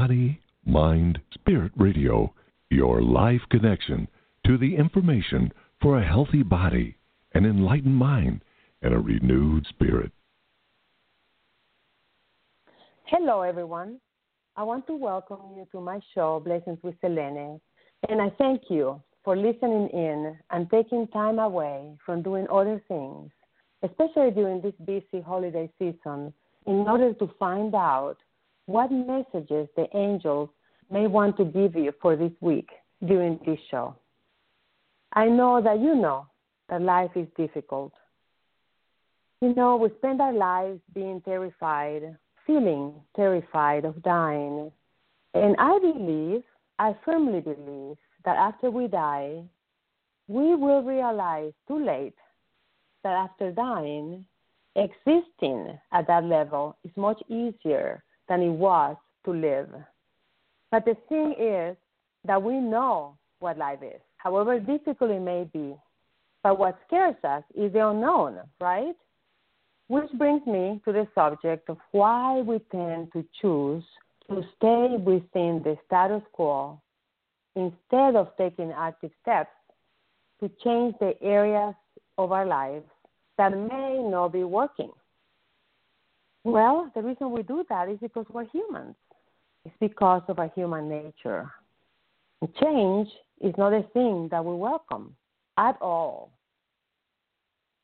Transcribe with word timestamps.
Body, 0.00 0.42
Mind, 0.66 1.18
Spirit 1.32 1.72
Radio, 1.74 2.34
your 2.68 3.00
life 3.00 3.40
connection 3.50 4.06
to 4.44 4.58
the 4.58 4.76
information 4.76 5.50
for 5.80 5.96
a 5.96 6.06
healthy 6.06 6.42
body, 6.42 6.98
an 7.32 7.46
enlightened 7.46 7.96
mind, 7.96 8.42
and 8.82 8.92
a 8.92 8.98
renewed 8.98 9.64
spirit. 9.70 10.12
Hello, 13.06 13.40
everyone. 13.40 13.98
I 14.54 14.64
want 14.64 14.86
to 14.88 14.94
welcome 14.94 15.40
you 15.56 15.66
to 15.72 15.80
my 15.80 15.98
show, 16.14 16.42
Blessings 16.44 16.78
with 16.82 16.94
Selene, 17.00 17.58
and 18.10 18.20
I 18.20 18.28
thank 18.36 18.64
you 18.68 19.00
for 19.24 19.34
listening 19.34 19.88
in 19.94 20.36
and 20.50 20.70
taking 20.70 21.08
time 21.08 21.38
away 21.38 21.96
from 22.04 22.20
doing 22.20 22.46
other 22.52 22.82
things, 22.86 23.30
especially 23.82 24.30
during 24.32 24.60
this 24.60 24.74
busy 24.84 25.22
holiday 25.24 25.70
season, 25.78 26.34
in 26.66 26.86
order 26.86 27.14
to 27.14 27.30
find 27.38 27.74
out 27.74 28.18
what 28.66 28.90
messages 28.90 29.68
the 29.76 29.86
angels 29.94 30.50
may 30.90 31.06
want 31.06 31.36
to 31.36 31.44
give 31.44 31.74
you 31.74 31.92
for 32.02 32.16
this 32.16 32.32
week 32.40 32.68
during 33.06 33.38
this 33.46 33.58
show. 33.70 33.96
I 35.12 35.26
know 35.26 35.62
that 35.62 35.80
you 35.80 35.94
know 35.94 36.26
that 36.68 36.82
life 36.82 37.10
is 37.14 37.26
difficult. 37.36 37.92
You 39.40 39.54
know, 39.54 39.76
we 39.76 39.90
spend 39.98 40.20
our 40.20 40.32
lives 40.32 40.80
being 40.94 41.20
terrified, 41.20 42.16
feeling 42.46 42.94
terrified 43.14 43.84
of 43.84 44.02
dying. 44.02 44.72
And 45.34 45.56
I 45.58 45.78
believe, 45.78 46.42
I 46.78 46.96
firmly 47.04 47.40
believe, 47.40 47.96
that 48.24 48.36
after 48.36 48.70
we 48.70 48.88
die, 48.88 49.42
we 50.28 50.54
will 50.54 50.82
realize 50.82 51.52
too 51.68 51.84
late 51.84 52.16
that 53.04 53.12
after 53.12 53.52
dying, 53.52 54.24
existing 54.74 55.78
at 55.92 56.06
that 56.08 56.24
level 56.24 56.76
is 56.84 56.90
much 56.96 57.22
easier 57.28 58.02
than 58.28 58.42
it 58.42 58.50
was 58.50 58.96
to 59.24 59.32
live. 59.32 59.68
But 60.70 60.84
the 60.84 60.96
thing 61.08 61.34
is 61.38 61.76
that 62.24 62.42
we 62.42 62.54
know 62.54 63.16
what 63.38 63.58
life 63.58 63.80
is, 63.82 64.00
however 64.16 64.58
difficult 64.58 65.10
it 65.10 65.20
may 65.20 65.48
be. 65.52 65.74
But 66.42 66.58
what 66.58 66.78
scares 66.86 67.16
us 67.24 67.42
is 67.54 67.72
the 67.72 67.88
unknown, 67.88 68.38
right? 68.60 68.94
Which 69.88 70.10
brings 70.12 70.46
me 70.46 70.80
to 70.84 70.92
the 70.92 71.06
subject 71.14 71.68
of 71.70 71.78
why 71.92 72.40
we 72.40 72.58
tend 72.70 73.12
to 73.12 73.24
choose 73.40 73.84
to 74.28 74.42
stay 74.56 74.96
within 74.96 75.62
the 75.62 75.76
status 75.86 76.22
quo 76.32 76.80
instead 77.54 78.16
of 78.16 78.28
taking 78.36 78.72
active 78.72 79.10
steps 79.22 79.50
to 80.40 80.50
change 80.62 80.94
the 81.00 81.14
areas 81.22 81.74
of 82.18 82.32
our 82.32 82.46
lives 82.46 82.84
that 83.38 83.50
may 83.50 83.98
not 84.02 84.32
be 84.32 84.44
working. 84.44 84.90
Well, 86.46 86.92
the 86.94 87.02
reason 87.02 87.32
we 87.32 87.42
do 87.42 87.64
that 87.68 87.88
is 87.88 87.98
because 88.00 88.24
we're 88.32 88.44
humans. 88.44 88.94
It's 89.64 89.74
because 89.80 90.22
of 90.28 90.38
our 90.38 90.48
human 90.54 90.88
nature. 90.88 91.50
Change 92.62 93.08
is 93.40 93.52
not 93.58 93.72
a 93.72 93.82
thing 93.92 94.28
that 94.30 94.44
we 94.44 94.54
welcome 94.54 95.16
at 95.58 95.76
all. 95.82 96.30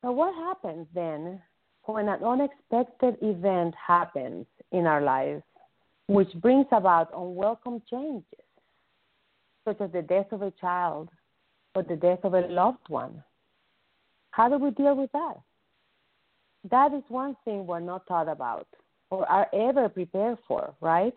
So, 0.01 0.13
what 0.13 0.33
happens 0.35 0.87
then 0.95 1.41
when 1.87 2.07
an 2.07 2.23
unexpected 2.23 3.17
event 3.21 3.75
happens 3.75 4.45
in 4.71 4.87
our 4.87 5.01
lives, 5.01 5.43
which 6.07 6.31
brings 6.35 6.67
about 6.71 7.11
unwelcome 7.13 7.81
changes, 7.91 8.47
such 9.65 9.81
as 9.81 9.91
the 9.91 10.03
death 10.03 10.31
of 10.31 10.41
a 10.41 10.51
child 10.51 11.09
or 11.75 11.83
the 11.83 11.97
death 11.97 12.19
of 12.23 12.33
a 12.33 12.47
loved 12.47 12.87
one? 12.87 13.21
How 14.31 14.47
do 14.47 14.57
we 14.57 14.71
deal 14.71 14.95
with 14.95 15.11
that? 15.11 15.35
That 16.69 16.93
is 16.93 17.03
one 17.09 17.35
thing 17.45 17.65
we're 17.65 17.79
not 17.79 18.07
taught 18.07 18.27
about 18.27 18.67
or 19.09 19.29
are 19.29 19.47
ever 19.53 19.89
prepared 19.89 20.37
for, 20.47 20.73
right? 20.81 21.13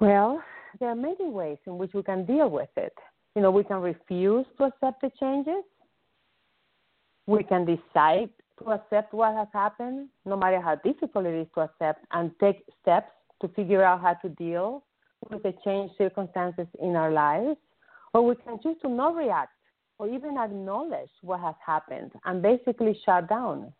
Well, 0.00 0.42
there 0.78 0.88
are 0.88 0.96
many 0.96 1.28
ways 1.28 1.58
in 1.66 1.78
which 1.78 1.92
we 1.94 2.02
can 2.02 2.24
deal 2.24 2.48
with 2.48 2.70
it. 2.76 2.94
You 3.36 3.42
know, 3.42 3.50
we 3.50 3.64
can 3.64 3.80
refuse 3.80 4.46
to 4.58 4.64
accept 4.64 5.02
the 5.02 5.10
changes. 5.20 5.62
We 7.26 7.44
can 7.44 7.64
decide 7.64 8.30
to 8.58 8.70
accept 8.72 9.12
what 9.14 9.34
has 9.34 9.48
happened, 9.52 10.08
no 10.24 10.36
matter 10.36 10.60
how 10.60 10.76
difficult 10.76 11.26
it 11.26 11.34
is 11.34 11.46
to 11.54 11.60
accept, 11.60 12.04
and 12.12 12.32
take 12.40 12.64
steps 12.82 13.12
to 13.40 13.48
figure 13.48 13.84
out 13.84 14.00
how 14.00 14.14
to 14.14 14.28
deal 14.30 14.82
with 15.28 15.42
the 15.42 15.54
changed 15.64 15.94
circumstances 15.96 16.66
in 16.82 16.96
our 16.96 17.12
lives. 17.12 17.56
Or 18.12 18.22
we 18.22 18.34
can 18.36 18.58
choose 18.62 18.76
to 18.82 18.88
not 18.88 19.14
react 19.14 19.52
or 20.00 20.08
even 20.08 20.38
acknowledge 20.38 21.10
what 21.20 21.40
has 21.40 21.54
happened 21.64 22.10
and 22.24 22.40
basically 22.40 22.98
shut 23.04 23.28
down. 23.28 23.70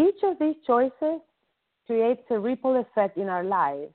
Each 0.00 0.22
of 0.22 0.38
these 0.38 0.54
choices 0.64 1.20
creates 1.84 2.22
a 2.30 2.38
ripple 2.38 2.76
effect 2.76 3.18
in 3.18 3.28
our 3.28 3.42
lives 3.42 3.92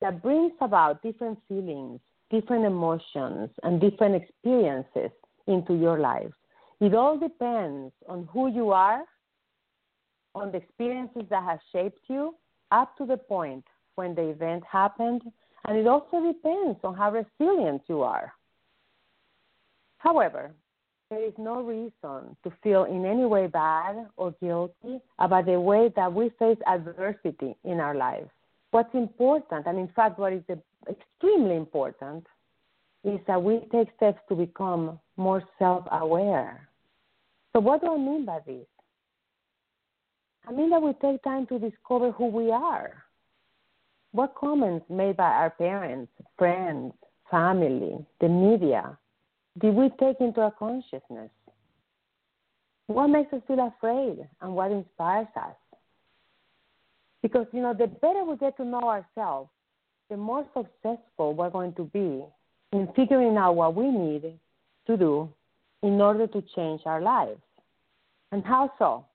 that 0.00 0.22
brings 0.22 0.52
about 0.60 1.04
different 1.04 1.38
feelings, 1.46 2.00
different 2.30 2.64
emotions, 2.64 3.48
and 3.62 3.80
different 3.80 4.16
experiences 4.16 5.12
into 5.46 5.74
your 5.74 6.00
life. 6.00 6.32
It 6.80 6.96
all 6.96 7.16
depends 7.16 7.92
on 8.08 8.28
who 8.32 8.48
you 8.48 8.72
are, 8.72 9.04
on 10.34 10.50
the 10.50 10.58
experiences 10.58 11.22
that 11.30 11.44
have 11.44 11.60
shaped 11.70 12.06
you 12.08 12.34
up 12.72 12.96
to 12.96 13.06
the 13.06 13.18
point 13.18 13.64
when 13.94 14.16
the 14.16 14.30
event 14.30 14.64
happened, 14.68 15.22
and 15.66 15.78
it 15.78 15.86
also 15.86 16.26
depends 16.26 16.80
on 16.82 16.96
how 16.96 17.12
resilient 17.12 17.82
you 17.86 18.02
are. 18.02 18.32
However, 20.04 20.52
there 21.08 21.24
is 21.24 21.32
no 21.38 21.62
reason 21.62 22.36
to 22.44 22.52
feel 22.62 22.84
in 22.84 23.06
any 23.06 23.24
way 23.24 23.46
bad 23.46 24.06
or 24.18 24.34
guilty 24.42 25.00
about 25.18 25.46
the 25.46 25.58
way 25.58 25.90
that 25.96 26.12
we 26.12 26.28
face 26.38 26.58
adversity 26.66 27.56
in 27.64 27.80
our 27.80 27.94
lives. 27.94 28.28
What's 28.70 28.94
important, 28.94 29.66
and 29.66 29.78
in 29.78 29.88
fact, 29.96 30.18
what 30.18 30.34
is 30.34 30.42
extremely 30.90 31.56
important, 31.56 32.26
is 33.02 33.18
that 33.26 33.42
we 33.42 33.60
take 33.72 33.88
steps 33.96 34.20
to 34.28 34.34
become 34.34 35.00
more 35.16 35.42
self 35.58 35.86
aware. 35.90 36.68
So, 37.54 37.60
what 37.60 37.80
do 37.80 37.94
I 37.94 37.96
mean 37.96 38.26
by 38.26 38.40
this? 38.46 38.66
I 40.46 40.52
mean 40.52 40.68
that 40.70 40.82
we 40.82 40.92
take 41.00 41.22
time 41.22 41.46
to 41.46 41.58
discover 41.58 42.10
who 42.10 42.26
we 42.26 42.50
are. 42.50 42.92
What 44.12 44.34
comments 44.34 44.84
made 44.90 45.16
by 45.16 45.30
our 45.30 45.50
parents, 45.50 46.12
friends, 46.36 46.92
family, 47.30 48.04
the 48.20 48.28
media, 48.28 48.98
did 49.60 49.74
we 49.74 49.90
take 50.00 50.20
into 50.20 50.40
our 50.40 50.50
consciousness? 50.50 51.30
What 52.86 53.08
makes 53.08 53.32
us 53.32 53.40
feel 53.46 53.72
afraid 53.76 54.26
and 54.40 54.54
what 54.54 54.70
inspires 54.70 55.28
us? 55.36 55.54
Because, 57.22 57.46
you 57.52 57.62
know, 57.62 57.72
the 57.72 57.86
better 57.86 58.24
we 58.24 58.36
get 58.36 58.56
to 58.58 58.64
know 58.64 58.82
ourselves, 58.82 59.48
the 60.10 60.16
more 60.16 60.44
successful 60.54 61.34
we're 61.34 61.50
going 61.50 61.72
to 61.74 61.84
be 61.84 62.24
in 62.72 62.88
figuring 62.94 63.36
out 63.36 63.54
what 63.54 63.74
we 63.74 63.90
need 63.90 64.38
to 64.86 64.96
do 64.96 65.32
in 65.82 66.00
order 66.00 66.26
to 66.26 66.42
change 66.54 66.82
our 66.84 67.00
lives. 67.00 67.40
And 68.32 68.44
how 68.44 68.72
so? 68.78 69.06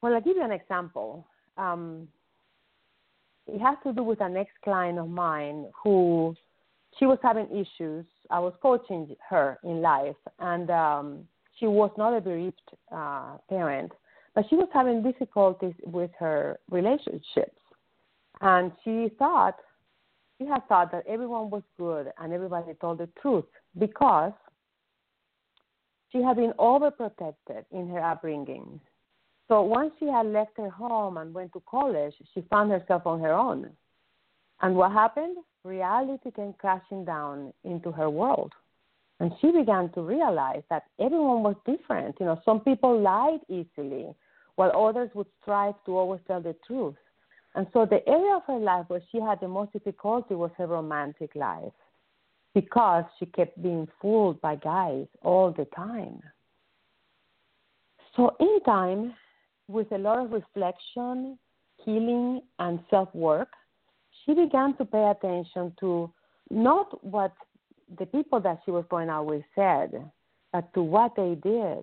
Well, 0.00 0.14
I'll 0.14 0.20
give 0.20 0.36
you 0.36 0.44
an 0.44 0.52
example. 0.52 1.26
Um, 1.56 2.08
it 3.46 3.60
has 3.60 3.76
to 3.84 3.92
do 3.92 4.02
with 4.02 4.20
an 4.20 4.36
ex 4.36 4.50
client 4.62 4.98
of 4.98 5.08
mine 5.08 5.66
who 5.82 6.36
she 6.98 7.06
was 7.06 7.18
having 7.22 7.46
issues. 7.50 8.04
I 8.32 8.38
was 8.38 8.54
coaching 8.62 9.14
her 9.28 9.58
in 9.62 9.82
life, 9.82 10.16
and 10.38 10.70
um, 10.70 11.28
she 11.58 11.66
was 11.66 11.90
not 11.98 12.16
a 12.16 12.20
bereaved 12.20 12.60
uh, 12.90 13.36
parent, 13.48 13.92
but 14.34 14.46
she 14.48 14.56
was 14.56 14.68
having 14.72 15.02
difficulties 15.02 15.74
with 15.84 16.10
her 16.18 16.58
relationships. 16.70 17.60
And 18.40 18.72
she 18.82 19.10
thought, 19.18 19.56
she 20.38 20.46
had 20.46 20.66
thought 20.66 20.90
that 20.92 21.04
everyone 21.06 21.50
was 21.50 21.62
good 21.78 22.10
and 22.18 22.32
everybody 22.32 22.72
told 22.80 22.98
the 22.98 23.08
truth 23.20 23.44
because 23.78 24.32
she 26.10 26.22
had 26.22 26.36
been 26.36 26.52
overprotected 26.58 27.64
in 27.70 27.88
her 27.90 28.02
upbringing. 28.02 28.80
So 29.48 29.62
once 29.62 29.92
she 30.00 30.06
had 30.06 30.26
left 30.26 30.56
her 30.56 30.70
home 30.70 31.18
and 31.18 31.34
went 31.34 31.52
to 31.52 31.62
college, 31.68 32.14
she 32.34 32.40
found 32.50 32.70
herself 32.70 33.06
on 33.06 33.20
her 33.20 33.32
own. 33.32 33.70
And 34.62 34.74
what 34.74 34.92
happened? 34.92 35.36
Reality 35.64 36.30
came 36.30 36.54
crashing 36.58 37.04
down 37.04 37.52
into 37.64 37.92
her 37.92 38.10
world. 38.10 38.52
And 39.20 39.32
she 39.40 39.52
began 39.52 39.90
to 39.92 40.02
realize 40.02 40.62
that 40.68 40.84
everyone 40.98 41.42
was 41.42 41.54
different. 41.64 42.16
You 42.18 42.26
know, 42.26 42.40
some 42.44 42.60
people 42.60 43.00
lied 43.00 43.40
easily, 43.48 44.06
while 44.56 44.88
others 44.88 45.10
would 45.14 45.28
strive 45.40 45.74
to 45.86 45.96
always 45.96 46.20
tell 46.26 46.40
the 46.40 46.56
truth. 46.66 46.96
And 47.54 47.66
so 47.72 47.86
the 47.86 48.06
area 48.08 48.34
of 48.34 48.42
her 48.46 48.58
life 48.58 48.86
where 48.88 49.02
she 49.12 49.20
had 49.20 49.38
the 49.40 49.48
most 49.48 49.72
difficulty 49.72 50.34
was 50.34 50.50
her 50.58 50.66
romantic 50.66 51.34
life 51.34 51.72
because 52.54 53.04
she 53.18 53.26
kept 53.26 53.62
being 53.62 53.86
fooled 54.00 54.40
by 54.40 54.56
guys 54.56 55.06
all 55.22 55.52
the 55.52 55.66
time. 55.76 56.20
So, 58.16 58.36
in 58.40 58.60
time, 58.66 59.14
with 59.68 59.90
a 59.92 59.98
lot 59.98 60.18
of 60.18 60.32
reflection, 60.32 61.38
healing, 61.84 62.42
and 62.58 62.80
self 62.90 63.14
work, 63.14 63.48
she 64.24 64.34
began 64.34 64.76
to 64.76 64.84
pay 64.84 65.10
attention 65.10 65.72
to 65.80 66.12
not 66.50 67.04
what 67.04 67.32
the 67.98 68.06
people 68.06 68.40
that 68.40 68.60
she 68.64 68.70
was 68.70 68.84
going 68.88 69.08
out 69.08 69.26
with 69.26 69.42
said, 69.54 70.10
but 70.52 70.72
to 70.74 70.82
what 70.82 71.14
they 71.16 71.34
did, 71.42 71.82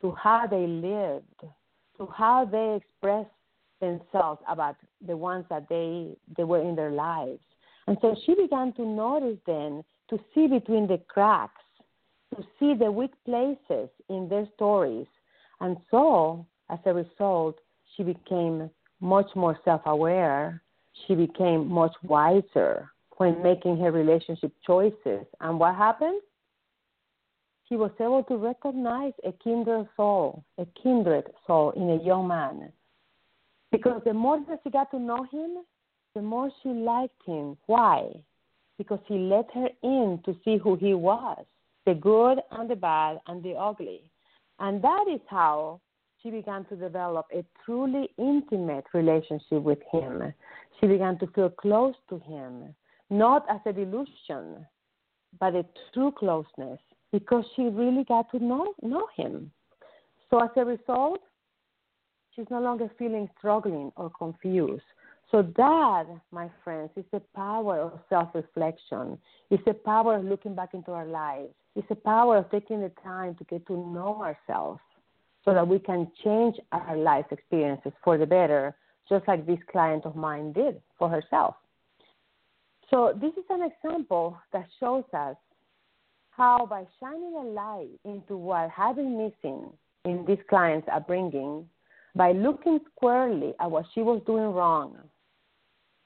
to 0.00 0.12
how 0.12 0.46
they 0.46 0.66
lived, 0.66 1.40
to 1.98 2.06
how 2.06 2.44
they 2.44 2.76
expressed 2.76 3.30
themselves 3.80 4.40
about 4.48 4.76
the 5.06 5.16
ones 5.16 5.44
that 5.50 5.68
they 5.68 6.16
they 6.36 6.44
were 6.44 6.60
in 6.60 6.74
their 6.74 6.90
lives. 6.90 7.40
And 7.86 7.98
so 8.00 8.16
she 8.24 8.34
began 8.34 8.72
to 8.74 8.84
notice 8.84 9.38
then 9.46 9.84
to 10.10 10.18
see 10.34 10.46
between 10.46 10.86
the 10.86 10.98
cracks, 11.08 11.62
to 12.34 12.42
see 12.58 12.74
the 12.74 12.90
weak 12.90 13.12
places 13.24 13.88
in 14.08 14.28
their 14.28 14.48
stories. 14.54 15.06
And 15.60 15.76
so, 15.90 16.46
as 16.70 16.78
a 16.86 16.94
result, 16.94 17.58
she 17.96 18.02
became 18.02 18.70
much 19.00 19.30
more 19.34 19.58
self 19.64 19.82
aware. 19.86 20.62
She 21.06 21.14
became 21.14 21.68
much 21.68 21.94
wiser 22.02 22.90
when 23.16 23.42
making 23.42 23.78
her 23.78 23.92
relationship 23.92 24.52
choices. 24.66 25.26
And 25.40 25.58
what 25.58 25.74
happened? 25.74 26.20
She 27.68 27.76
was 27.76 27.90
able 28.00 28.22
to 28.24 28.36
recognize 28.36 29.12
a 29.24 29.32
kindred 29.32 29.88
soul, 29.96 30.44
a 30.58 30.66
kindred 30.82 31.26
soul 31.46 31.70
in 31.72 31.90
a 31.90 32.04
young 32.04 32.28
man. 32.28 32.72
Because 33.72 34.02
the 34.04 34.12
more 34.12 34.38
that 34.48 34.60
she 34.62 34.70
got 34.70 34.90
to 34.90 34.98
know 34.98 35.24
him, 35.32 35.64
the 36.14 36.22
more 36.22 36.50
she 36.62 36.68
liked 36.68 37.20
him. 37.26 37.56
Why? 37.66 38.08
Because 38.78 39.00
he 39.06 39.16
let 39.18 39.46
her 39.54 39.68
in 39.82 40.20
to 40.24 40.36
see 40.44 40.58
who 40.58 40.76
he 40.76 40.94
was 40.94 41.44
the 41.86 41.94
good 41.94 42.38
and 42.50 42.68
the 42.68 42.76
bad 42.76 43.20
and 43.26 43.42
the 43.42 43.54
ugly. 43.54 44.02
And 44.58 44.82
that 44.82 45.04
is 45.12 45.20
how 45.26 45.80
she 46.24 46.30
began 46.30 46.64
to 46.64 46.76
develop 46.76 47.26
a 47.34 47.44
truly 47.64 48.08
intimate 48.16 48.86
relationship 48.94 49.62
with 49.62 49.78
him. 49.92 50.32
She 50.80 50.86
began 50.86 51.18
to 51.18 51.26
feel 51.28 51.50
close 51.50 51.94
to 52.08 52.18
him, 52.20 52.74
not 53.10 53.44
as 53.50 53.60
a 53.66 53.72
delusion, 53.72 54.66
but 55.38 55.54
a 55.54 55.66
true 55.92 56.12
closeness, 56.18 56.80
because 57.12 57.44
she 57.54 57.64
really 57.64 58.04
got 58.04 58.30
to 58.30 58.42
know, 58.42 58.72
know 58.82 59.06
him. 59.14 59.50
So 60.30 60.42
as 60.42 60.48
a 60.56 60.64
result, 60.64 61.20
she's 62.34 62.46
no 62.50 62.60
longer 62.60 62.90
feeling 62.98 63.28
struggling 63.38 63.92
or 63.96 64.10
confused. 64.10 64.82
So 65.30 65.42
that, 65.56 66.04
my 66.30 66.48
friends, 66.62 66.90
is 66.96 67.04
the 67.12 67.20
power 67.36 67.80
of 67.80 68.00
self-reflection. 68.08 69.18
It's 69.50 69.64
the 69.66 69.74
power 69.74 70.16
of 70.16 70.24
looking 70.24 70.54
back 70.54 70.72
into 70.72 70.92
our 70.92 71.06
lives. 71.06 71.52
It's 71.76 71.88
the 71.88 71.96
power 71.96 72.38
of 72.38 72.50
taking 72.50 72.80
the 72.80 72.92
time 73.02 73.34
to 73.34 73.44
get 73.44 73.66
to 73.66 73.72
know 73.74 74.22
ourselves 74.22 74.80
so 75.44 75.52
that 75.52 75.66
we 75.66 75.78
can 75.78 76.10
change 76.22 76.56
our 76.72 76.96
life 76.96 77.26
experiences 77.30 77.92
for 78.02 78.16
the 78.16 78.26
better, 78.26 78.74
just 79.08 79.26
like 79.28 79.46
this 79.46 79.58
client 79.70 80.04
of 80.04 80.16
mine 80.16 80.52
did 80.52 80.80
for 80.98 81.08
herself. 81.08 81.56
So, 82.90 83.12
this 83.20 83.32
is 83.32 83.44
an 83.50 83.62
example 83.62 84.38
that 84.52 84.66
shows 84.78 85.04
us 85.12 85.36
how, 86.30 86.66
by 86.66 86.86
shining 87.00 87.34
a 87.36 87.44
light 87.44 87.90
into 88.04 88.36
what 88.36 88.70
had 88.70 88.96
been 88.96 89.16
missing 89.16 89.70
in 90.04 90.24
this 90.26 90.38
client's 90.48 90.88
upbringing, 90.92 91.68
by 92.14 92.32
looking 92.32 92.78
squarely 92.94 93.54
at 93.60 93.70
what 93.70 93.86
she 93.94 94.00
was 94.00 94.22
doing 94.26 94.52
wrong 94.52 94.96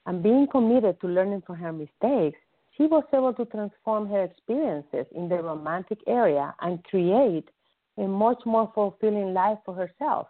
and 0.05 0.23
being 0.23 0.47
committed 0.47 0.99
to 1.01 1.07
learning 1.07 1.43
from 1.45 1.57
her 1.57 1.71
mistakes, 1.71 2.39
she 2.75 2.83
was 2.87 3.03
able 3.13 3.33
to 3.33 3.45
transform 3.45 4.07
her 4.09 4.23
experiences 4.23 5.05
in 5.15 5.29
the 5.29 5.35
romantic 5.35 5.99
area 6.07 6.55
and 6.61 6.83
create 6.85 7.47
a 7.99 8.07
much 8.07 8.39
more 8.45 8.71
fulfilling 8.73 9.33
life 9.33 9.57
for 9.65 9.73
herself. 9.73 10.27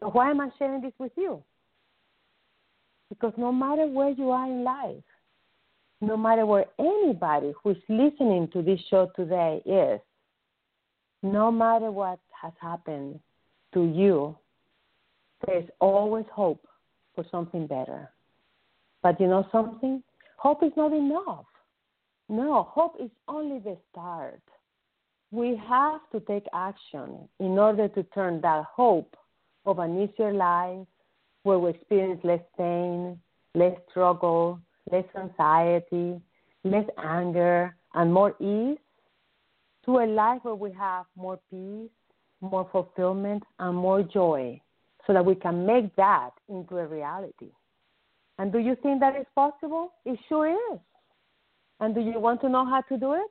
So, 0.00 0.10
why 0.10 0.30
am 0.30 0.40
I 0.40 0.48
sharing 0.58 0.80
this 0.80 0.92
with 0.98 1.12
you? 1.16 1.42
Because 3.08 3.32
no 3.36 3.52
matter 3.52 3.86
where 3.86 4.10
you 4.10 4.30
are 4.30 4.46
in 4.46 4.62
life, 4.62 5.02
no 6.00 6.16
matter 6.16 6.46
where 6.46 6.66
anybody 6.78 7.52
who's 7.62 7.76
listening 7.88 8.48
to 8.52 8.62
this 8.62 8.80
show 8.88 9.10
today 9.16 9.60
is, 9.66 10.00
no 11.22 11.50
matter 11.50 11.90
what 11.90 12.18
has 12.40 12.52
happened 12.60 13.20
to 13.74 13.84
you, 13.84 14.36
there's 15.46 15.68
always 15.80 16.24
hope 16.32 16.66
for 17.14 17.24
something 17.30 17.66
better. 17.66 18.08
But 19.02 19.20
you 19.20 19.26
know 19.26 19.46
something? 19.50 20.02
Hope 20.36 20.62
is 20.62 20.72
not 20.76 20.92
enough. 20.92 21.46
No, 22.28 22.62
hope 22.70 22.96
is 23.00 23.10
only 23.28 23.58
the 23.58 23.76
start 23.90 24.40
we 25.30 25.60
have 25.68 26.00
to 26.12 26.20
take 26.20 26.46
action 26.52 27.28
in 27.38 27.58
order 27.58 27.88
to 27.88 28.02
turn 28.14 28.40
that 28.40 28.64
hope 28.64 29.16
of 29.64 29.78
an 29.78 30.00
easier 30.02 30.32
life 30.32 30.86
where 31.44 31.58
we 31.58 31.70
experience 31.70 32.20
less 32.24 32.40
pain, 32.56 33.18
less 33.54 33.74
struggle, 33.90 34.60
less 34.90 35.04
anxiety, 35.16 36.20
less 36.64 36.86
anger, 36.98 37.74
and 37.94 38.12
more 38.12 38.34
ease 38.40 38.78
to 39.84 39.98
a 39.98 40.06
life 40.06 40.40
where 40.42 40.54
we 40.54 40.72
have 40.72 41.06
more 41.16 41.38
peace, 41.50 41.90
more 42.40 42.68
fulfillment, 42.72 43.42
and 43.58 43.76
more 43.76 44.02
joy 44.02 44.60
so 45.06 45.12
that 45.12 45.24
we 45.24 45.34
can 45.34 45.64
make 45.64 45.94
that 45.96 46.30
into 46.48 46.76
a 46.76 46.86
reality. 46.86 47.50
And 48.38 48.52
do 48.52 48.58
you 48.58 48.76
think 48.82 49.00
that 49.00 49.16
is 49.16 49.26
possible? 49.34 49.92
It 50.04 50.18
sure 50.28 50.48
is. 50.48 50.80
And 51.78 51.94
do 51.94 52.00
you 52.00 52.18
want 52.18 52.40
to 52.42 52.48
know 52.48 52.64
how 52.64 52.82
to 52.82 52.96
do 52.98 53.14
it? 53.14 53.30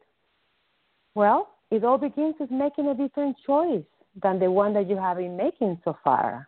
Well, 1.13 1.50
it 1.71 1.83
all 1.83 1.98
begins 1.98 2.36
with 2.39 2.51
making 2.51 2.88
a 2.88 2.95
different 2.95 3.38
choice 3.45 3.83
than 4.21 4.39
the 4.39 4.50
one 4.50 4.74
that 4.74 4.89
you 4.89 4.98
have 4.98 5.18
been 5.18 5.38
making 5.38 5.80
so 5.83 5.98
far. 6.04 6.48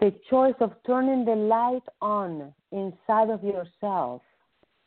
The 0.00 0.14
choice 0.30 0.54
of 0.60 0.72
turning 0.86 1.24
the 1.24 1.34
light 1.34 1.82
on 2.00 2.52
inside 2.70 3.30
of 3.30 3.42
yourself 3.42 4.22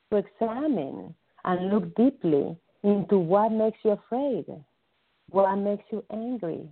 to 0.09 0.17
examine 0.17 1.13
and 1.43 1.69
look 1.69 1.95
deeply 1.95 2.55
into 2.83 3.17
what 3.17 3.51
makes 3.51 3.77
you 3.83 3.91
afraid, 3.91 4.45
what 5.29 5.55
makes 5.55 5.83
you 5.91 6.03
angry, 6.11 6.67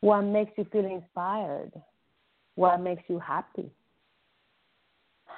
what 0.00 0.22
makes 0.22 0.52
you 0.56 0.64
feel 0.72 0.86
inspired, 0.86 1.72
what 2.54 2.80
makes 2.80 3.02
you 3.08 3.18
happy. 3.18 3.70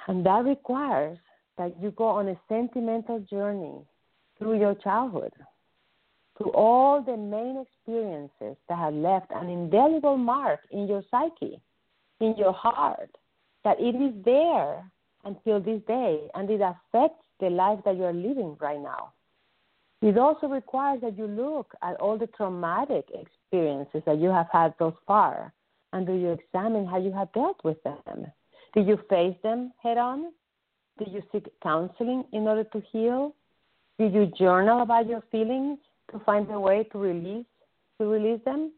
And 0.07 0.25
that 0.25 0.43
requires 0.45 1.17
that 1.57 1.75
you 1.81 1.91
go 1.91 2.05
on 2.05 2.29
a 2.29 2.39
sentimental 2.49 3.19
journey 3.19 3.85
through 4.37 4.59
your 4.59 4.75
childhood 4.75 5.33
to 6.37 6.45
all 6.51 7.01
the 7.01 7.15
main 7.15 7.63
experiences 7.65 8.57
that 8.67 8.77
have 8.77 8.93
left 8.93 9.31
an 9.31 9.49
indelible 9.49 10.17
mark 10.17 10.61
in 10.71 10.87
your 10.87 11.03
psyche, 11.11 11.61
in 12.19 12.35
your 12.37 12.53
heart, 12.53 13.15
that 13.63 13.79
it 13.79 13.95
is 13.95 14.13
there 14.25 14.83
until 15.25 15.59
this 15.59 15.81
day 15.87 16.27
and 16.33 16.49
it 16.49 16.61
affects 16.61 17.23
the 17.39 17.49
life 17.49 17.79
that 17.85 17.95
you 17.95 18.03
are 18.03 18.13
living 18.13 18.57
right 18.59 18.81
now. 18.81 19.13
It 20.01 20.17
also 20.17 20.47
requires 20.47 21.01
that 21.01 21.17
you 21.17 21.27
look 21.27 21.73
at 21.81 21.95
all 21.95 22.17
the 22.17 22.27
traumatic 22.27 23.05
experiences 23.13 24.01
that 24.05 24.19
you 24.19 24.29
have 24.29 24.47
had 24.51 24.73
thus 24.79 24.93
far 25.07 25.53
and 25.93 26.07
do 26.07 26.13
you 26.13 26.31
examine 26.31 26.85
how 26.85 26.97
you 26.97 27.11
have 27.11 27.31
dealt 27.33 27.63
with 27.63 27.81
them? 27.83 28.25
Did 28.73 28.87
you 28.87 28.99
face 29.09 29.37
them 29.43 29.71
head 29.81 29.97
on? 29.97 30.33
Did 30.97 31.13
you 31.13 31.21
seek 31.31 31.47
counseling 31.61 32.25
in 32.33 32.47
order 32.47 32.63
to 32.65 32.81
heal? 32.91 33.35
Did 33.99 34.13
you 34.13 34.25
journal 34.37 34.81
about 34.81 35.07
your 35.07 35.23
feelings 35.31 35.77
to 36.13 36.19
find 36.19 36.49
a 36.51 36.59
way 36.59 36.87
to 36.91 36.97
release 36.97 37.45
to 37.99 38.07
release 38.07 38.39
them? 38.45 38.71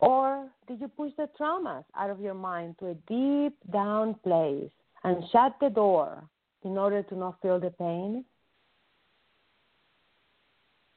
Or 0.00 0.48
did 0.66 0.80
you 0.80 0.88
push 0.88 1.12
the 1.16 1.28
traumas 1.38 1.84
out 1.96 2.10
of 2.10 2.20
your 2.20 2.34
mind 2.34 2.76
to 2.78 2.88
a 2.88 2.94
deep 3.08 3.54
down 3.72 4.14
place 4.22 4.70
and 5.04 5.24
shut 5.32 5.56
the 5.60 5.70
door 5.70 6.22
in 6.64 6.78
order 6.78 7.02
to 7.02 7.16
not 7.16 7.40
feel 7.42 7.58
the 7.58 7.70
pain? 7.70 8.24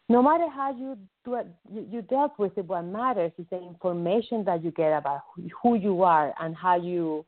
No 0.07 0.21
matter 0.21 0.49
how 0.49 0.75
you 0.77 0.97
do 1.23 1.39
you, 1.71 2.01
dealt 2.01 2.37
with 2.37 2.57
it, 2.57 2.65
what 2.65 2.83
matters 2.83 3.31
is 3.37 3.45
the 3.49 3.61
information 3.61 4.43
that 4.43 4.63
you 4.63 4.71
get 4.71 4.91
about 4.91 5.21
who 5.61 5.75
you 5.75 6.03
are 6.03 6.33
and 6.39 6.55
how 6.55 6.75
you 6.75 7.25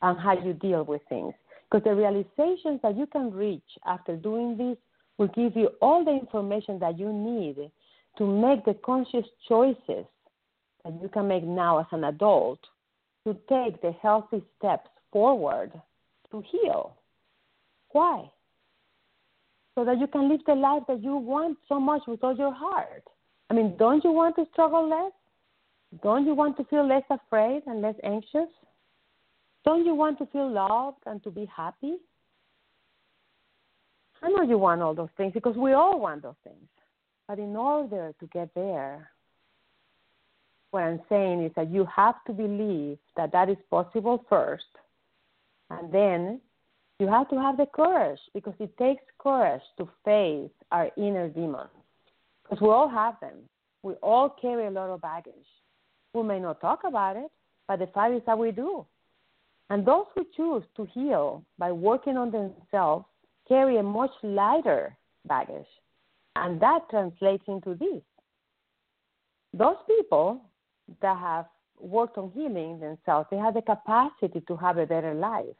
and 0.00 0.18
how 0.18 0.40
you 0.40 0.52
deal 0.52 0.84
with 0.84 1.02
things. 1.08 1.34
Because 1.70 1.84
the 1.84 1.94
realizations 1.94 2.80
that 2.82 2.96
you 2.96 3.06
can 3.06 3.32
reach 3.32 3.70
after 3.84 4.16
doing 4.16 4.56
this 4.56 4.76
will 5.20 5.28
give 5.28 5.54
you 5.54 5.68
all 5.82 6.02
the 6.02 6.10
information 6.10 6.78
that 6.78 6.98
you 6.98 7.12
need 7.12 7.70
to 8.16 8.26
make 8.26 8.64
the 8.64 8.72
conscious 8.82 9.26
choices 9.46 10.06
that 10.82 10.94
you 11.02 11.10
can 11.12 11.28
make 11.28 11.44
now 11.44 11.78
as 11.78 11.84
an 11.92 12.04
adult 12.04 12.58
to 13.26 13.34
take 13.46 13.82
the 13.82 13.92
healthy 14.02 14.42
steps 14.56 14.88
forward 15.12 15.70
to 16.30 16.42
heal. 16.50 16.96
Why? 17.90 18.30
So 19.74 19.84
that 19.84 19.98
you 19.98 20.06
can 20.06 20.30
live 20.30 20.40
the 20.46 20.54
life 20.54 20.84
that 20.88 21.02
you 21.02 21.16
want 21.16 21.58
so 21.68 21.78
much 21.78 22.00
with 22.08 22.24
all 22.24 22.34
your 22.34 22.54
heart. 22.54 23.04
I 23.50 23.54
mean, 23.54 23.76
don't 23.78 24.02
you 24.02 24.12
want 24.12 24.36
to 24.36 24.46
struggle 24.52 24.88
less? 24.88 25.12
Don't 26.02 26.24
you 26.24 26.34
want 26.34 26.56
to 26.56 26.64
feel 26.64 26.88
less 26.88 27.02
afraid 27.10 27.62
and 27.66 27.82
less 27.82 27.96
anxious? 28.04 28.48
Don't 29.66 29.84
you 29.84 29.94
want 29.94 30.16
to 30.18 30.26
feel 30.26 30.50
loved 30.50 31.02
and 31.04 31.22
to 31.24 31.30
be 31.30 31.46
happy? 31.54 31.96
I 34.22 34.28
know 34.28 34.42
you 34.42 34.58
want 34.58 34.82
all 34.82 34.94
those 34.94 35.08
things 35.16 35.32
because 35.32 35.56
we 35.56 35.72
all 35.72 35.98
want 35.98 36.22
those 36.22 36.34
things. 36.44 36.68
But 37.26 37.38
in 37.38 37.56
order 37.56 38.12
to 38.18 38.26
get 38.26 38.50
there, 38.54 39.10
what 40.70 40.82
I'm 40.82 41.00
saying 41.08 41.44
is 41.44 41.52
that 41.56 41.70
you 41.70 41.86
have 41.94 42.16
to 42.26 42.32
believe 42.32 42.98
that 43.16 43.32
that 43.32 43.48
is 43.48 43.56
possible 43.70 44.24
first. 44.28 44.64
And 45.70 45.92
then 45.92 46.40
you 46.98 47.06
have 47.08 47.28
to 47.30 47.36
have 47.36 47.56
the 47.56 47.66
courage 47.66 48.18
because 48.34 48.54
it 48.58 48.76
takes 48.76 49.02
courage 49.18 49.62
to 49.78 49.88
face 50.04 50.50
our 50.70 50.90
inner 50.96 51.28
demons. 51.28 51.70
Because 52.42 52.60
we 52.60 52.68
all 52.68 52.88
have 52.88 53.14
them. 53.20 53.36
We 53.82 53.94
all 53.94 54.28
carry 54.28 54.66
a 54.66 54.70
lot 54.70 54.90
of 54.90 55.00
baggage. 55.00 55.34
We 56.12 56.22
may 56.22 56.40
not 56.40 56.60
talk 56.60 56.80
about 56.84 57.16
it, 57.16 57.30
but 57.66 57.78
the 57.78 57.86
fact 57.86 58.14
is 58.14 58.22
that 58.26 58.38
we 58.38 58.50
do. 58.50 58.84
And 59.70 59.86
those 59.86 60.06
who 60.14 60.26
choose 60.36 60.64
to 60.76 60.84
heal 60.92 61.44
by 61.58 61.70
working 61.70 62.16
on 62.16 62.32
themselves 62.32 63.04
carry 63.50 63.78
a 63.78 63.82
much 63.82 64.12
lighter 64.22 64.96
baggage. 65.26 65.66
And 66.36 66.60
that 66.60 66.88
translates 66.88 67.42
into 67.48 67.74
this. 67.74 68.02
Those 69.52 69.76
people 69.86 70.42
that 71.02 71.18
have 71.18 71.46
worked 71.80 72.16
on 72.16 72.30
healing 72.30 72.78
themselves, 72.78 73.26
they 73.30 73.36
have 73.36 73.54
the 73.54 73.62
capacity 73.62 74.40
to 74.46 74.56
have 74.56 74.78
a 74.78 74.86
better 74.86 75.14
life 75.14 75.58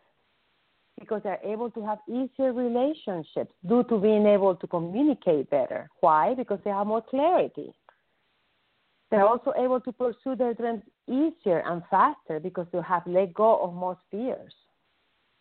because 0.98 1.22
they're 1.24 1.40
able 1.42 1.70
to 1.70 1.84
have 1.84 1.98
easier 2.08 2.52
relationships 2.52 3.52
due 3.66 3.82
to 3.84 3.98
being 3.98 4.26
able 4.26 4.54
to 4.54 4.66
communicate 4.66 5.50
better. 5.50 5.88
Why? 6.00 6.34
Because 6.34 6.60
they 6.62 6.70
have 6.70 6.86
more 6.86 7.02
clarity. 7.02 7.72
They're 9.10 9.26
also 9.26 9.52
able 9.58 9.80
to 9.80 9.92
pursue 9.92 10.36
their 10.36 10.54
dreams 10.54 10.82
easier 11.08 11.64
and 11.66 11.82
faster 11.90 12.38
because 12.38 12.66
they 12.72 12.80
have 12.86 13.02
let 13.06 13.34
go 13.34 13.56
of 13.64 13.74
most 13.74 14.00
fears. 14.10 14.52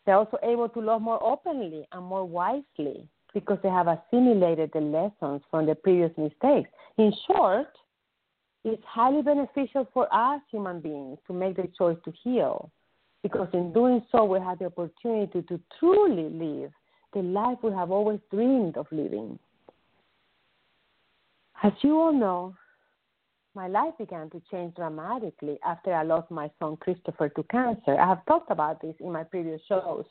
They're 0.09 0.17
also 0.17 0.39
able 0.41 0.67
to 0.69 0.81
love 0.81 1.03
more 1.03 1.21
openly 1.23 1.87
and 1.91 2.03
more 2.03 2.25
wisely 2.25 3.07
because 3.31 3.59
they 3.61 3.69
have 3.69 3.85
assimilated 3.87 4.71
the 4.73 4.81
lessons 4.81 5.43
from 5.51 5.67
the 5.67 5.75
previous 5.75 6.09
mistakes. 6.17 6.67
In 6.97 7.13
short, 7.27 7.67
it's 8.63 8.81
highly 8.87 9.21
beneficial 9.21 9.87
for 9.93 10.11
us 10.11 10.41
human 10.49 10.79
beings 10.79 11.19
to 11.27 11.33
make 11.33 11.57
the 11.57 11.69
choice 11.77 11.97
to 12.05 12.13
heal 12.23 12.71
because 13.21 13.49
in 13.53 13.71
doing 13.71 14.01
so, 14.11 14.25
we 14.25 14.39
have 14.39 14.57
the 14.57 14.65
opportunity 14.65 15.43
to 15.43 15.59
truly 15.79 16.27
live 16.27 16.71
the 17.13 17.21
life 17.21 17.59
we 17.61 17.71
have 17.71 17.91
always 17.91 18.19
dreamed 18.31 18.77
of 18.77 18.87
living. 18.91 19.37
As 21.61 21.73
you 21.81 21.99
all 21.99 22.13
know, 22.13 22.55
my 23.55 23.67
life 23.67 23.93
began 23.97 24.29
to 24.29 24.41
change 24.51 24.75
dramatically 24.75 25.59
after 25.65 25.93
I 25.93 26.03
lost 26.03 26.29
my 26.29 26.49
son 26.59 26.77
Christopher 26.77 27.29
to 27.29 27.43
cancer. 27.43 27.99
I 27.99 28.07
have 28.07 28.25
talked 28.25 28.51
about 28.51 28.81
this 28.81 28.95
in 28.99 29.11
my 29.11 29.23
previous 29.23 29.61
shows. 29.67 30.05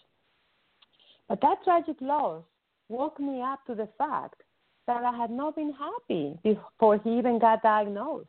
But 1.28 1.40
that 1.42 1.62
tragic 1.64 1.96
loss 2.00 2.42
woke 2.88 3.20
me 3.20 3.42
up 3.42 3.64
to 3.66 3.74
the 3.74 3.88
fact 3.98 4.42
that 4.86 5.04
I 5.04 5.16
had 5.16 5.30
not 5.30 5.56
been 5.56 5.72
happy 5.72 6.38
before 6.42 6.98
he 6.98 7.18
even 7.18 7.38
got 7.38 7.62
diagnosed. 7.62 8.28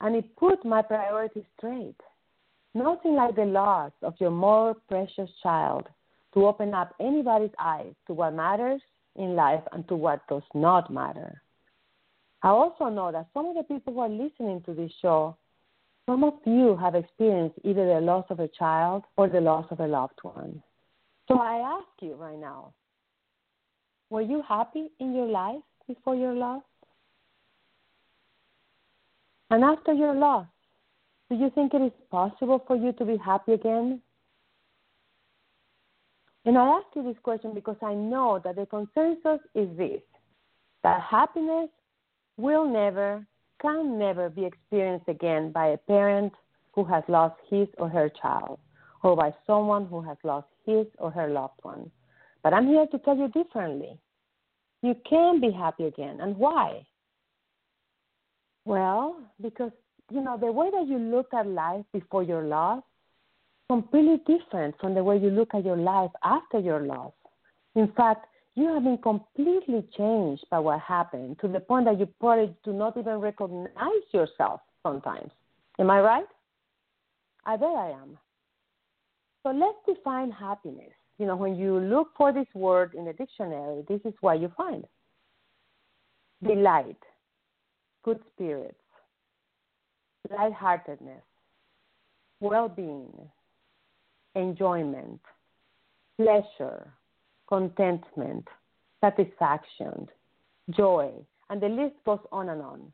And 0.00 0.16
it 0.16 0.36
put 0.36 0.64
my 0.64 0.82
priorities 0.82 1.44
straight. 1.56 2.00
Nothing 2.74 3.14
like 3.14 3.36
the 3.36 3.44
loss 3.44 3.92
of 4.02 4.14
your 4.20 4.30
more 4.30 4.74
precious 4.88 5.30
child 5.42 5.86
to 6.34 6.46
open 6.46 6.74
up 6.74 6.94
anybody's 7.00 7.54
eyes 7.58 7.94
to 8.06 8.12
what 8.12 8.34
matters 8.34 8.82
in 9.16 9.34
life 9.34 9.62
and 9.72 9.86
to 9.88 9.96
what 9.96 10.26
does 10.28 10.42
not 10.54 10.92
matter. 10.92 11.42
I 12.42 12.48
also 12.48 12.88
know 12.88 13.10
that 13.10 13.26
some 13.34 13.46
of 13.46 13.56
the 13.56 13.62
people 13.64 13.92
who 13.92 14.00
are 14.00 14.08
listening 14.08 14.62
to 14.66 14.74
this 14.74 14.92
show, 15.02 15.36
some 16.06 16.22
of 16.24 16.34
you 16.44 16.76
have 16.76 16.94
experienced 16.94 17.58
either 17.64 17.86
the 17.86 18.00
loss 18.00 18.24
of 18.30 18.40
a 18.40 18.48
child 18.48 19.04
or 19.16 19.28
the 19.28 19.40
loss 19.40 19.66
of 19.70 19.80
a 19.80 19.86
loved 19.86 20.18
one. 20.22 20.62
So 21.26 21.38
I 21.38 21.78
ask 21.78 21.88
you 22.00 22.14
right 22.14 22.38
now, 22.38 22.72
were 24.08 24.22
you 24.22 24.42
happy 24.48 24.90
in 25.00 25.14
your 25.14 25.26
life 25.26 25.60
before 25.86 26.14
your 26.14 26.32
loss? 26.32 26.62
And 29.50 29.64
after 29.64 29.92
your 29.92 30.14
loss, 30.14 30.46
do 31.28 31.36
you 31.36 31.50
think 31.54 31.74
it 31.74 31.82
is 31.82 31.92
possible 32.10 32.62
for 32.66 32.76
you 32.76 32.92
to 32.92 33.04
be 33.04 33.16
happy 33.16 33.52
again? 33.52 34.00
And 36.46 36.56
I 36.56 36.78
ask 36.78 36.86
you 36.96 37.02
this 37.02 37.20
question 37.22 37.52
because 37.52 37.76
I 37.82 37.92
know 37.92 38.40
that 38.44 38.56
the 38.56 38.64
consensus 38.64 39.40
is 39.54 39.68
this 39.76 40.00
that 40.82 41.02
happiness 41.02 41.68
will 42.38 42.66
never, 42.66 43.26
can 43.60 43.98
never 43.98 44.30
be 44.30 44.46
experienced 44.46 45.08
again 45.08 45.52
by 45.52 45.66
a 45.68 45.76
parent 45.76 46.32
who 46.72 46.84
has 46.84 47.02
lost 47.08 47.36
his 47.50 47.68
or 47.76 47.88
her 47.88 48.08
child 48.08 48.58
or 49.02 49.14
by 49.14 49.34
someone 49.46 49.86
who 49.86 50.00
has 50.00 50.16
lost 50.24 50.46
his 50.64 50.86
or 50.98 51.10
her 51.10 51.28
loved 51.28 51.60
one. 51.62 51.90
But 52.42 52.54
I'm 52.54 52.66
here 52.66 52.86
to 52.86 52.98
tell 53.00 53.16
you 53.16 53.28
differently. 53.28 53.98
You 54.82 54.94
can 55.08 55.40
be 55.40 55.50
happy 55.50 55.84
again. 55.84 56.20
And 56.20 56.36
why? 56.36 56.86
Well, 58.64 59.20
because 59.42 59.72
you 60.10 60.22
know, 60.22 60.38
the 60.38 60.50
way 60.50 60.70
that 60.70 60.86
you 60.88 60.98
looked 60.98 61.34
at 61.34 61.46
life 61.46 61.84
before 61.92 62.22
your 62.22 62.42
loss 62.42 62.82
completely 63.68 64.18
different 64.26 64.74
from 64.80 64.94
the 64.94 65.04
way 65.04 65.18
you 65.18 65.30
look 65.30 65.54
at 65.54 65.64
your 65.64 65.76
life 65.76 66.10
after 66.24 66.58
your 66.58 66.80
loss. 66.80 67.12
In 67.74 67.92
fact, 67.92 68.26
you 68.58 68.74
have 68.74 68.82
been 68.82 68.98
completely 68.98 69.84
changed 69.96 70.44
by 70.50 70.58
what 70.58 70.80
happened 70.80 71.38
to 71.40 71.48
the 71.48 71.60
point 71.60 71.84
that 71.84 71.98
you 71.98 72.06
probably 72.20 72.54
do 72.64 72.72
not 72.72 72.96
even 72.96 73.16
recognize 73.16 74.06
yourself 74.12 74.60
sometimes. 74.82 75.30
Am 75.78 75.90
I 75.90 76.00
right? 76.00 76.26
I 77.46 77.56
bet 77.56 77.68
I 77.68 77.90
am. 77.90 78.18
So 79.42 79.50
let's 79.50 79.78
define 79.86 80.32
happiness. 80.32 80.92
You 81.18 81.26
know, 81.26 81.36
when 81.36 81.56
you 81.56 81.78
look 81.78 82.08
for 82.16 82.32
this 82.32 82.46
word 82.54 82.94
in 82.94 83.04
the 83.04 83.12
dictionary, 83.12 83.84
this 83.88 84.00
is 84.04 84.14
what 84.20 84.40
you 84.40 84.52
find 84.56 84.84
delight, 86.46 87.02
good 88.04 88.20
spirits, 88.32 88.74
lightheartedness, 90.30 91.22
well 92.40 92.68
being, 92.68 93.12
enjoyment, 94.34 95.20
pleasure, 96.16 96.92
contentment, 97.48 98.46
satisfaction, 99.00 100.08
joy, 100.70 101.10
and 101.50 101.60
the 101.60 101.68
list 101.68 101.96
goes 102.04 102.20
on 102.30 102.50
and 102.50 102.62
on. 102.62 102.92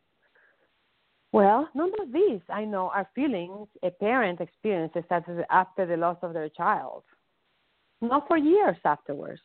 Well, 1.32 1.68
none 1.74 1.90
of 2.00 2.12
these 2.12 2.40
I 2.48 2.64
know 2.64 2.90
are 2.94 3.08
feelings 3.14 3.66
a 3.82 3.90
parent 3.90 4.40
experiences 4.40 5.02
after 5.10 5.86
the 5.86 5.96
loss 5.96 6.18
of 6.22 6.32
their 6.32 6.48
child. 6.48 7.02
Not 8.00 8.28
for 8.28 8.36
years 8.36 8.76
afterwards. 8.84 9.40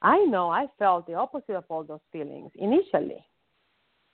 I 0.00 0.24
know 0.24 0.50
I 0.50 0.66
felt 0.78 1.06
the 1.06 1.14
opposite 1.14 1.56
of 1.56 1.64
all 1.68 1.84
those 1.84 2.00
feelings 2.12 2.50
initially. 2.56 3.24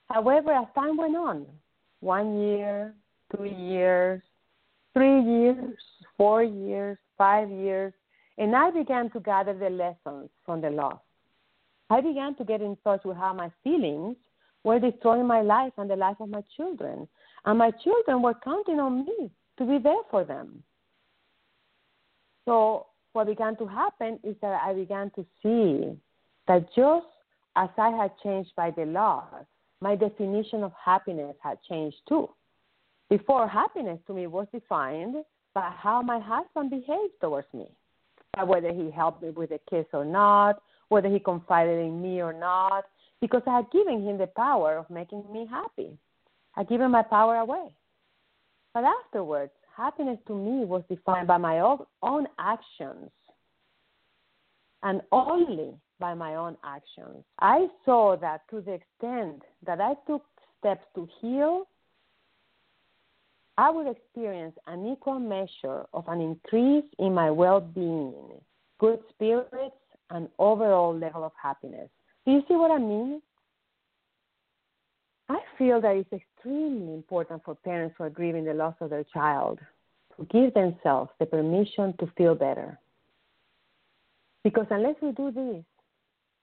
However, 0.08 0.52
as 0.52 0.66
time 0.74 0.96
went 0.96 1.16
on, 1.16 1.46
one 2.00 2.40
year, 2.40 2.94
two 3.36 3.44
years, 3.44 4.20
three 4.92 5.22
years, 5.22 5.78
four 6.16 6.42
years, 6.42 6.98
five 7.16 7.48
years, 7.48 7.92
and 8.38 8.54
I 8.54 8.70
began 8.70 9.10
to 9.10 9.20
gather 9.20 9.54
the 9.54 9.70
lessons 9.70 10.30
from 10.44 10.60
the 10.60 10.70
loss. 10.70 10.98
I 11.90 12.00
began 12.00 12.34
to 12.36 12.44
get 12.44 12.62
in 12.62 12.76
touch 12.84 13.02
with 13.04 13.16
how 13.16 13.32
my 13.32 13.50
feelings 13.64 14.16
were 14.64 14.78
destroying 14.78 15.26
my 15.26 15.42
life 15.42 15.72
and 15.76 15.90
the 15.90 15.96
life 15.96 16.16
of 16.20 16.28
my 16.28 16.42
children. 16.56 17.08
And 17.44 17.58
my 17.58 17.70
children 17.82 18.22
were 18.22 18.34
counting 18.34 18.78
on 18.78 19.04
me 19.04 19.30
to 19.58 19.64
be 19.64 19.78
there 19.78 20.02
for 20.10 20.24
them. 20.24 20.62
So, 22.46 22.86
what 23.12 23.26
began 23.26 23.56
to 23.56 23.66
happen 23.66 24.20
is 24.22 24.36
that 24.40 24.60
I 24.62 24.72
began 24.72 25.10
to 25.16 25.26
see 25.42 25.98
that 26.46 26.66
just 26.76 27.06
as 27.56 27.68
I 27.76 27.90
had 27.90 28.12
changed 28.22 28.50
by 28.56 28.70
the 28.70 28.84
loss, 28.84 29.44
my 29.80 29.96
definition 29.96 30.62
of 30.62 30.72
happiness 30.72 31.36
had 31.42 31.58
changed 31.68 31.96
too. 32.08 32.28
Before, 33.08 33.48
happiness 33.48 33.98
to 34.06 34.14
me 34.14 34.28
was 34.28 34.46
defined 34.52 35.16
by 35.54 35.72
how 35.76 36.02
my 36.02 36.20
husband 36.20 36.70
behaved 36.70 37.14
towards 37.20 37.48
me, 37.52 37.66
whether 38.44 38.72
he 38.72 38.90
helped 38.90 39.22
me 39.22 39.30
with 39.30 39.50
the 39.50 39.60
kids 39.68 39.88
or 39.92 40.04
not, 40.04 40.62
whether 40.88 41.08
he 41.08 41.18
confided 41.18 41.78
in 41.78 42.00
me 42.02 42.20
or 42.20 42.32
not, 42.32 42.84
because 43.20 43.42
I 43.46 43.56
had 43.56 43.70
given 43.70 44.06
him 44.06 44.18
the 44.18 44.26
power 44.28 44.76
of 44.76 44.88
making 44.90 45.24
me 45.32 45.46
happy. 45.48 45.96
I 46.56 46.64
given 46.64 46.90
my 46.90 47.02
power 47.02 47.36
away. 47.36 47.68
But 48.72 48.84
afterwards, 48.84 49.52
happiness 49.76 50.18
to 50.26 50.34
me 50.34 50.64
was 50.64 50.82
defined 50.88 51.26
by 51.26 51.38
my 51.38 51.60
own 52.02 52.26
actions 52.38 53.10
and 54.82 55.02
only 55.12 55.74
by 55.98 56.14
my 56.14 56.36
own 56.36 56.56
actions. 56.64 57.24
I 57.40 57.68
saw 57.84 58.16
that 58.16 58.42
to 58.50 58.60
the 58.60 58.72
extent 58.72 59.42
that 59.66 59.80
I 59.80 59.94
took 60.06 60.24
steps 60.58 60.84
to 60.94 61.08
heal 61.20 61.66
I 63.60 63.68
would 63.68 63.88
experience 63.88 64.56
an 64.68 64.90
equal 64.90 65.18
measure 65.18 65.84
of 65.92 66.08
an 66.08 66.22
increase 66.22 66.86
in 66.98 67.12
my 67.12 67.30
well 67.30 67.60
being, 67.60 68.40
good 68.78 69.00
spirits, 69.10 69.76
and 70.08 70.30
overall 70.38 70.96
level 70.96 71.24
of 71.24 71.32
happiness. 71.40 71.90
Do 72.24 72.32
you 72.32 72.42
see 72.48 72.54
what 72.54 72.70
I 72.70 72.78
mean? 72.78 73.20
I 75.28 75.40
feel 75.58 75.78
that 75.82 75.94
it's 75.94 76.10
extremely 76.10 76.94
important 76.94 77.44
for 77.44 77.54
parents 77.54 77.96
who 77.98 78.04
are 78.04 78.08
grieving 78.08 78.46
the 78.46 78.54
loss 78.54 78.76
of 78.80 78.88
their 78.88 79.04
child 79.04 79.58
to 80.16 80.26
give 80.30 80.54
themselves 80.54 81.10
the 81.18 81.26
permission 81.26 81.92
to 82.00 82.10
feel 82.16 82.34
better. 82.34 82.78
Because 84.42 84.68
unless 84.70 84.96
we 85.02 85.12
do 85.12 85.30
this, 85.32 85.64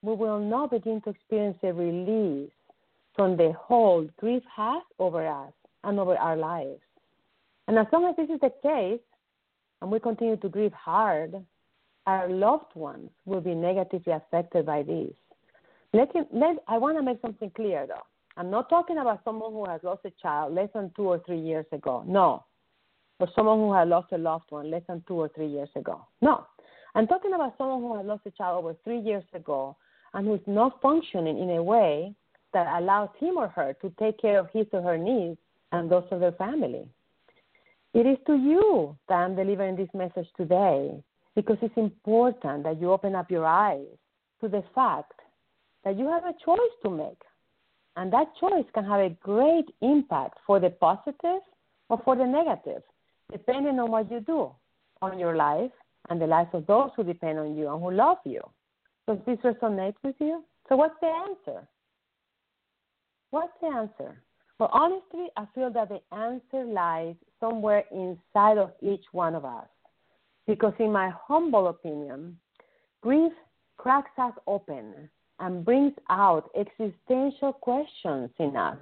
we 0.02 0.14
will 0.14 0.38
not 0.38 0.70
begin 0.70 1.00
to 1.00 1.10
experience 1.10 1.58
a 1.64 1.72
release 1.72 2.52
from 3.16 3.36
the 3.36 3.52
hold 3.58 4.16
grief 4.18 4.44
has 4.54 4.84
over 5.00 5.26
us 5.26 5.52
and 5.82 5.98
over 5.98 6.16
our 6.16 6.36
lives. 6.36 6.78
And 7.68 7.78
as 7.78 7.86
long 7.92 8.06
as 8.06 8.16
this 8.16 8.30
is 8.30 8.40
the 8.40 8.52
case, 8.62 9.00
and 9.80 9.90
we 9.92 10.00
continue 10.00 10.36
to 10.38 10.48
grieve 10.48 10.72
hard, 10.72 11.34
our 12.06 12.28
loved 12.28 12.74
ones 12.74 13.10
will 13.26 13.42
be 13.42 13.54
negatively 13.54 14.14
affected 14.14 14.64
by 14.64 14.82
this. 14.82 15.12
Let, 15.92 16.14
him, 16.16 16.24
let 16.32 16.56
I 16.66 16.78
want 16.78 16.96
to 16.96 17.02
make 17.02 17.20
something 17.20 17.50
clear 17.50 17.86
though. 17.86 18.02
I'm 18.38 18.50
not 18.50 18.70
talking 18.70 18.98
about 18.98 19.20
someone 19.24 19.52
who 19.52 19.66
has 19.66 19.82
lost 19.82 20.00
a 20.06 20.12
child 20.22 20.54
less 20.54 20.70
than 20.74 20.90
two 20.96 21.02
or 21.08 21.20
three 21.26 21.40
years 21.40 21.66
ago. 21.70 22.04
No. 22.06 22.44
or 23.20 23.28
someone 23.36 23.58
who 23.58 23.72
has 23.74 23.86
lost 23.86 24.12
a 24.12 24.18
loved 24.18 24.50
one 24.50 24.70
less 24.70 24.82
than 24.88 25.04
two 25.06 25.14
or 25.14 25.28
three 25.28 25.48
years 25.48 25.68
ago. 25.76 26.06
No. 26.22 26.46
I'm 26.94 27.06
talking 27.06 27.34
about 27.34 27.54
someone 27.58 27.82
who 27.82 27.96
has 27.96 28.06
lost 28.06 28.22
a 28.26 28.30
child 28.30 28.64
over 28.64 28.74
three 28.82 29.00
years 29.00 29.24
ago 29.34 29.76
and 30.14 30.26
who's 30.26 30.40
not 30.46 30.80
functioning 30.80 31.38
in 31.38 31.50
a 31.50 31.62
way 31.62 32.14
that 32.54 32.80
allows 32.80 33.10
him 33.18 33.36
or 33.36 33.48
her 33.48 33.76
to 33.82 33.92
take 33.98 34.18
care 34.18 34.38
of 34.38 34.48
his 34.52 34.66
or 34.72 34.80
her 34.80 34.96
needs 34.96 35.36
and 35.72 35.90
those 35.90 36.04
of 36.10 36.20
their 36.20 36.32
family. 36.32 36.88
It 37.94 38.06
is 38.06 38.18
to 38.26 38.34
you 38.36 38.96
that 39.08 39.14
I'm 39.14 39.34
delivering 39.34 39.76
this 39.76 39.88
message 39.94 40.28
today 40.36 41.02
because 41.34 41.56
it's 41.62 41.76
important 41.76 42.64
that 42.64 42.80
you 42.80 42.92
open 42.92 43.14
up 43.14 43.30
your 43.30 43.46
eyes 43.46 43.86
to 44.40 44.48
the 44.48 44.62
fact 44.74 45.20
that 45.84 45.98
you 45.98 46.06
have 46.08 46.24
a 46.24 46.34
choice 46.44 46.74
to 46.82 46.90
make. 46.90 47.22
And 47.96 48.12
that 48.12 48.28
choice 48.38 48.66
can 48.74 48.84
have 48.84 49.00
a 49.00 49.16
great 49.22 49.66
impact 49.80 50.38
for 50.46 50.60
the 50.60 50.70
positive 50.70 51.40
or 51.88 52.00
for 52.04 52.14
the 52.14 52.26
negative, 52.26 52.82
depending 53.32 53.78
on 53.80 53.90
what 53.90 54.10
you 54.10 54.20
do 54.20 54.52
on 55.00 55.18
your 55.18 55.36
life 55.36 55.70
and 56.10 56.20
the 56.20 56.26
lives 56.26 56.50
of 56.52 56.66
those 56.66 56.90
who 56.96 57.04
depend 57.04 57.38
on 57.38 57.56
you 57.56 57.72
and 57.72 57.82
who 57.82 57.90
love 57.90 58.18
you. 58.24 58.40
Does 59.06 59.18
this 59.26 59.38
resonate 59.38 59.94
with 60.04 60.16
you? 60.20 60.44
So, 60.68 60.76
what's 60.76 60.94
the 61.00 61.06
answer? 61.06 61.66
What's 63.30 63.52
the 63.60 63.68
answer? 63.68 64.22
Well, 64.58 64.70
honestly, 64.72 65.28
I 65.36 65.46
feel 65.54 65.70
that 65.70 65.88
the 65.88 66.00
answer 66.14 66.64
lies 66.64 67.14
somewhere 67.40 67.84
inside 67.92 68.58
of 68.58 68.72
each 68.82 69.04
one 69.12 69.34
of 69.34 69.44
us. 69.44 69.66
Because, 70.46 70.74
in 70.78 70.92
my 70.92 71.10
humble 71.26 71.68
opinion, 71.68 72.38
grief 73.02 73.32
cracks 73.76 74.10
us 74.18 74.32
open 74.46 75.08
and 75.40 75.64
brings 75.64 75.92
out 76.10 76.50
existential 76.56 77.52
questions 77.52 78.30
in 78.38 78.56
us. 78.56 78.76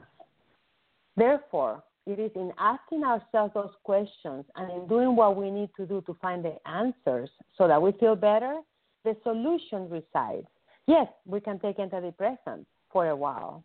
Therefore, 1.16 1.82
it 2.06 2.20
is 2.20 2.30
in 2.36 2.52
asking 2.58 3.02
ourselves 3.02 3.52
those 3.54 3.72
questions 3.82 4.44
and 4.54 4.70
in 4.70 4.86
doing 4.86 5.16
what 5.16 5.36
we 5.36 5.50
need 5.50 5.70
to 5.76 5.86
do 5.86 6.02
to 6.06 6.16
find 6.22 6.44
the 6.44 6.56
answers 6.68 7.28
so 7.58 7.66
that 7.66 7.82
we 7.82 7.92
feel 7.92 8.14
better, 8.14 8.60
the 9.04 9.16
solution 9.22 9.90
resides. 9.90 10.46
Yes, 10.86 11.08
we 11.26 11.40
can 11.40 11.58
take 11.58 11.78
antidepressants 11.78 12.66
for 12.92 13.08
a 13.08 13.16
while. 13.16 13.64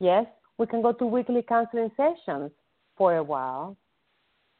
Yes, 0.00 0.26
we 0.58 0.66
can 0.66 0.82
go 0.82 0.92
to 0.92 1.06
weekly 1.06 1.42
counseling 1.42 1.90
sessions 1.96 2.50
for 2.96 3.16
a 3.16 3.22
while. 3.22 3.76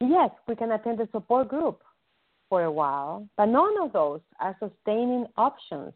Yes, 0.00 0.30
we 0.46 0.54
can 0.56 0.72
attend 0.72 1.00
a 1.00 1.08
support 1.10 1.48
group 1.48 1.82
for 2.48 2.64
a 2.64 2.70
while, 2.70 3.26
but 3.36 3.46
none 3.46 3.74
of 3.80 3.92
those 3.92 4.20
are 4.40 4.56
sustaining 4.60 5.26
options 5.36 5.92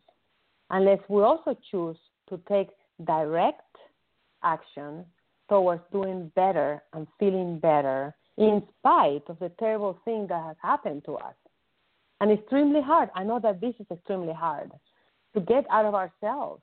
unless 0.70 1.00
we 1.08 1.22
also 1.22 1.56
choose 1.70 1.96
to 2.28 2.40
take 2.48 2.68
direct 3.04 3.76
action 4.42 5.04
towards 5.48 5.82
doing 5.92 6.30
better 6.34 6.82
and 6.92 7.06
feeling 7.18 7.58
better 7.58 8.14
in 8.38 8.62
spite 8.78 9.22
of 9.28 9.38
the 9.38 9.50
terrible 9.58 9.98
thing 10.04 10.26
that 10.28 10.42
has 10.44 10.56
happened 10.62 11.04
to 11.04 11.16
us. 11.16 11.34
And 12.20 12.30
extremely 12.30 12.80
hard. 12.80 13.10
I 13.14 13.24
know 13.24 13.40
that 13.40 13.60
this 13.60 13.74
is 13.80 13.86
extremely 13.90 14.32
hard 14.32 14.70
to 15.34 15.40
get 15.40 15.64
out 15.70 15.84
of 15.84 15.94
ourselves, 15.94 16.62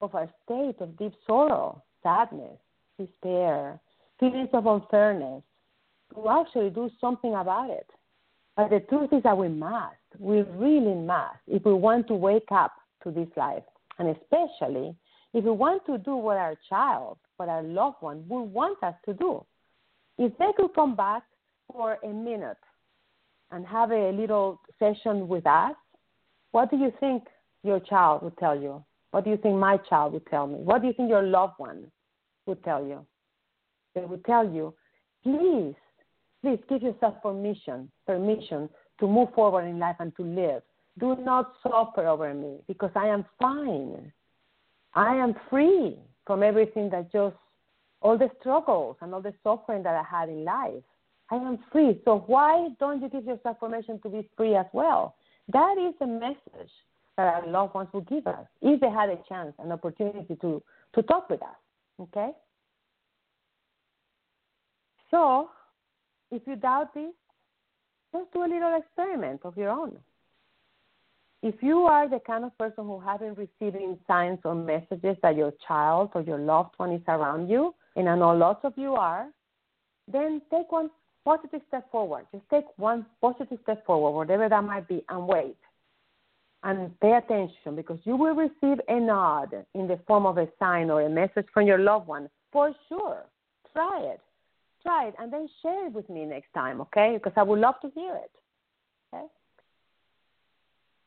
of 0.00 0.14
our 0.14 0.28
state 0.44 0.76
of 0.80 0.96
deep 0.96 1.12
sorrow, 1.26 1.82
sadness, 2.02 2.58
despair, 2.98 3.80
feelings 4.20 4.50
of 4.52 4.66
unfairness, 4.66 5.42
to 6.14 6.28
actually 6.28 6.70
do 6.70 6.90
something 7.00 7.34
about 7.34 7.70
it. 7.70 7.86
But 8.56 8.70
the 8.70 8.80
truth 8.80 9.12
is 9.12 9.22
that 9.22 9.36
we 9.36 9.48
must, 9.48 9.94
we 10.18 10.42
really 10.42 10.94
must, 10.94 11.38
if 11.46 11.64
we 11.64 11.74
want 11.74 12.08
to 12.08 12.14
wake 12.14 12.50
up 12.50 12.72
to 13.04 13.10
this 13.10 13.28
life. 13.36 13.62
And 13.98 14.16
especially 14.16 14.94
if 15.34 15.44
we 15.44 15.50
want 15.50 15.84
to 15.86 15.98
do 15.98 16.16
what 16.16 16.36
our 16.36 16.56
child, 16.68 17.18
what 17.36 17.48
our 17.48 17.62
loved 17.62 17.96
one 18.00 18.24
would 18.28 18.44
want 18.44 18.82
us 18.82 18.94
to 19.04 19.14
do. 19.14 19.44
If 20.16 20.36
they 20.38 20.52
could 20.56 20.74
come 20.74 20.96
back 20.96 21.22
for 21.72 21.98
a 22.02 22.08
minute 22.08 22.56
and 23.50 23.66
have 23.66 23.92
a 23.92 24.10
little 24.10 24.60
session 24.78 25.28
with 25.28 25.46
us, 25.46 25.74
what 26.50 26.70
do 26.70 26.76
you 26.76 26.92
think 26.98 27.24
your 27.62 27.78
child 27.78 28.22
would 28.22 28.36
tell 28.38 28.58
you? 28.58 28.84
What 29.10 29.24
do 29.24 29.30
you 29.30 29.36
think 29.36 29.56
my 29.56 29.76
child 29.88 30.14
would 30.14 30.26
tell 30.26 30.46
me? 30.46 30.58
What 30.58 30.82
do 30.82 30.88
you 30.88 30.94
think 30.94 31.08
your 31.08 31.22
loved 31.22 31.54
one 31.58 31.90
would 32.46 32.62
tell 32.64 32.84
you? 32.84 33.06
They 33.94 34.04
would 34.04 34.24
tell 34.24 34.48
you, 34.48 34.74
please, 35.22 35.74
please 36.42 36.58
give 36.68 36.82
yourself 36.82 37.14
permission, 37.22 37.90
permission 38.06 38.68
to 39.00 39.06
move 39.06 39.28
forward 39.34 39.64
in 39.64 39.78
life 39.78 39.96
and 40.00 40.14
to 40.16 40.22
live. 40.22 40.62
Do 40.98 41.16
not 41.20 41.52
suffer 41.62 42.06
over 42.06 42.32
me 42.34 42.58
because 42.66 42.90
I 42.94 43.06
am 43.08 43.24
fine. 43.40 44.12
I 44.94 45.14
am 45.16 45.34
free 45.48 45.96
from 46.26 46.42
everything 46.42 46.90
that 46.90 47.12
just, 47.12 47.36
all 48.00 48.18
the 48.18 48.30
struggles 48.40 48.96
and 49.00 49.14
all 49.14 49.22
the 49.22 49.34
suffering 49.42 49.82
that 49.82 49.94
I 49.94 50.02
had 50.02 50.28
in 50.28 50.44
life. 50.44 50.82
I 51.30 51.36
am 51.36 51.58
free. 51.70 52.00
So 52.04 52.24
why 52.26 52.68
don't 52.80 53.02
you 53.02 53.08
give 53.08 53.24
yourself 53.24 53.60
permission 53.60 54.00
to 54.02 54.08
be 54.08 54.28
free 54.36 54.54
as 54.54 54.66
well? 54.72 55.14
That 55.52 55.76
is 55.78 55.94
the 56.00 56.06
message 56.06 56.70
that 57.16 57.34
our 57.34 57.46
loved 57.46 57.74
ones 57.74 57.88
will 57.92 58.02
give 58.02 58.26
us 58.26 58.46
if 58.62 58.80
they 58.80 58.90
had 58.90 59.08
a 59.08 59.18
chance, 59.28 59.52
an 59.58 59.72
opportunity 59.72 60.36
to, 60.40 60.62
to 60.94 61.02
talk 61.02 61.28
with 61.28 61.42
us. 61.42 61.48
Okay? 62.00 62.30
So, 65.10 65.50
if 66.30 66.42
you 66.46 66.56
doubt 66.56 66.94
this, 66.94 67.12
just 68.12 68.32
do 68.32 68.44
a 68.44 68.48
little 68.48 68.78
experiment 68.78 69.40
of 69.44 69.56
your 69.56 69.70
own 69.70 69.98
if 71.42 71.54
you 71.62 71.80
are 71.82 72.08
the 72.08 72.18
kind 72.26 72.44
of 72.44 72.56
person 72.58 72.84
who 72.84 72.98
hasn't 72.98 73.38
receiving 73.38 73.98
signs 74.06 74.38
or 74.44 74.54
messages 74.54 75.16
that 75.22 75.36
your 75.36 75.52
child 75.66 76.10
or 76.14 76.22
your 76.22 76.38
loved 76.38 76.74
one 76.78 76.92
is 76.92 77.02
around 77.06 77.48
you, 77.48 77.74
and 77.96 78.08
I 78.08 78.16
know 78.16 78.30
lots 78.30 78.64
of 78.64 78.72
you 78.76 78.94
are, 78.94 79.28
then 80.10 80.42
take 80.50 80.72
one 80.72 80.90
positive 81.24 81.60
step 81.68 81.90
forward. 81.92 82.26
Just 82.32 82.44
take 82.50 82.64
one 82.76 83.06
positive 83.20 83.58
step 83.62 83.86
forward, 83.86 84.12
whatever 84.12 84.48
that 84.48 84.64
might 84.64 84.88
be, 84.88 85.04
and 85.08 85.28
wait. 85.28 85.56
And 86.64 86.98
pay 87.00 87.12
attention 87.12 87.76
because 87.76 88.00
you 88.02 88.16
will 88.16 88.34
receive 88.34 88.80
a 88.88 88.98
nod 88.98 89.54
in 89.74 89.86
the 89.86 90.00
form 90.08 90.26
of 90.26 90.38
a 90.38 90.48
sign 90.58 90.90
or 90.90 91.02
a 91.02 91.08
message 91.08 91.46
from 91.54 91.68
your 91.68 91.78
loved 91.78 92.08
one 92.08 92.28
for 92.50 92.74
sure. 92.88 93.22
Try 93.72 94.00
it. 94.00 94.20
Try 94.82 95.08
it 95.08 95.14
and 95.18 95.32
then 95.32 95.48
share 95.62 95.86
it 95.86 95.92
with 95.92 96.08
me 96.08 96.24
next 96.24 96.52
time, 96.54 96.80
okay? 96.82 97.14
Because 97.14 97.32
I 97.36 97.42
would 97.42 97.58
love 97.58 97.74
to 97.82 97.90
hear 97.94 98.14
it. 98.14 98.30
Okay? 99.12 99.26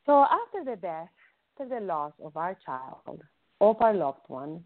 So 0.05 0.25
after 0.29 0.63
the 0.63 0.75
death, 0.75 1.09
after 1.59 1.79
the 1.79 1.85
loss 1.85 2.13
of 2.23 2.35
our 2.35 2.57
child, 2.65 3.21
of 3.61 3.81
our 3.81 3.93
loved 3.93 4.27
one, 4.27 4.63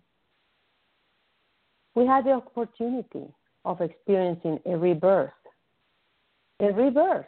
we 1.93 2.05
had 2.05 2.25
the 2.25 2.31
opportunity 2.31 3.27
of 3.63 3.81
experiencing 3.81 4.59
a 4.65 4.77
rebirth. 4.77 5.31
A 6.59 6.71
rebirth. 6.71 7.25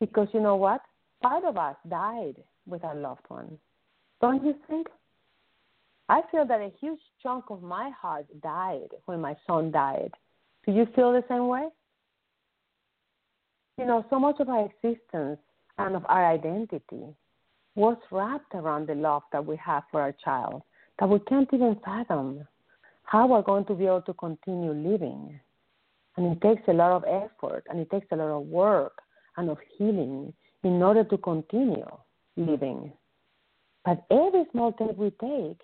Because 0.00 0.28
you 0.32 0.40
know 0.40 0.56
what? 0.56 0.80
Part 1.22 1.44
of 1.44 1.56
us 1.56 1.76
died 1.88 2.36
with 2.66 2.84
our 2.84 2.94
loved 2.94 3.24
one. 3.28 3.58
Don't 4.20 4.44
you 4.44 4.54
think? 4.68 4.88
I 6.08 6.22
feel 6.30 6.44
that 6.46 6.60
a 6.60 6.72
huge 6.80 7.00
chunk 7.22 7.44
of 7.50 7.62
my 7.62 7.90
heart 7.90 8.26
died 8.42 8.88
when 9.04 9.20
my 9.20 9.36
son 9.46 9.70
died. 9.70 10.12
Do 10.66 10.72
you 10.72 10.86
feel 10.94 11.12
the 11.12 11.24
same 11.28 11.48
way? 11.48 11.68
You 13.78 13.86
know, 13.86 14.04
so 14.10 14.18
much 14.18 14.36
of 14.40 14.48
our 14.48 14.66
existence 14.66 15.38
and 15.78 15.96
of 15.96 16.04
our 16.08 16.30
identity 16.30 17.14
was 17.74 17.96
wrapped 18.10 18.54
around 18.54 18.88
the 18.88 18.94
love 18.94 19.22
that 19.32 19.44
we 19.44 19.56
have 19.56 19.84
for 19.90 20.02
our 20.02 20.14
child 20.24 20.62
that 20.98 21.08
we 21.08 21.18
can't 21.20 21.48
even 21.52 21.76
fathom 21.84 22.46
how 23.04 23.26
we're 23.26 23.42
going 23.42 23.64
to 23.64 23.74
be 23.74 23.86
able 23.86 24.02
to 24.02 24.14
continue 24.14 24.72
living. 24.72 25.40
And 26.16 26.36
it 26.36 26.40
takes 26.40 26.62
a 26.68 26.72
lot 26.72 26.92
of 26.92 27.04
effort 27.04 27.64
and 27.68 27.80
it 27.80 27.90
takes 27.90 28.06
a 28.12 28.16
lot 28.16 28.36
of 28.36 28.46
work 28.46 29.00
and 29.36 29.48
of 29.50 29.58
healing 29.76 30.32
in 30.62 30.82
order 30.82 31.02
to 31.04 31.16
continue 31.18 31.88
living. 32.36 32.92
But 33.84 34.04
every 34.10 34.44
small 34.52 34.74
step 34.74 34.96
we 34.96 35.10
take 35.10 35.58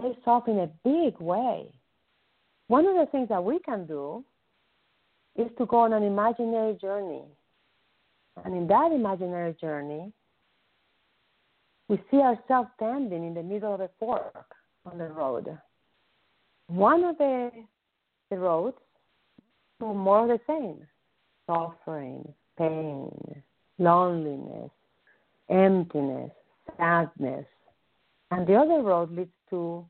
pays 0.00 0.16
off 0.26 0.46
in 0.48 0.58
a 0.58 0.70
big 0.84 1.18
way. 1.18 1.72
One 2.68 2.86
of 2.86 2.94
the 2.94 3.10
things 3.10 3.28
that 3.28 3.42
we 3.42 3.58
can 3.58 3.86
do 3.86 4.24
is 5.36 5.48
to 5.58 5.66
go 5.66 5.80
on 5.80 5.92
an 5.92 6.02
imaginary 6.02 6.74
journey 6.74 7.24
and 8.44 8.54
in 8.54 8.66
that 8.68 8.92
imaginary 8.92 9.54
journey, 9.60 10.12
we 11.88 12.00
see 12.10 12.18
ourselves 12.18 12.68
standing 12.76 13.26
in 13.26 13.34
the 13.34 13.42
middle 13.42 13.74
of 13.74 13.80
a 13.80 13.90
fork 13.98 14.54
on 14.84 14.98
the 14.98 15.08
road. 15.08 15.58
One 16.66 17.04
of 17.04 17.18
the, 17.18 17.50
the 18.30 18.36
roads 18.36 18.76
to 19.80 19.94
more 19.94 20.22
of 20.22 20.28
the 20.28 20.40
same 20.46 20.86
suffering, 21.46 22.34
pain, 22.58 23.10
loneliness, 23.78 24.70
emptiness, 25.48 26.30
sadness. 26.76 27.46
And 28.30 28.46
the 28.46 28.54
other 28.54 28.82
road 28.82 29.10
leads 29.16 29.30
to 29.50 29.84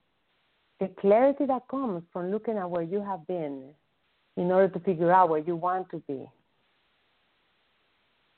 the 0.81 0.89
clarity 1.01 1.45
that 1.47 1.67
comes 1.69 2.03
from 2.13 2.31
looking 2.31 2.57
at 2.57 2.71
where 2.71 2.83
you 2.83 3.01
have 3.03 3.27
been 3.27 3.71
in 4.37 4.53
order 4.53 4.69
to 4.69 4.81
figure 4.81 5.13
out 5.13 5.29
where 5.29 5.41
you 5.41 5.57
want 5.57 5.91
to 5.91 6.03
be 6.07 6.27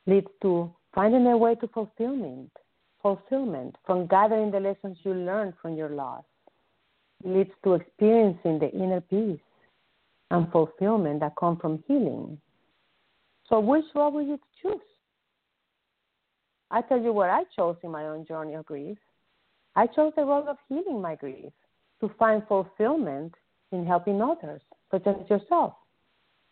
leads 0.07 0.31
to 0.43 0.73
finding 0.95 1.27
a 1.27 1.37
way 1.37 1.55
to 1.57 1.69
fulfillment, 1.69 2.51
fulfillment 3.03 3.77
from 3.87 4.07
gathering 4.07 4.51
the 4.51 4.59
lessons 4.59 4.97
you 5.05 5.13
learned 5.13 5.55
from 5.61 5.77
your 5.77 5.91
loss. 5.91 6.25
leads 7.23 7.51
to 7.63 7.75
experiencing 7.75 8.59
the 8.59 8.71
inner 8.73 9.03
peace 9.03 9.41
and 10.31 10.51
fulfillment 10.51 11.21
that 11.21 11.37
come 11.37 11.57
from 11.59 11.85
healing. 11.87 12.39
So, 13.49 13.61
which 13.61 13.85
road 13.95 14.15
will 14.15 14.23
you 14.23 14.41
choose? 14.63 14.81
I 16.71 16.81
tell 16.83 17.01
you 17.01 17.13
what 17.13 17.29
I 17.29 17.43
chose 17.55 17.77
in 17.83 17.91
my 17.91 18.07
own 18.07 18.25
journey 18.25 18.55
of 18.55 18.65
grief. 18.65 18.97
I 19.77 19.87
chose 19.87 20.13
the 20.17 20.25
road 20.25 20.47
of 20.49 20.57
healing 20.69 21.03
my 21.03 21.15
grief 21.15 21.53
to 22.01 22.11
find 22.19 22.43
fulfillment 22.49 23.35
in 23.73 23.87
helping 23.87 24.21
others, 24.21 24.63
such 24.91 25.07
as 25.07 25.17
yourself. 25.29 25.75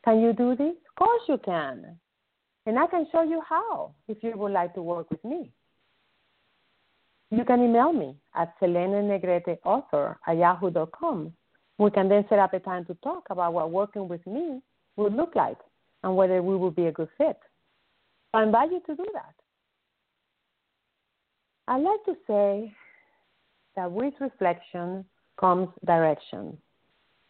Can 0.04 0.20
you 0.20 0.32
do 0.32 0.54
this? 0.54 0.74
Of 0.90 0.94
course 0.96 1.22
you 1.28 1.38
can. 1.44 1.98
And 2.66 2.78
I 2.78 2.86
can 2.86 3.06
show 3.10 3.22
you 3.22 3.42
how 3.48 3.94
if 4.08 4.22
you 4.22 4.36
would 4.36 4.52
like 4.52 4.74
to 4.74 4.82
work 4.82 5.10
with 5.10 5.24
me. 5.24 5.50
You 7.30 7.44
can 7.44 7.62
email 7.62 7.92
me 7.92 8.16
at 8.34 8.58
selenenegreteauthor 8.60 10.16
at 10.26 10.36
yahoo.com. 10.36 11.32
We 11.78 11.90
can 11.90 12.08
then 12.08 12.24
set 12.28 12.38
up 12.38 12.54
a 12.54 12.60
time 12.60 12.84
to 12.86 12.94
talk 13.02 13.24
about 13.30 13.52
what 13.52 13.70
working 13.70 14.08
with 14.08 14.26
me 14.26 14.60
would 14.96 15.14
look 15.14 15.34
like 15.34 15.58
and 16.02 16.16
whether 16.16 16.42
we 16.42 16.56
would 16.56 16.74
be 16.74 16.86
a 16.86 16.92
good 16.92 17.08
fit. 17.18 17.38
I 18.34 18.42
invite 18.42 18.70
you 18.70 18.80
to 18.86 18.96
do 18.96 19.06
that. 19.14 19.34
I 21.66 21.78
like 21.78 22.04
to 22.06 22.14
say 22.26 22.74
that 23.76 23.90
with 23.90 24.14
reflection 24.20 25.04
comes 25.38 25.68
direction 25.84 26.56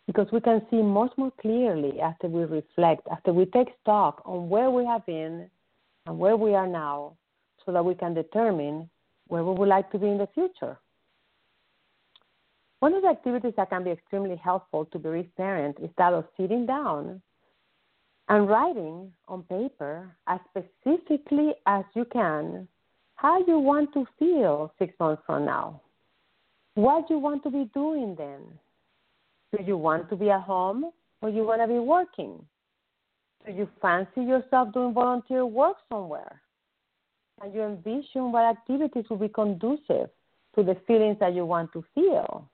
because 0.06 0.26
we 0.32 0.40
can 0.40 0.62
see 0.70 0.82
much 0.82 1.12
more 1.18 1.32
clearly 1.40 2.00
after 2.00 2.28
we 2.28 2.42
reflect, 2.44 3.06
after 3.12 3.32
we 3.32 3.44
take 3.44 3.68
stock 3.82 4.22
on 4.24 4.48
where 4.48 4.70
we 4.70 4.84
have 4.84 5.04
been 5.04 5.50
and 6.06 6.18
where 6.18 6.36
we 6.36 6.54
are 6.54 6.66
now, 6.66 7.14
so 7.64 7.72
that 7.72 7.84
we 7.84 7.94
can 7.94 8.14
determine 8.14 8.88
where 9.26 9.44
we 9.44 9.52
would 9.52 9.68
like 9.68 9.90
to 9.92 9.98
be 9.98 10.08
in 10.08 10.16
the 10.16 10.28
future. 10.34 10.78
One 12.80 12.94
of 12.94 13.02
the 13.02 13.08
activities 13.08 13.52
that 13.58 13.68
can 13.68 13.84
be 13.84 13.90
extremely 13.90 14.36
helpful 14.36 14.86
to 14.86 14.98
bereaved 14.98 15.36
parents 15.36 15.78
is 15.82 15.90
that 15.98 16.14
of 16.14 16.24
sitting 16.38 16.64
down 16.64 17.20
and 18.30 18.48
writing 18.48 19.12
on 19.26 19.42
paper 19.42 20.16
as 20.26 20.40
specifically 20.48 21.54
as 21.66 21.84
you 21.94 22.06
can 22.06 22.66
how 23.16 23.44
you 23.46 23.58
want 23.58 23.92
to 23.92 24.06
feel 24.18 24.72
six 24.78 24.94
months 25.00 25.20
from 25.26 25.44
now. 25.44 25.82
What 26.78 27.08
do 27.08 27.14
you 27.14 27.18
want 27.18 27.42
to 27.42 27.50
be 27.50 27.68
doing 27.74 28.14
then. 28.16 28.38
Do 29.50 29.64
you 29.64 29.76
want 29.76 30.08
to 30.10 30.14
be 30.14 30.30
at 30.30 30.42
home 30.42 30.92
or 31.20 31.28
you 31.28 31.42
want 31.42 31.60
to 31.60 31.66
be 31.66 31.80
working? 31.80 32.38
Do 33.44 33.52
you 33.52 33.68
fancy 33.82 34.20
yourself 34.20 34.72
doing 34.72 34.94
volunteer 34.94 35.44
work 35.44 35.78
somewhere? 35.88 36.40
And 37.42 37.52
you 37.52 37.62
envision 37.62 38.30
what 38.30 38.44
activities 38.44 39.06
will 39.10 39.16
be 39.16 39.28
conducive 39.28 40.08
to 40.54 40.62
the 40.62 40.76
feelings 40.86 41.16
that 41.18 41.34
you 41.34 41.44
want 41.44 41.72
to 41.72 41.84
feel. 41.96 42.48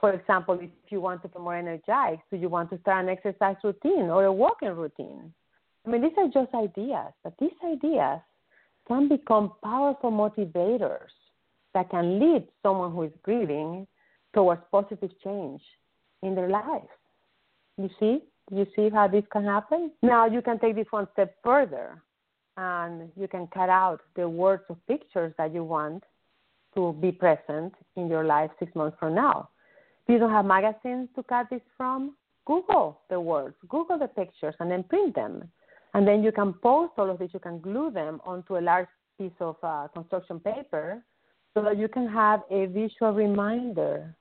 For 0.00 0.12
example, 0.12 0.58
if 0.60 0.68
you 0.90 1.00
want 1.00 1.22
to 1.22 1.28
be 1.28 1.38
more 1.38 1.56
energized, 1.56 2.20
do 2.30 2.36
you 2.36 2.50
want 2.50 2.68
to 2.72 2.80
start 2.80 3.04
an 3.04 3.08
exercise 3.08 3.56
routine 3.64 4.10
or 4.10 4.24
a 4.24 4.32
walking 4.32 4.76
routine? 4.76 5.32
I 5.86 5.88
mean, 5.88 6.02
these 6.02 6.12
are 6.18 6.28
just 6.28 6.54
ideas, 6.54 7.14
but 7.24 7.32
these 7.40 7.56
ideas 7.64 8.20
can 8.86 9.08
become 9.08 9.52
powerful 9.64 10.12
motivators 10.12 11.08
that 11.74 11.90
can 11.90 12.18
lead 12.18 12.46
someone 12.62 12.92
who 12.92 13.02
is 13.02 13.12
grieving 13.22 13.86
towards 14.34 14.62
positive 14.70 15.10
change 15.22 15.60
in 16.22 16.34
their 16.34 16.48
life. 16.48 16.82
You 17.76 17.90
see? 17.98 18.20
You 18.50 18.66
see 18.74 18.90
how 18.90 19.06
this 19.06 19.24
can 19.32 19.44
happen? 19.44 19.92
Now 20.02 20.26
you 20.26 20.42
can 20.42 20.58
take 20.58 20.74
this 20.74 20.86
one 20.90 21.06
step 21.12 21.36
further 21.42 22.02
and 22.56 23.10
you 23.16 23.28
can 23.28 23.46
cut 23.48 23.68
out 23.68 24.00
the 24.16 24.28
words 24.28 24.64
or 24.68 24.76
pictures 24.88 25.32
that 25.38 25.54
you 25.54 25.64
want 25.64 26.02
to 26.74 26.92
be 27.00 27.12
present 27.12 27.74
in 27.96 28.08
your 28.08 28.24
life 28.24 28.50
six 28.58 28.74
months 28.74 28.96
from 28.98 29.14
now. 29.14 29.48
If 30.06 30.14
you 30.14 30.18
don't 30.18 30.30
have 30.30 30.44
magazines 30.44 31.08
to 31.14 31.22
cut 31.22 31.46
this 31.50 31.60
from, 31.76 32.16
Google 32.44 33.00
the 33.08 33.20
words, 33.20 33.54
Google 33.68 33.98
the 33.98 34.08
pictures, 34.08 34.54
and 34.58 34.70
then 34.70 34.82
print 34.82 35.14
them. 35.14 35.48
And 35.94 36.06
then 36.06 36.22
you 36.22 36.32
can 36.32 36.52
post 36.52 36.92
all 36.98 37.10
of 37.10 37.18
this, 37.18 37.30
you 37.32 37.40
can 37.40 37.60
glue 37.60 37.90
them 37.90 38.20
onto 38.24 38.58
a 38.58 38.60
large 38.60 38.88
piece 39.18 39.38
of 39.40 39.56
uh, 39.62 39.88
construction 39.88 40.40
paper 40.40 41.02
so 41.54 41.62
that 41.62 41.78
you 41.78 41.88
can 41.88 42.08
have 42.08 42.40
a 42.50 42.66
visual 42.66 43.12
reminder 43.12 44.14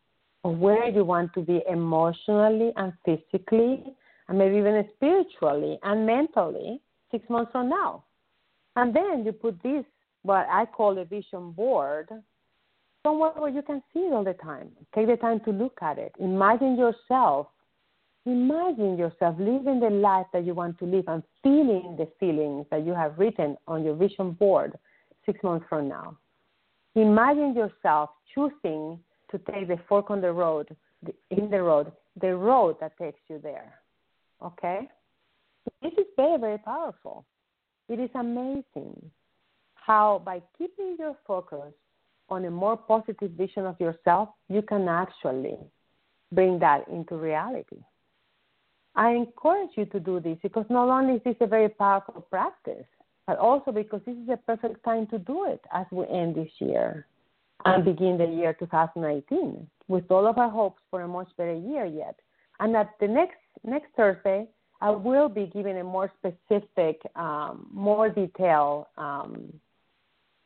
of 0.44 0.58
where 0.58 0.90
you 0.90 1.04
want 1.04 1.34
to 1.34 1.42
be 1.42 1.62
emotionally 1.70 2.72
and 2.78 2.94
physically, 3.06 3.84
and 4.28 4.38
maybe 4.38 4.58
even 4.58 4.88
spiritually 4.96 5.78
and 5.84 6.06
mentally 6.06 6.80
six 7.12 7.30
months 7.30 7.52
from 7.52 7.70
now. 7.70 8.04
And 8.76 8.96
then 8.96 9.24
you 9.26 9.32
put 9.32 9.62
this, 9.62 9.84
what 10.22 10.48
I 10.50 10.66
call 10.66 10.98
a 10.98 11.06
vision 11.06 11.52
board, 11.52 12.10
somewhere 13.04 13.32
where 13.36 13.50
you 13.50 13.62
can 13.62 13.82
see 13.94 14.02
it 14.02 14.14
all 14.14 14.24
the 14.24 14.34
time. 14.34 14.70
Take 14.96 15.08
the 15.08 15.18
time 15.18 15.40
to 15.42 15.52
look 15.52 15.78
at 15.82 15.98
it. 15.98 16.14
Imagine 16.20 16.78
yourself. 16.78 17.48
Imagine 18.26 18.98
yourself 18.98 19.36
living 19.40 19.80
the 19.80 19.90
life 19.90 20.28
that 20.34 20.46
you 20.46 20.54
want 20.54 20.78
to 20.80 20.86
live 20.86 21.06
and 21.08 21.24
feeling 21.42 21.96
the 21.98 22.08
feelings 22.20 22.66
that 22.70 22.86
you 22.86 22.94
have 22.94 23.18
written 23.18 23.58
on 23.68 23.84
your 23.84 23.96
vision 23.96 24.32
board 24.32 24.78
six 25.26 25.42
months 25.44 25.66
from 25.70 25.88
now. 25.88 26.18
Imagine 27.02 27.56
yourself 27.56 28.10
choosing 28.34 29.00
to 29.32 29.38
take 29.52 29.68
the 29.68 29.80
fork 29.88 30.10
on 30.10 30.22
the 30.22 30.32
road, 30.32 30.76
in 31.30 31.50
the 31.50 31.62
road, 31.62 31.92
the 32.20 32.36
road 32.36 32.76
that 32.82 32.98
takes 32.98 33.20
you 33.30 33.40
there. 33.42 33.76
Okay? 34.44 34.90
This 35.82 35.94
is 35.94 36.06
very, 36.16 36.38
very 36.38 36.58
powerful. 36.58 37.26
It 37.88 38.00
is 38.00 38.10
amazing 38.16 39.12
how 39.76 40.22
by 40.26 40.42
keeping 40.58 40.98
your 41.00 41.16
focus 41.26 41.74
on 42.30 42.46
a 42.46 42.52
more 42.52 42.76
positive 42.76 43.32
vision 43.32 43.66
of 43.66 43.80
yourself, 43.80 44.30
you 44.50 44.62
can 44.62 44.88
actually 44.88 45.58
bring 46.32 46.60
that 46.60 46.88
into 46.90 47.16
reality. 47.16 47.78
I 48.96 49.12
encourage 49.12 49.72
you 49.76 49.86
to 49.86 50.00
do 50.00 50.20
this 50.20 50.38
because 50.44 50.66
not 50.70 50.90
only 50.90 51.16
is 51.16 51.22
this 51.24 51.36
a 51.40 51.48
very 51.48 51.70
powerful 51.70 52.26
practice, 52.30 52.86
but 53.30 53.38
also 53.38 53.72
because 53.72 54.02
this 54.08 54.16
is 54.16 54.28
a 54.30 54.38
perfect 54.38 54.84
time 54.84 55.06
to 55.06 55.20
do 55.20 55.46
it 55.46 55.62
as 55.72 55.86
we 55.92 56.04
end 56.08 56.34
this 56.34 56.50
year 56.58 57.06
and 57.64 57.86
begin 57.86 58.18
the 58.18 58.26
year 58.26 58.56
2019 58.58 59.68
with 59.88 60.04
all 60.10 60.26
of 60.26 60.40
our 60.40 60.50
hopes 60.50 60.82
for 60.90 61.02
a 61.04 61.08
much 61.08 61.28
better 61.38 61.54
year 61.54 61.86
yet. 61.86 62.16
And 62.60 62.76
at 62.76 62.90
the 63.00 63.08
next 63.08 63.38
next 63.64 63.90
Thursday, 63.96 64.48
I 64.82 64.90
will 64.90 65.30
be 65.30 65.46
giving 65.46 65.78
a 65.78 65.84
more 65.84 66.12
specific, 66.18 67.04
um, 67.16 67.68
more 67.72 68.10
detailed 68.10 68.88
um, 68.98 69.54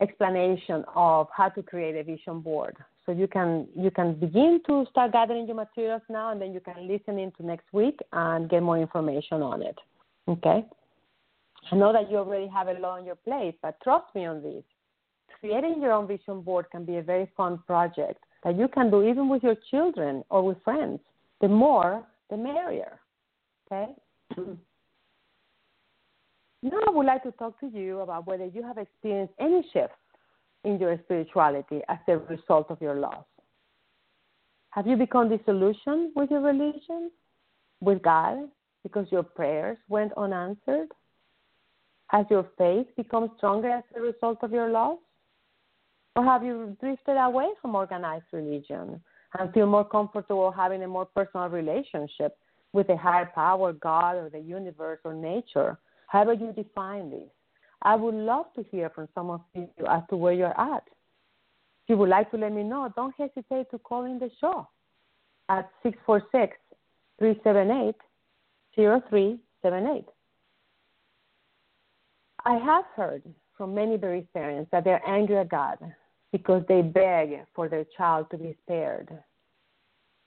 explanation 0.02 0.84
of 0.94 1.30
how 1.34 1.48
to 1.56 1.64
create 1.64 1.96
a 1.96 2.04
vision 2.04 2.42
board. 2.42 2.76
So 3.06 3.14
you 3.14 3.30
can 3.30 3.66
you 3.78 3.92
can 3.92 4.16
begin 4.16 4.60
to 4.68 4.86
start 4.92 5.14
gathering 5.14 5.48
your 5.48 5.56
materials 5.56 6.02
now, 6.10 6.34
and 6.34 6.42
then 6.42 6.52
you 6.52 6.60
can 6.60 6.86
listen 6.86 7.18
into 7.18 7.46
next 7.46 7.72
week 7.72 8.02
and 8.12 8.50
get 8.50 8.62
more 8.62 8.78
information 8.78 9.42
on 9.42 9.62
it. 9.62 9.80
Okay. 10.28 10.66
I 11.72 11.76
know 11.76 11.94
that 11.94 12.12
you 12.12 12.18
already 12.18 12.48
have 12.48 12.68
a 12.68 12.74
lot 12.74 13.00
on 13.00 13.06
your 13.06 13.16
plate, 13.16 13.58
but 13.62 13.80
trust 13.82 14.14
me 14.14 14.26
on 14.26 14.42
this. 14.44 14.64
Creating 15.40 15.82
your 15.82 15.92
own 15.92 16.08
vision 16.08 16.42
board 16.42 16.66
can 16.72 16.86
be 16.86 16.98
a 16.98 17.02
very 17.02 17.30
fun 17.36 17.60
project 17.66 18.24
that 18.44 18.58
you 18.58 18.68
can 18.68 18.92
do 18.92 19.04
even 19.04 19.30
with 19.30 19.44
your 19.44 19.56
children 19.72 20.24
or 20.30 20.44
with 20.44 20.62
friends. 20.64 21.00
The 21.42 21.48
more, 21.48 22.04
the 22.30 22.38
merrier. 22.38 23.00
Okay. 23.72 23.92
Now, 26.66 26.80
I 26.88 26.92
would 26.92 27.06
like 27.06 27.24
to 27.24 27.32
talk 27.34 27.60
to 27.60 27.68
you 27.68 28.00
about 28.00 28.26
whether 28.26 28.46
you 28.46 28.64
have 28.64 28.78
experienced 28.78 29.34
any 29.38 29.68
shifts 29.74 29.98
in 30.64 30.80
your 30.80 30.98
spirituality 31.04 31.82
as 31.90 31.98
a 32.08 32.18
result 32.18 32.68
of 32.72 32.82
your 32.82 32.96
loss. 32.96 33.26
Have 34.70 34.88
you 34.88 34.96
become 34.96 35.28
disillusioned 35.28 36.14
with 36.16 36.32
your 36.32 36.40
religion, 36.40 37.12
with 37.82 38.02
God, 38.02 38.50
because 38.82 39.08
your 39.12 39.24
prayers 39.24 39.78
went 39.90 40.14
unanswered? 40.16 40.88
Has 42.14 42.28
your 42.30 42.48
faith 42.60 42.86
become 42.96 43.32
stronger 43.38 43.72
as 43.72 43.84
a 43.98 44.00
result 44.00 44.38
of 44.44 44.52
your 44.52 44.70
loss? 44.70 45.00
Or 46.16 46.24
have 46.24 46.44
you 46.44 46.78
drifted 46.80 47.18
away 47.18 47.48
from 47.60 47.74
organized 47.74 48.26
religion 48.32 49.02
and 49.40 49.52
feel 49.52 49.66
more 49.66 49.84
comfortable 49.84 50.52
having 50.52 50.84
a 50.84 50.88
more 50.88 51.06
personal 51.06 51.50
relationship 51.50 52.38
with 52.72 52.88
a 52.90 52.98
higher 52.98 53.32
power, 53.34 53.74
God, 53.74 54.18
or 54.18 54.30
the 54.30 54.40
universe, 54.40 55.00
or 55.04 55.16
nature? 55.16 55.80
How 56.08 56.20
however 56.20 56.34
you 56.34 56.54
define 56.54 57.10
this. 57.10 57.30
I 57.82 57.96
would 57.96 58.14
love 58.14 58.46
to 58.56 58.64
hear 58.70 58.92
from 58.92 59.10
some 59.16 59.32
of 59.32 59.42
you 59.56 59.68
as 59.90 60.04
to 60.12 60.16
where 60.16 60.34
you're 60.34 60.60
at. 60.60 60.84
If 60.86 61.90
you 61.90 61.98
would 61.98 62.10
like 62.10 62.30
to 62.30 62.38
let 62.38 62.54
me 62.54 62.62
know, 62.62 62.94
don't 62.96 63.16
hesitate 63.18 63.72
to 63.72 63.80
call 63.80 64.06
in 64.06 64.20
the 64.20 64.30
show 64.40 64.68
at 65.50 65.68
646 65.82 66.56
378 67.18 67.96
0378. 68.76 70.06
I 72.46 72.56
have 72.56 72.86
heard 72.96 73.24
from 73.58 73.74
many 73.74 73.98
bereaved 73.98 74.34
parents 74.34 74.70
that 74.72 74.84
they're 74.84 75.08
angry 75.08 75.38
at 75.38 75.50
God 75.50 75.78
because 76.32 76.64
they 76.68 76.82
beg 76.82 77.40
for 77.54 77.70
their 77.70 77.86
child 77.98 78.28
to 78.32 78.38
be 78.38 78.58
spared. 78.64 79.10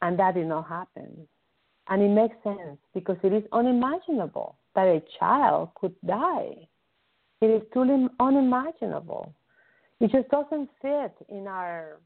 And 0.03 0.19
that 0.19 0.35
did 0.35 0.47
not 0.47 0.69
happen. 0.69 1.27
And 1.89 2.03
it 2.03 2.09
makes 2.09 2.37
sense 2.43 2.79
because 2.95 3.17
it 3.23 3.33
is 3.33 3.45
unimaginable 3.53 4.57
that 4.75 4.87
a 4.87 5.03
child 5.19 5.71
could 5.75 5.95
die. 6.07 6.69
It 7.41 7.47
is 7.47 7.63
truly 7.73 8.09
unimaginable. 8.19 9.35
It 10.01 10.11
just 10.11 10.29
doesn't 10.29 10.71
fit 10.81 11.15
in 11.29 11.47
our 11.47 11.99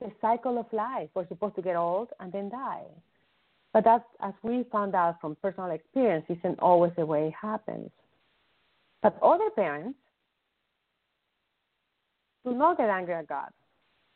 the 0.00 0.10
cycle 0.20 0.58
of 0.58 0.66
life. 0.72 1.10
We're 1.14 1.28
supposed 1.28 1.56
to 1.56 1.62
get 1.62 1.76
old 1.76 2.08
and 2.20 2.32
then 2.32 2.48
die. 2.48 2.84
But 3.72 3.84
that, 3.84 4.06
as 4.20 4.32
we 4.42 4.64
found 4.72 4.94
out 4.94 5.20
from 5.20 5.36
personal 5.42 5.70
experience, 5.70 6.24
isn't 6.28 6.58
always 6.58 6.92
the 6.96 7.06
way 7.06 7.28
it 7.28 7.34
happens. 7.40 7.90
But 9.02 9.18
other 9.22 9.50
parents 9.50 9.98
do 12.44 12.52
not 12.52 12.76
get 12.76 12.90
angry 12.90 13.14
at 13.14 13.28
God 13.28 13.50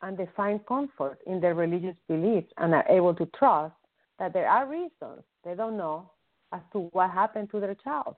and 0.02 0.16
they 0.18 0.28
find 0.36 0.64
comfort 0.66 1.18
in 1.26 1.40
their 1.40 1.54
religious 1.54 1.96
beliefs 2.08 2.52
and 2.58 2.74
are 2.74 2.86
able 2.88 3.14
to 3.14 3.26
trust 3.38 3.74
that 4.18 4.32
there 4.32 4.48
are 4.48 4.66
reasons 4.66 5.22
they 5.44 5.54
don't 5.54 5.76
know 5.76 6.10
as 6.52 6.60
to 6.72 6.90
what 6.92 7.10
happened 7.10 7.50
to 7.50 7.60
their 7.60 7.74
child. 7.74 8.16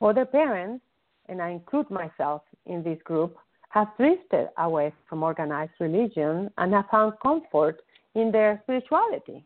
Other 0.00 0.24
parents, 0.24 0.84
and 1.28 1.42
I 1.42 1.50
include 1.50 1.90
myself 1.90 2.42
in 2.66 2.82
this 2.82 2.98
group, 3.04 3.36
have 3.70 3.88
drifted 3.98 4.48
away 4.56 4.92
from 5.08 5.22
organized 5.22 5.72
religion 5.80 6.50
and 6.56 6.72
have 6.72 6.86
found 6.90 7.12
comfort 7.22 7.82
in 8.14 8.32
their 8.32 8.60
spirituality. 8.64 9.44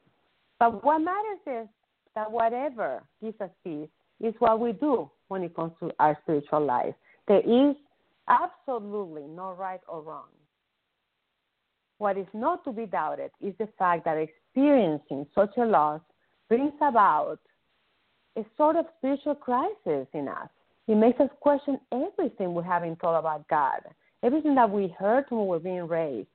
But 0.59 0.85
what 0.85 0.99
matters 1.01 1.65
is 1.65 1.69
that 2.15 2.31
whatever 2.31 3.03
gives 3.21 3.41
us 3.41 3.51
peace 3.65 3.89
is 4.21 4.35
what 4.39 4.61
we 4.61 4.73
do 4.73 5.11
when 5.33 5.43
it 5.43 5.57
comes 5.57 5.73
to 5.81 5.91
our 5.99 6.17
spiritual 6.23 6.65
life. 6.65 6.95
There 7.27 7.41
is 7.41 7.75
absolutely 8.29 9.23
no 9.23 9.53
right 9.59 9.81
or 9.89 10.03
wrong. 10.03 10.29
What 11.99 12.19
is 12.19 12.27
not 12.35 12.65
to 12.65 12.73
be 12.73 12.87
doubted 12.87 13.31
is 13.41 13.55
the 13.59 13.69
fact 13.79 14.05
that 14.05 14.19
experiencing 14.19 15.27
such 15.35 15.57
a 15.57 15.65
loss 15.65 16.01
brings 16.49 16.75
about 16.83 17.39
a 18.37 18.45
sort 18.57 18.77
of 18.77 18.87
spiritual 18.99 19.35
crisis 19.35 20.07
in 20.13 20.29
us. 20.29 20.49
It 20.89 20.97
makes 20.97 21.21
us 21.21 21.31
question 21.41 21.79
everything 21.93 22.55
we 22.55 22.65
have 22.65 22.83
been 22.83 22.97
taught 22.97 23.19
about 23.19 23.49
God, 23.49 23.81
everything 24.23 24.55
that 24.57 24.69
we 24.69 24.95
heard 24.99 25.25
when 25.29 25.43
we 25.43 25.47
were 25.47 25.61
being 25.61 25.87
raised, 25.87 26.29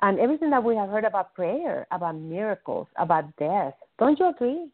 and 0.00 0.18
everything 0.18 0.50
that 0.50 0.64
we 0.64 0.74
have 0.74 0.88
heard 0.88 1.04
about 1.04 1.34
prayer, 1.34 1.86
about 1.90 2.16
miracles, 2.16 2.86
about 2.96 3.36
death. 3.36 3.74
Don't 3.98 4.18
you 4.18 4.28
agree? 4.28 4.68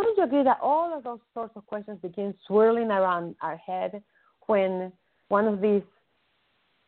Don't 0.00 0.16
you 0.16 0.24
agree 0.24 0.42
that 0.44 0.58
all 0.62 0.96
of 0.96 1.04
those 1.04 1.18
sorts 1.34 1.52
of 1.56 1.66
questions 1.66 1.98
begin 2.00 2.34
swirling 2.46 2.90
around 2.90 3.34
our 3.42 3.58
head 3.58 4.02
when 4.46 4.90
one 5.28 5.46
of 5.46 5.60
these 5.60 5.82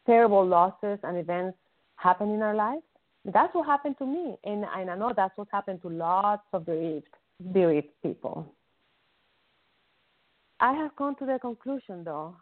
terrible 0.07 0.47
losses 0.47 0.99
and 1.03 1.19
events 1.19 1.59
happen 1.97 2.31
in 2.31 2.41
our 2.41 2.55
lives? 2.55 2.83
That's 3.27 3.55
what 3.55 3.67
happened 3.67 3.99
to 3.99 4.07
me, 4.07 4.37
and, 4.45 4.65
and 4.65 4.91
I 4.91 4.97
know 4.97 5.13
that's 5.15 5.37
what 5.37 5.49
happened 5.53 5.83
to 5.83 5.91
lots 5.91 6.45
of 6.55 6.65
bereaved, 6.65 7.15
bereaved 7.53 7.91
people. 8.03 8.47
I 10.61 10.73
have 10.73 10.97
come 10.97 11.15
to 11.17 11.27
the 11.27 11.39
conclusion, 11.39 12.05
though, 12.05 12.35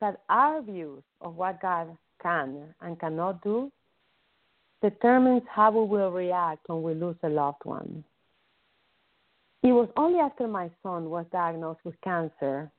that 0.00 0.20
our 0.28 0.62
views 0.62 1.04
of 1.20 1.36
what 1.36 1.62
God 1.62 1.96
can 2.20 2.74
and 2.80 2.98
cannot 2.98 3.40
do 3.44 3.70
determines 4.82 5.42
how 5.48 5.70
we 5.70 5.86
will 5.86 6.10
react 6.10 6.68
when 6.68 6.82
we 6.82 6.94
lose 6.94 7.16
a 7.22 7.28
loved 7.28 7.64
one. 7.64 8.02
It 9.66 9.72
was 9.72 9.88
only 9.96 10.20
after 10.20 10.46
my 10.46 10.70
son 10.80 11.10
was 11.10 11.26
diagnosed 11.32 11.80
with 11.84 12.00
cancer 12.02 12.70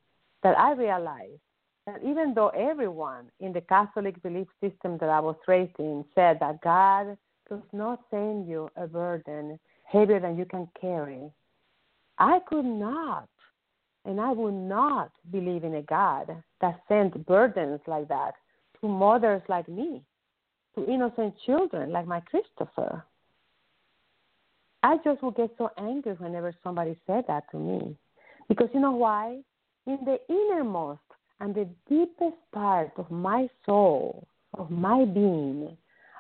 that 0.41 0.58
I 0.58 0.71
realized 0.71 1.41
that 1.86 2.02
even 2.02 2.34
though 2.34 2.47
everyone 2.47 3.30
in 3.41 3.52
the 3.52 3.60
Catholic 3.60 4.23
belief 4.23 4.47
system 4.62 4.97
that 5.00 5.10
I 5.10 5.19
was 5.19 5.36
raised 5.50 5.78
in 5.80 6.06
said 6.15 6.38
that 6.39 6.62
God 6.62 7.17
does 7.50 7.60
not 7.73 8.00
send 8.10 8.47
you 8.47 8.69
a 8.78 8.88
burden 8.88 9.60
heavier 9.84 10.21
than 10.21 10.38
you 10.38 10.45
can 10.45 10.65
carry, 10.80 11.30
I 12.19 12.39
could 12.47 12.63
not 12.63 13.28
and 14.06 14.21
I 14.21 14.32
would 14.32 14.54
not 14.54 15.12
believe 15.30 15.65
in 15.65 15.76
a 15.76 15.82
God 15.82 16.41
that 16.62 16.80
sent 16.88 17.26
burdens 17.26 17.82
like 17.86 18.08
that 18.08 18.36
to 18.80 18.88
mothers 18.88 19.41
like 19.50 19.67
me, 19.67 20.04
to 20.76 20.89
innocent 20.89 21.34
children 21.45 21.91
like 21.91 22.08
my 22.08 22.21
Christopher. 22.21 23.04
I 24.88 24.95
just 25.04 25.21
would 25.21 25.36
get 25.36 25.50
so 25.58 25.69
angry 25.78 26.13
whenever 26.13 26.54
somebody 26.63 26.95
said 27.06 27.26
that 27.28 27.43
to 27.52 27.58
me. 27.58 27.97
Because 28.47 28.69
you 28.73 28.80
know 28.80 28.93
why? 28.93 29.41
In 29.86 30.00
the 30.06 30.17
innermost 30.30 31.02
and 31.41 31.54
the 31.54 31.67
deepest 31.89 32.38
part 32.54 32.93
of 32.95 33.12
my 33.12 33.50
soul, 33.65 34.26
of 34.58 34.71
my 34.71 35.04
being, 35.04 35.76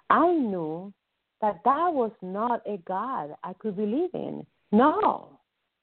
I 0.09 0.33
knew 0.33 0.91
that 1.39 1.61
that 1.63 1.93
was 1.93 2.11
not 2.21 2.61
a 2.65 2.77
God 2.85 3.37
I 3.41 3.53
could 3.53 3.77
believe 3.77 4.09
in. 4.13 4.45
No, 4.73 5.39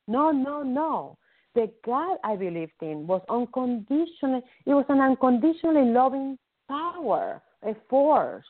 no, 0.06 0.30
no, 0.30 0.62
no. 0.62 1.16
The 1.54 1.70
God 1.86 2.18
I 2.22 2.36
believed 2.36 2.72
in 2.82 3.06
was 3.06 3.22
unconditionally, 3.30 4.42
it 4.66 4.74
was 4.74 4.84
an 4.90 5.00
unconditionally 5.00 5.90
loving 5.90 6.36
power, 6.68 7.40
a 7.62 7.74
force 7.88 8.44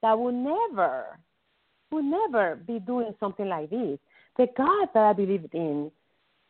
that 0.00 0.18
would 0.18 0.36
never 0.36 1.18
would 1.94 2.04
never 2.04 2.56
be 2.56 2.78
doing 2.78 3.14
something 3.20 3.48
like 3.48 3.70
this. 3.70 3.98
The 4.36 4.46
God 4.56 4.88
that 4.94 5.02
I 5.02 5.12
believed 5.12 5.54
in 5.54 5.90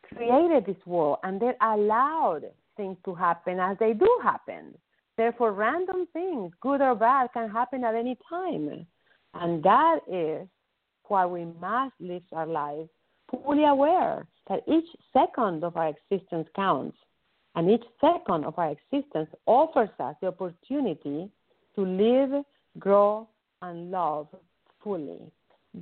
created 0.02 0.66
this 0.66 0.86
world 0.86 1.18
and 1.22 1.40
then 1.40 1.54
allowed 1.60 2.44
things 2.76 2.96
to 3.04 3.14
happen 3.14 3.60
as 3.60 3.76
they 3.78 3.92
do 3.92 4.08
happen. 4.22 4.74
Therefore, 5.16 5.52
random 5.52 6.08
things, 6.12 6.52
good 6.60 6.80
or 6.80 6.94
bad, 6.94 7.32
can 7.32 7.48
happen 7.48 7.84
at 7.84 7.94
any 7.94 8.18
time. 8.28 8.86
And 9.34 9.62
that 9.62 10.00
is 10.10 10.48
why 11.06 11.26
we 11.26 11.44
must 11.60 11.94
live 12.00 12.22
our 12.32 12.46
lives 12.46 12.88
fully 13.30 13.64
aware 13.64 14.26
that 14.48 14.60
each 14.66 14.88
second 15.12 15.64
of 15.64 15.76
our 15.76 15.88
existence 16.10 16.48
counts. 16.56 16.96
And 17.54 17.70
each 17.70 17.84
second 18.00 18.44
of 18.44 18.58
our 18.58 18.72
existence 18.72 19.28
offers 19.46 19.90
us 20.00 20.16
the 20.20 20.28
opportunity 20.28 21.30
to 21.76 21.80
live, 21.80 22.44
grow, 22.78 23.28
and 23.62 23.90
love 23.90 24.26
fully. 24.84 25.32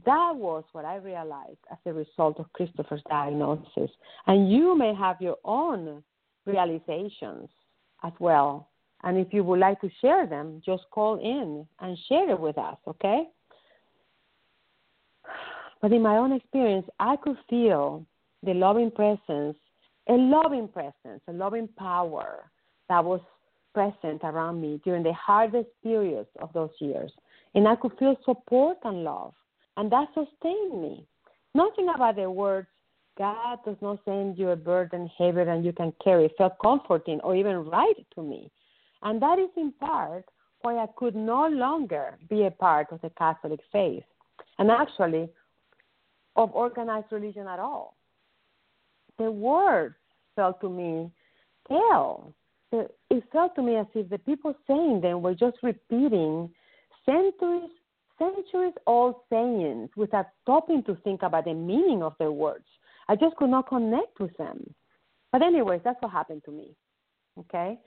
That 0.06 0.32
was 0.34 0.64
what 0.72 0.86
I 0.86 0.96
realized 0.96 1.58
as 1.70 1.76
a 1.84 1.92
result 1.92 2.40
of 2.40 2.50
Christopher's 2.54 3.02
diagnosis. 3.10 3.90
And 4.26 4.50
you 4.50 4.76
may 4.76 4.94
have 4.94 5.20
your 5.20 5.36
own 5.44 6.02
realizations 6.46 7.50
as 8.02 8.12
well. 8.18 8.68
And 9.02 9.18
if 9.18 9.32
you 9.32 9.44
would 9.44 9.58
like 9.58 9.80
to 9.82 9.90
share 10.00 10.26
them, 10.26 10.62
just 10.64 10.84
call 10.90 11.18
in 11.18 11.66
and 11.80 11.98
share 12.08 12.30
it 12.30 12.40
with 12.40 12.56
us, 12.56 12.76
okay? 12.86 13.24
But 15.82 15.92
in 15.92 16.00
my 16.00 16.16
own 16.16 16.32
experience, 16.32 16.86
I 17.00 17.16
could 17.16 17.36
feel 17.50 18.06
the 18.44 18.54
loving 18.54 18.90
presence, 18.90 19.56
a 20.08 20.14
loving 20.14 20.68
presence, 20.68 21.20
a 21.28 21.32
loving 21.32 21.68
power 21.76 22.50
that 22.88 23.04
was 23.04 23.20
present 23.74 24.20
around 24.22 24.60
me 24.60 24.80
during 24.84 25.02
the 25.02 25.12
hardest 25.12 25.68
periods 25.82 26.28
of 26.40 26.52
those 26.52 26.70
years. 26.78 27.12
And 27.54 27.68
I 27.68 27.76
could 27.76 27.92
feel 27.98 28.16
support 28.24 28.78
and 28.84 29.04
love, 29.04 29.34
and 29.76 29.90
that 29.92 30.08
sustained 30.14 30.80
me. 30.80 31.06
Nothing 31.54 31.88
about 31.94 32.16
the 32.16 32.30
words, 32.30 32.68
God 33.18 33.58
does 33.64 33.76
not 33.82 33.98
send 34.06 34.38
you 34.38 34.50
a 34.50 34.56
burden 34.56 35.10
heavier 35.18 35.44
than 35.44 35.62
you 35.62 35.72
can 35.72 35.92
carry, 36.02 36.30
felt 36.38 36.54
comforting 36.62 37.20
or 37.20 37.36
even 37.36 37.68
right 37.68 38.06
to 38.14 38.22
me. 38.22 38.50
And 39.02 39.20
that 39.20 39.38
is 39.38 39.50
in 39.56 39.72
part 39.72 40.24
why 40.62 40.78
I 40.78 40.86
could 40.96 41.14
no 41.14 41.46
longer 41.48 42.16
be 42.30 42.44
a 42.44 42.50
part 42.50 42.90
of 42.90 43.02
the 43.02 43.10
Catholic 43.18 43.60
faith, 43.70 44.04
and 44.58 44.70
actually 44.70 45.28
of 46.36 46.54
organized 46.54 47.12
religion 47.12 47.46
at 47.46 47.58
all. 47.58 47.96
The 49.18 49.30
words 49.30 49.96
felt 50.36 50.60
to 50.62 50.70
me 50.70 51.10
stale. 51.66 52.32
It 52.72 53.24
felt 53.30 53.54
to 53.56 53.62
me 53.62 53.76
as 53.76 53.86
if 53.94 54.08
the 54.08 54.16
people 54.16 54.54
saying 54.66 55.02
them 55.02 55.20
were 55.20 55.34
just 55.34 55.58
repeating 55.62 56.48
centuries 57.04 57.70
centuries 58.18 58.74
old 58.86 59.16
sayings 59.30 59.90
without 59.96 60.26
stopping 60.42 60.82
to 60.84 60.94
think 60.96 61.22
about 61.22 61.44
the 61.44 61.54
meaning 61.54 62.02
of 62.02 62.14
their 62.18 62.32
words. 62.32 62.64
I 63.08 63.16
just 63.16 63.36
could 63.36 63.50
not 63.50 63.68
connect 63.68 64.20
with 64.20 64.36
them. 64.36 64.74
But 65.32 65.42
anyways, 65.42 65.80
that's 65.82 66.00
what 66.00 66.12
happened 66.12 66.42
to 66.44 66.50
me. 66.50 66.76
Okay? 67.38 67.78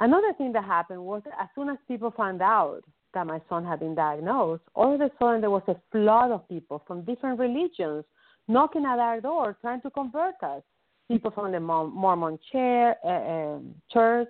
Another 0.00 0.32
thing 0.38 0.52
that 0.52 0.64
happened 0.64 1.02
was 1.02 1.22
as 1.40 1.48
soon 1.54 1.68
as 1.68 1.76
people 1.88 2.12
found 2.16 2.40
out 2.40 2.82
that 3.14 3.26
my 3.26 3.40
son 3.48 3.64
had 3.64 3.80
been 3.80 3.94
diagnosed, 3.94 4.62
all 4.74 4.94
of 4.94 5.00
a 5.00 5.10
sudden 5.18 5.40
there 5.40 5.50
was 5.50 5.62
a 5.66 5.76
flood 5.90 6.30
of 6.30 6.48
people 6.48 6.82
from 6.86 7.04
different 7.04 7.38
religions 7.38 8.04
knocking 8.46 8.84
at 8.86 8.98
our 8.98 9.20
door 9.20 9.56
trying 9.60 9.80
to 9.82 9.90
convert 9.90 10.34
us. 10.42 10.62
People 11.08 11.30
from 11.30 11.52
the 11.52 11.60
Mormon 11.60 12.38
chair, 12.52 12.96
uh, 13.04 13.56
um, 13.56 13.74
church, 13.90 14.28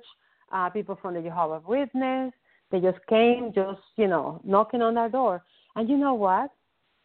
uh, 0.52 0.70
people 0.70 0.96
from 1.02 1.14
the 1.14 1.20
Jehovah's 1.20 1.66
Witness, 1.66 2.32
they 2.70 2.80
just 2.80 2.98
came, 3.08 3.52
just, 3.54 3.80
you 3.96 4.06
know, 4.06 4.40
knocking 4.44 4.82
on 4.82 4.96
our 4.96 5.08
door. 5.08 5.42
And 5.76 5.88
you 5.88 5.96
know 5.96 6.14
what? 6.14 6.50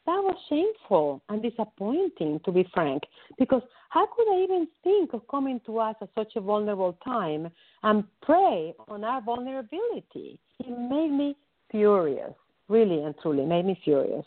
That 0.06 0.22
was 0.22 0.36
shameful 0.50 1.22
and 1.30 1.42
disappointing, 1.42 2.42
to 2.44 2.52
be 2.52 2.68
frank, 2.74 3.04
because 3.40 3.62
how 3.90 4.06
could 4.08 4.28
I 4.28 4.44
even 4.44 4.68
think 4.84 5.14
of 5.14 5.26
coming 5.30 5.62
to 5.66 5.80
us 5.80 5.96
at 6.02 6.10
such 6.14 6.34
a 6.36 6.42
vulnerable 6.42 6.98
time 7.06 7.50
and 7.84 8.04
prey 8.22 8.74
on 8.90 9.06
our 9.06 9.22
vulnerability? 9.22 10.40
It 10.60 10.78
made 10.78 11.12
me 11.12 11.38
furious, 11.72 12.34
really 12.68 13.02
and 13.04 13.16
truly, 13.22 13.46
made 13.46 13.66
me 13.66 13.80
furious. 13.84 14.26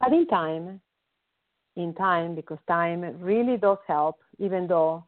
But 0.00 0.12
in 0.12 0.26
time, 0.28 0.80
in 1.76 1.92
time, 1.94 2.34
because 2.34 2.58
time 2.66 3.02
really 3.20 3.58
does 3.58 3.78
help, 3.86 4.16
even 4.38 4.66
though 4.66 5.04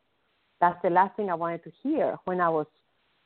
that's 0.60 0.80
the 0.82 0.90
last 0.90 1.16
thing 1.16 1.30
I 1.30 1.34
wanted 1.34 1.64
to 1.64 1.72
hear 1.82 2.18
when 2.26 2.40
I 2.40 2.50
was 2.50 2.66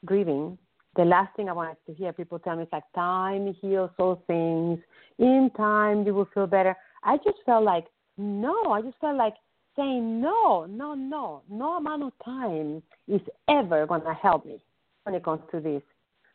grieving 0.04 0.58
the 0.96 1.04
last 1.04 1.34
thing 1.36 1.48
I 1.48 1.52
wanted 1.52 1.76
to 1.86 1.94
hear 1.94 2.12
people 2.12 2.38
tell 2.38 2.56
me 2.56 2.64
is 2.64 2.68
like 2.72 2.84
time 2.94 3.54
heals 3.60 3.90
all 3.98 4.22
things. 4.26 4.78
In 5.18 5.50
time 5.56 6.06
you 6.06 6.14
will 6.14 6.28
feel 6.34 6.46
better. 6.46 6.76
I 7.02 7.16
just 7.18 7.38
felt 7.46 7.64
like 7.64 7.86
no, 8.16 8.70
I 8.70 8.82
just 8.82 8.96
felt 9.00 9.16
like 9.16 9.34
saying, 9.76 10.20
no, 10.20 10.66
no, 10.66 10.94
no, 10.94 11.42
no 11.50 11.76
amount 11.76 12.04
of 12.04 12.12
time 12.24 12.82
is 13.08 13.20
ever 13.48 13.86
going 13.86 14.02
to 14.02 14.14
help 14.14 14.46
me 14.46 14.60
when 15.02 15.14
it 15.14 15.24
comes 15.24 15.42
to 15.50 15.60
this. 15.60 15.82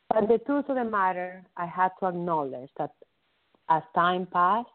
But 0.10 0.28
the 0.28 0.40
truth 0.40 0.66
of 0.70 0.76
the 0.76 0.84
matter, 0.84 1.44
I 1.56 1.66
had 1.66 1.92
to 2.00 2.08
acknowledge 2.08 2.70
that 2.78 2.92
as 3.70 3.84
time 3.96 4.28
passed, 4.32 4.68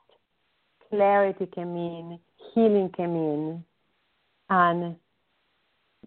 clarity 0.89 1.47
came 1.47 1.77
in, 1.77 2.19
healing 2.55 2.91
came 2.97 3.17
in, 3.17 3.65
and 4.49 4.97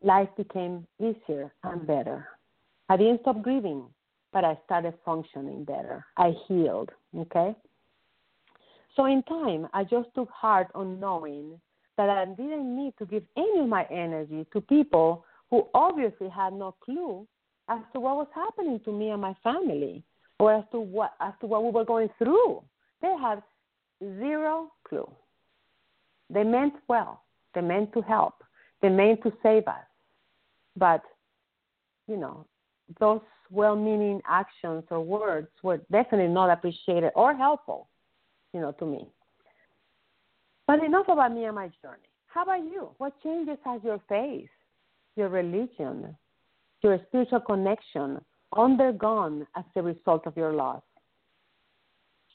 life 0.02 0.30
became 0.38 0.88
easier 1.00 1.54
and 1.64 1.86
better. 1.86 2.28
I 2.90 2.98
didn't 2.98 3.22
stop 3.22 3.42
grieving, 3.42 3.84
but 4.32 4.44
I 4.46 4.58
started 4.66 4.94
functioning 5.04 5.64
better. 5.64 6.06
I 6.18 6.34
healed, 6.48 6.92
okay? 7.16 7.56
So 8.96 9.06
in 9.06 9.24
time, 9.24 9.68
I 9.74 9.84
just 9.84 10.10
took 10.16 10.30
heart 10.30 10.68
on 10.74 11.00
knowing 11.00 11.60
that 11.98 12.10
I 12.10 12.26
didn't 12.26 12.76
need 12.76 12.94
to 13.00 13.06
give 13.06 13.24
any 13.36 13.60
of 13.60 13.68
my 13.68 13.86
energy 13.92 14.46
to 14.54 14.62
people 14.62 15.26
who 15.50 15.68
obviously 15.74 16.30
had 16.30 16.54
no 16.54 16.76
clue 16.84 17.28
as 17.70 17.80
to 17.94 18.00
what 18.00 18.16
was 18.16 18.28
happening 18.34 18.80
to 18.86 18.92
me 18.92 19.10
and 19.10 19.22
my 19.22 19.36
family 19.44 20.04
or 20.40 20.54
as 20.54 20.64
to 20.72 20.80
what 20.80 21.14
as 21.20 21.34
to 21.42 21.48
what 21.48 21.64
we 21.64 21.72
were 21.72 21.86
going 21.86 22.10
through. 22.18 22.62
They 23.02 23.14
had 23.20 23.42
zero 24.02 24.72
clue. 24.88 25.10
They 26.30 26.44
meant 26.44 26.74
well. 26.88 27.24
They 27.54 27.62
meant 27.62 27.94
to 27.94 28.02
help. 28.02 28.44
They 28.82 28.90
meant 28.90 29.24
to 29.24 29.34
save 29.42 29.68
us. 29.68 29.86
But, 30.76 31.02
you 32.08 32.18
know, 32.18 32.46
those 33.00 33.22
well 33.50 33.76
meaning 33.76 34.22
actions 34.28 34.84
or 34.90 35.02
words 35.02 35.48
were 35.64 35.78
definitely 35.92 36.34
not 36.34 36.50
appreciated 36.50 37.12
or 37.16 37.36
helpful, 37.36 37.88
you 38.54 38.60
know, 38.60 38.72
to 38.74 38.86
me. 38.86 39.08
But 40.66 40.84
enough 40.84 41.08
about 41.08 41.34
me 41.34 41.46
and 41.46 41.56
my 41.56 41.70
journey. 41.82 42.10
How 42.28 42.44
about 42.44 42.64
you? 42.64 42.90
What 42.98 43.14
changes 43.24 43.58
has 43.64 43.82
your 43.84 44.02
faith, 44.10 44.50
your 45.16 45.30
religion, 45.30 46.16
your 46.84 47.00
spiritual 47.08 47.40
connection 47.40 48.20
undergone 48.56 49.48
as 49.56 49.64
a 49.76 49.82
result 49.82 50.28
of 50.28 50.36
your 50.36 50.54
loss? 50.54 50.82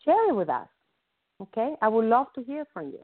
Share 0.05 0.31
it 0.31 0.35
with 0.35 0.49
us. 0.49 0.69
Okay? 1.41 1.75
I 1.83 1.89
would 1.89 2.07
love 2.07 2.29
to 2.35 2.43
hear 2.43 2.65
from 2.73 2.89
you. 2.89 3.01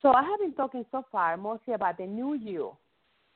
So 0.00 0.10
I 0.10 0.22
have 0.22 0.40
been 0.40 0.54
talking 0.54 0.84
so 0.90 1.04
far 1.10 1.36
mostly 1.36 1.74
about 1.74 1.98
the 1.98 2.06
new 2.06 2.34
you, 2.34 2.76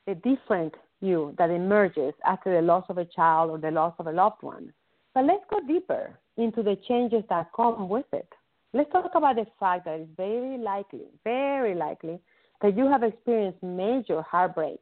the 0.06 0.14
different 0.14 0.74
you 1.00 1.34
that 1.38 1.50
emerges 1.50 2.14
after 2.24 2.54
the 2.54 2.62
loss 2.62 2.84
of 2.88 2.98
a 2.98 3.04
child 3.04 3.50
or 3.50 3.58
the 3.58 3.70
loss 3.70 3.94
of 3.98 4.06
a 4.06 4.12
loved 4.12 4.42
one. 4.42 4.72
But 5.14 5.24
let's 5.24 5.44
go 5.50 5.60
deeper 5.66 6.18
into 6.36 6.62
the 6.62 6.76
changes 6.86 7.24
that 7.28 7.50
come 7.54 7.88
with 7.88 8.06
it. 8.12 8.28
Let's 8.72 8.92
talk 8.92 9.10
about 9.14 9.36
the 9.36 9.46
fact 9.58 9.86
that 9.86 10.00
it's 10.00 10.10
very 10.16 10.58
likely, 10.58 11.06
very 11.24 11.74
likely, 11.74 12.20
that 12.60 12.76
you 12.76 12.86
have 12.88 13.02
experienced 13.02 13.62
major 13.62 14.22
heartbreak 14.22 14.80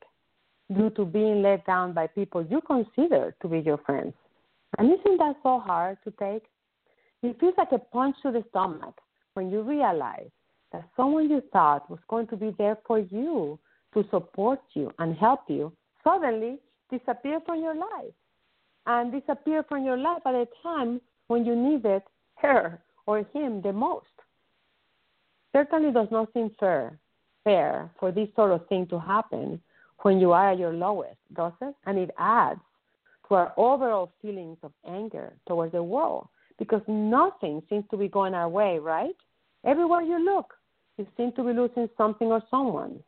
due 0.75 0.91
to 0.91 1.05
being 1.05 1.43
let 1.43 1.65
down 1.67 1.93
by 1.93 2.07
people 2.07 2.45
you 2.45 2.61
consider 2.61 3.35
to 3.41 3.49
be 3.49 3.61
your 3.61 3.79
friends. 3.79 4.15
And 4.79 4.93
isn't 4.93 5.19
that 5.19 5.37
so 5.43 5.61
hard 5.61 5.99
to 6.05 6.11
take? 6.13 6.43
It 7.23 7.39
feels 7.39 7.55
like 7.57 7.73
a 7.73 7.79
punch 7.79 8.17
to 8.23 8.33
the 8.33 8.45
stomach 8.51 8.99
when 9.35 9.51
you 9.51 9.63
realize 9.63 10.31
that 10.73 10.89
someone 10.97 11.31
you 11.31 11.43
thought 11.53 11.89
was 11.89 12.01
going 12.09 12.27
to 12.29 12.37
be 12.37 12.55
there 12.59 12.77
for 12.87 12.99
you, 12.99 13.59
to 13.95 14.05
support 14.11 14.61
you 14.75 14.93
and 14.99 15.17
help 15.17 15.41
you, 15.49 15.73
suddenly 16.07 16.59
disappear 16.91 17.41
from 17.45 17.61
your 17.61 17.75
life. 17.75 18.15
And 18.87 19.11
disappear 19.11 19.65
from 19.65 19.85
your 19.85 19.97
life 19.99 20.23
at 20.25 20.35
a 20.35 20.47
time 20.63 21.01
when 21.27 21.45
you 21.45 21.57
needed 21.57 22.03
her 22.37 22.81
or 23.07 23.27
him 23.35 23.61
the 23.61 23.73
most. 23.73 24.07
Certainly 25.53 25.93
does 25.93 26.09
not 26.13 26.33
seem 26.33 26.51
fair, 26.61 26.97
fair 27.43 27.91
for 27.99 28.13
this 28.13 28.29
sort 28.37 28.53
of 28.53 28.67
thing 28.69 28.87
to 28.89 29.01
happen 29.01 29.61
when 30.03 30.21
you 30.21 30.31
are 30.31 30.53
at 30.53 30.59
your 30.59 30.73
lowest, 30.73 31.17
does 31.35 31.53
it? 31.61 31.75
And 31.87 31.99
it 31.99 32.11
adds 32.19 32.61
to 33.27 33.35
our 33.35 33.53
overall 33.57 34.13
feelings 34.23 34.59
of 34.63 34.71
anger 34.89 35.33
towards 35.49 35.73
the 35.73 35.83
world 35.83 36.29
because 36.59 36.83
nothing 36.87 37.63
seems 37.69 37.85
to 37.91 37.97
be 37.97 38.07
going 38.07 38.35
our 38.35 38.49
way, 38.49 38.79
right? 38.79 39.17
Everywhere 39.65 40.03
you 40.03 40.25
look, 40.25 40.55
you 40.97 41.07
seem 41.17 41.33
to 41.33 41.43
be 41.43 41.53
losing 41.53 41.89
something 41.97 42.29
or 42.29 42.43
someone. 42.51 43.01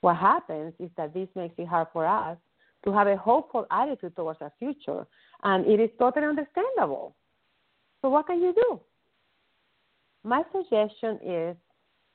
What 0.00 0.16
happens 0.16 0.74
is 0.78 0.90
that 0.96 1.14
this 1.14 1.28
makes 1.34 1.54
it 1.58 1.66
hard 1.66 1.88
for 1.92 2.06
us 2.06 2.36
to 2.84 2.92
have 2.92 3.06
a 3.06 3.16
hopeful 3.16 3.66
attitude 3.70 4.14
towards 4.14 4.40
our 4.40 4.52
future, 4.58 5.06
and 5.42 5.66
it 5.66 5.80
is 5.80 5.90
totally 5.98 6.26
understandable. 6.26 7.14
So, 8.02 8.10
what 8.10 8.26
can 8.26 8.40
you 8.40 8.54
do? 8.54 8.80
My 10.22 10.42
suggestion 10.52 11.18
is 11.24 11.56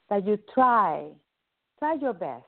that 0.09 0.25
you 0.25 0.37
try, 0.53 1.07
try 1.79 1.95
your 1.95 2.13
best, 2.13 2.45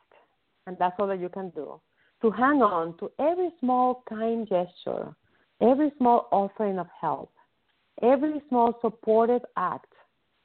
and 0.67 0.77
that's 0.79 0.95
all 0.99 1.07
that 1.07 1.19
you 1.19 1.29
can 1.29 1.49
do, 1.49 1.79
to 2.21 2.31
hang 2.31 2.61
on 2.61 2.97
to 2.99 3.11
every 3.19 3.49
small 3.59 4.03
kind 4.07 4.47
gesture, 4.47 5.13
every 5.61 5.91
small 5.97 6.27
offering 6.31 6.79
of 6.79 6.87
help, 6.99 7.31
every 8.01 8.41
small 8.49 8.77
supportive 8.81 9.41
act 9.57 9.91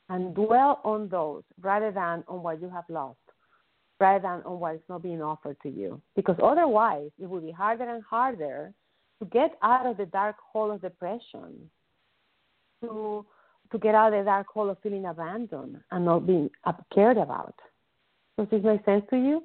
and 0.08 0.34
dwell 0.34 0.80
on 0.84 1.08
those 1.08 1.42
rather 1.60 1.90
than 1.90 2.24
on 2.28 2.42
what 2.42 2.60
you 2.60 2.68
have 2.68 2.84
lost, 2.88 3.18
rather 4.00 4.20
than 4.20 4.42
on 4.44 4.60
what 4.60 4.76
is 4.76 4.80
not 4.88 5.02
being 5.02 5.22
offered 5.22 5.56
to 5.62 5.68
you. 5.68 6.00
Because 6.14 6.36
otherwise, 6.42 7.10
it 7.20 7.28
will 7.28 7.40
be 7.40 7.50
harder 7.50 7.88
and 7.88 8.02
harder 8.02 8.72
to 9.20 9.24
get 9.26 9.58
out 9.62 9.86
of 9.86 9.96
the 9.96 10.06
dark 10.06 10.36
hole 10.52 10.70
of 10.70 10.82
depression, 10.82 11.70
to 12.82 13.24
to 13.70 13.78
get 13.78 13.94
out 13.94 14.12
of 14.14 14.20
the 14.20 14.24
dark 14.24 14.46
hole 14.46 14.70
of 14.70 14.78
feeling 14.82 15.04
abandoned 15.04 15.78
and 15.90 16.04
not 16.04 16.26
being 16.26 16.48
uh, 16.64 16.72
cared 16.94 17.18
about. 17.18 17.54
Does 18.38 18.48
this 18.50 18.64
make 18.64 18.84
sense 18.84 19.04
to 19.10 19.16
you? 19.16 19.42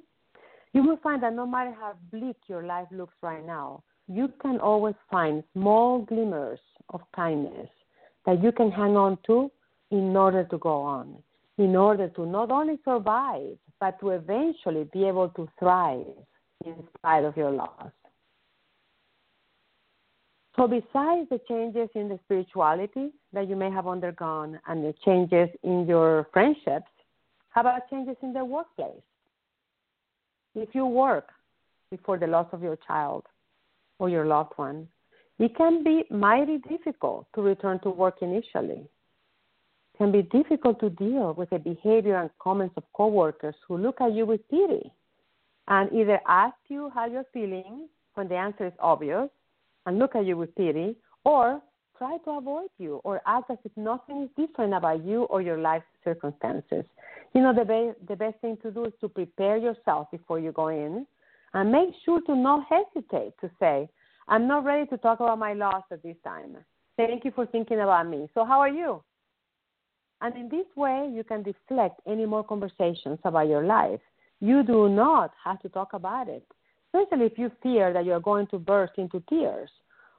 You 0.72 0.82
will 0.82 0.96
find 1.02 1.22
that 1.22 1.34
no 1.34 1.46
matter 1.46 1.74
how 1.78 1.94
bleak 2.10 2.36
your 2.46 2.64
life 2.64 2.88
looks 2.90 3.14
right 3.22 3.44
now, 3.44 3.82
you 4.08 4.32
can 4.40 4.60
always 4.60 4.94
find 5.10 5.44
small 5.52 6.00
glimmers 6.00 6.58
of 6.90 7.00
kindness 7.14 7.68
that 8.26 8.42
you 8.42 8.50
can 8.50 8.70
hang 8.70 8.96
on 8.96 9.18
to 9.26 9.50
in 9.90 10.16
order 10.16 10.44
to 10.44 10.58
go 10.58 10.80
on, 10.80 11.16
in 11.58 11.76
order 11.76 12.08
to 12.08 12.26
not 12.26 12.50
only 12.50 12.78
survive, 12.84 13.56
but 13.80 13.98
to 14.00 14.10
eventually 14.10 14.88
be 14.92 15.04
able 15.04 15.28
to 15.30 15.48
thrive 15.58 16.06
in 16.64 16.74
spite 16.96 17.24
of 17.24 17.36
your 17.36 17.50
loss. 17.50 17.90
So, 20.56 20.68
besides 20.68 21.28
the 21.30 21.40
changes 21.48 21.88
in 21.94 22.08
the 22.08 22.18
spirituality 22.24 23.10
that 23.32 23.48
you 23.48 23.56
may 23.56 23.70
have 23.70 23.88
undergone 23.88 24.60
and 24.68 24.84
the 24.84 24.94
changes 25.04 25.48
in 25.64 25.86
your 25.86 26.28
friendships, 26.32 26.90
how 27.50 27.62
about 27.62 27.90
changes 27.90 28.16
in 28.22 28.32
the 28.32 28.44
workplace? 28.44 29.02
If 30.54 30.74
you 30.74 30.86
work 30.86 31.30
before 31.90 32.18
the 32.18 32.28
loss 32.28 32.46
of 32.52 32.62
your 32.62 32.76
child 32.86 33.24
or 33.98 34.08
your 34.08 34.26
loved 34.26 34.52
one, 34.56 34.88
it 35.38 35.56
can 35.56 35.82
be 35.82 36.04
mighty 36.10 36.58
difficult 36.58 37.26
to 37.34 37.42
return 37.42 37.80
to 37.80 37.90
work 37.90 38.18
initially. 38.22 38.88
Can 39.96 40.10
be 40.10 40.22
difficult 40.22 40.80
to 40.80 40.90
deal 40.90 41.34
with 41.34 41.50
the 41.50 41.58
behavior 41.58 42.16
and 42.16 42.30
comments 42.40 42.74
of 42.76 42.82
coworkers 42.94 43.54
who 43.66 43.78
look 43.78 44.00
at 44.00 44.12
you 44.12 44.26
with 44.26 44.46
pity 44.48 44.92
and 45.68 45.92
either 45.92 46.20
ask 46.26 46.56
you 46.68 46.90
how 46.94 47.06
you're 47.06 47.26
feeling 47.32 47.88
when 48.14 48.28
the 48.28 48.34
answer 48.34 48.66
is 48.66 48.72
obvious 48.80 49.28
and 49.86 49.98
look 49.98 50.14
at 50.14 50.24
you 50.24 50.36
with 50.36 50.54
pity, 50.56 50.96
or 51.24 51.60
try 51.96 52.16
to 52.24 52.30
avoid 52.30 52.68
you 52.78 53.00
or 53.04 53.20
act 53.26 53.50
as 53.50 53.58
if 53.64 53.72
nothing 53.76 54.22
is 54.22 54.46
different 54.46 54.74
about 54.74 55.04
you 55.04 55.24
or 55.24 55.42
your 55.42 55.58
life 55.58 55.82
circumstances. 56.02 56.84
You 57.34 57.42
know, 57.42 57.54
the, 57.54 57.64
be- 57.64 58.06
the 58.08 58.16
best 58.16 58.38
thing 58.40 58.56
to 58.62 58.70
do 58.70 58.84
is 58.86 58.92
to 59.00 59.08
prepare 59.08 59.56
yourself 59.56 60.10
before 60.10 60.38
you 60.38 60.52
go 60.52 60.68
in 60.68 61.06
and 61.52 61.72
make 61.72 61.90
sure 62.04 62.20
to 62.22 62.34
not 62.34 62.66
hesitate 62.68 63.34
to 63.40 63.50
say, 63.60 63.88
I'm 64.28 64.48
not 64.48 64.64
ready 64.64 64.86
to 64.88 64.96
talk 64.98 65.20
about 65.20 65.38
my 65.38 65.52
loss 65.52 65.84
at 65.90 66.02
this 66.02 66.16
time. 66.24 66.56
Thank 66.96 67.24
you 67.24 67.32
for 67.32 67.46
thinking 67.46 67.80
about 67.80 68.08
me. 68.08 68.28
So, 68.34 68.44
how 68.44 68.60
are 68.60 68.68
you? 68.68 69.02
And 70.24 70.34
in 70.36 70.48
this 70.48 70.64
way, 70.74 71.10
you 71.12 71.22
can 71.22 71.42
deflect 71.42 72.00
any 72.06 72.24
more 72.24 72.42
conversations 72.42 73.18
about 73.24 73.46
your 73.46 73.62
life. 73.62 74.00
You 74.40 74.62
do 74.62 74.88
not 74.88 75.32
have 75.44 75.60
to 75.60 75.68
talk 75.68 75.92
about 75.92 76.30
it, 76.30 76.46
especially 76.94 77.26
if 77.26 77.38
you 77.38 77.52
fear 77.62 77.92
that 77.92 78.06
you 78.06 78.12
are 78.14 78.20
going 78.20 78.46
to 78.46 78.58
burst 78.58 78.94
into 78.96 79.22
tears, 79.28 79.68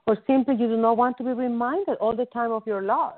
or 0.05 0.15
simply 0.27 0.57
you 0.57 0.67
do 0.67 0.77
not 0.77 0.97
want 0.97 1.17
to 1.17 1.23
be 1.23 1.31
reminded 1.31 1.97
all 1.97 2.15
the 2.15 2.27
time 2.27 2.51
of 2.51 2.67
your 2.67 2.83
loss. 2.83 3.15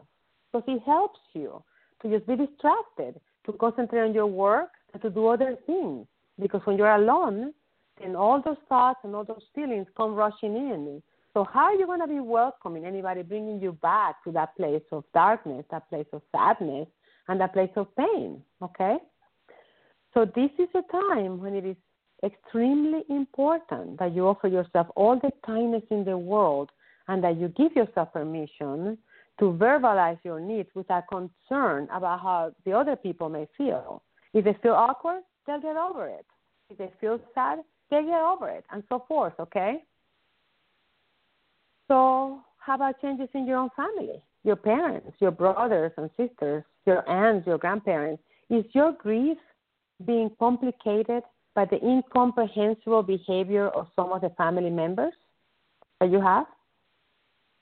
Because 0.53 0.63
it 0.69 0.81
helps 0.85 1.19
you 1.33 1.61
to 2.01 2.09
just 2.09 2.25
be 2.25 2.37
distracted, 2.37 3.19
to 3.45 3.51
concentrate 3.51 4.07
on 4.07 4.13
your 4.13 4.27
work, 4.27 4.69
and 4.93 5.01
to 5.01 5.09
do 5.09 5.27
other 5.27 5.57
things. 5.65 6.07
Because 6.39 6.61
when 6.63 6.77
you're 6.77 6.95
alone, 6.95 7.53
and 8.01 8.15
all 8.15 8.41
those 8.41 8.63
thoughts 8.69 8.99
and 9.03 9.13
all 9.13 9.25
those 9.25 9.43
feelings 9.53 9.87
come 9.97 10.13
rushing 10.13 10.55
in. 10.55 11.03
So 11.37 11.43
how 11.43 11.65
are 11.65 11.75
you 11.75 11.85
going 11.85 11.99
to 11.99 12.07
be 12.07 12.19
welcoming 12.19 12.83
anybody 12.83 13.21
bringing 13.21 13.61
you 13.61 13.73
back 13.73 14.23
to 14.23 14.31
that 14.31 14.57
place 14.57 14.81
of 14.91 15.03
darkness, 15.13 15.63
that 15.69 15.87
place 15.87 16.07
of 16.11 16.23
sadness, 16.35 16.87
and 17.27 17.39
that 17.39 17.53
place 17.53 17.69
of 17.75 17.95
pain? 17.95 18.41
Okay. 18.63 18.97
So 20.15 20.25
this 20.25 20.49
is 20.57 20.67
a 20.73 20.81
time 20.91 21.39
when 21.39 21.53
it 21.53 21.63
is 21.63 21.75
extremely 22.23 23.03
important 23.11 23.99
that 23.99 24.15
you 24.15 24.25
offer 24.25 24.47
yourself 24.47 24.87
all 24.95 25.19
the 25.19 25.29
kindness 25.45 25.83
in 25.91 26.03
the 26.03 26.17
world 26.17 26.71
and 27.07 27.23
that 27.23 27.37
you 27.37 27.49
give 27.49 27.71
yourself 27.75 28.13
permission 28.13 28.97
to 29.39 29.45
verbalize 29.61 30.17
your 30.23 30.39
needs 30.39 30.69
without 30.73 31.03
concern 31.07 31.87
about 31.93 32.19
how 32.19 32.51
the 32.65 32.71
other 32.71 32.95
people 32.95 33.29
may 33.29 33.47
feel. 33.55 34.01
If 34.33 34.43
they 34.43 34.57
feel 34.63 34.73
awkward, 34.73 35.21
they'll 35.45 35.61
get 35.61 35.77
over 35.77 36.07
it. 36.07 36.25
If 36.71 36.79
they 36.79 36.91
feel 36.99 37.19
sad, 37.35 37.59
they 37.91 38.01
get 38.01 38.21
over 38.21 38.49
it, 38.49 38.65
and 38.71 38.81
so 38.89 39.05
forth, 39.07 39.33
okay? 39.39 39.83
So, 41.87 42.41
how 42.57 42.75
about 42.75 43.01
changes 43.01 43.29
in 43.33 43.47
your 43.47 43.57
own 43.57 43.69
family? 43.75 44.21
Your 44.43 44.55
parents, 44.55 45.15
your 45.19 45.31
brothers 45.31 45.91
and 45.97 46.09
sisters, 46.17 46.63
your 46.85 47.07
aunts, 47.09 47.47
your 47.47 47.57
grandparents. 47.57 48.21
Is 48.49 48.65
your 48.73 48.93
grief 48.93 49.37
being 50.05 50.31
complicated 50.39 51.23
by 51.55 51.65
the 51.65 51.83
incomprehensible 51.83 53.03
behavior 53.03 53.69
of 53.69 53.87
some 53.95 54.11
of 54.11 54.21
the 54.21 54.29
family 54.31 54.69
members 54.69 55.13
that 55.99 56.11
you 56.11 56.21
have? 56.21 56.45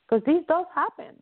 Because 0.08 0.24
this 0.26 0.44
does 0.48 0.66
happen. 0.74 1.16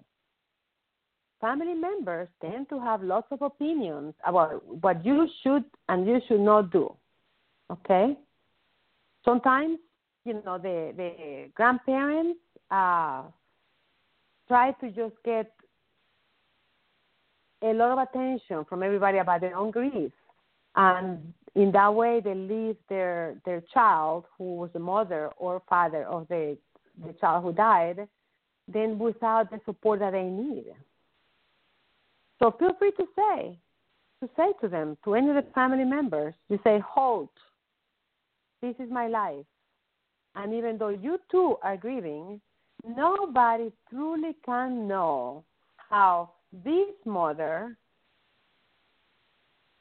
Family 1.39 1.73
members 1.73 2.29
tend 2.41 2.69
to 2.69 2.79
have 2.79 3.03
lots 3.03 3.27
of 3.31 3.41
opinions 3.41 4.13
about 4.25 4.65
what 4.81 5.05
you 5.05 5.27
should 5.43 5.65
and 5.89 6.07
you 6.07 6.21
should 6.27 6.39
not 6.39 6.71
do. 6.71 6.93
Okay? 7.71 8.17
Sometimes, 9.25 9.77
you 10.26 10.41
know, 10.45 10.57
the, 10.57 10.93
the 10.95 11.49
grandparents 11.53 12.39
uh, 12.71 13.24
try 14.47 14.71
to 14.82 14.89
just 14.89 15.15
get 15.26 15.51
a 17.61 17.74
lot 17.74 17.97
of 17.97 18.07
attention 18.07 18.65
from 18.65 18.84
everybody 18.84 19.17
about 19.17 19.41
their 19.41 19.55
own 19.55 19.71
grief. 19.71 20.11
And 20.76 21.34
in 21.55 21.71
that 21.71 21.93
way, 21.93 22.21
they 22.24 22.34
leave 22.34 22.76
their, 22.89 23.36
their 23.45 23.61
child, 23.74 24.26
who 24.38 24.55
was 24.55 24.69
the 24.74 24.80
mother 24.80 25.30
or 25.38 25.61
father 25.69 26.03
of 26.05 26.28
the, 26.28 26.57
the 27.05 27.13
child 27.13 27.43
who 27.43 27.53
died, 27.53 28.07
then 28.67 28.97
without 28.97 29.51
the 29.51 29.59
support 29.65 29.99
that 29.99 30.11
they 30.11 30.24
need. 30.24 30.65
So 32.39 32.51
feel 32.57 32.74
free 32.80 32.91
to 32.91 33.05
say, 33.15 33.57
to 34.21 34.30
say 34.36 34.51
to 34.61 34.67
them, 34.67 34.97
to 35.03 35.15
any 35.15 35.30
of 35.30 35.36
the 35.36 35.45
family 35.53 35.86
members, 35.86 36.34
you 36.49 36.59
say, 36.63 36.80
Halt, 36.86 37.30
this 38.61 38.76
is 38.80 38.89
my 38.89 39.07
life. 39.07 39.45
And 40.36 40.53
even 40.53 40.77
though 40.77 40.89
you 40.89 41.19
too 41.29 41.57
are 41.61 41.77
grieving, 41.77 42.41
nobody 42.86 43.71
truly 43.89 44.36
can 44.45 44.88
know 44.88 45.43
how 45.77 46.31
this 46.63 46.93
mother 47.05 47.77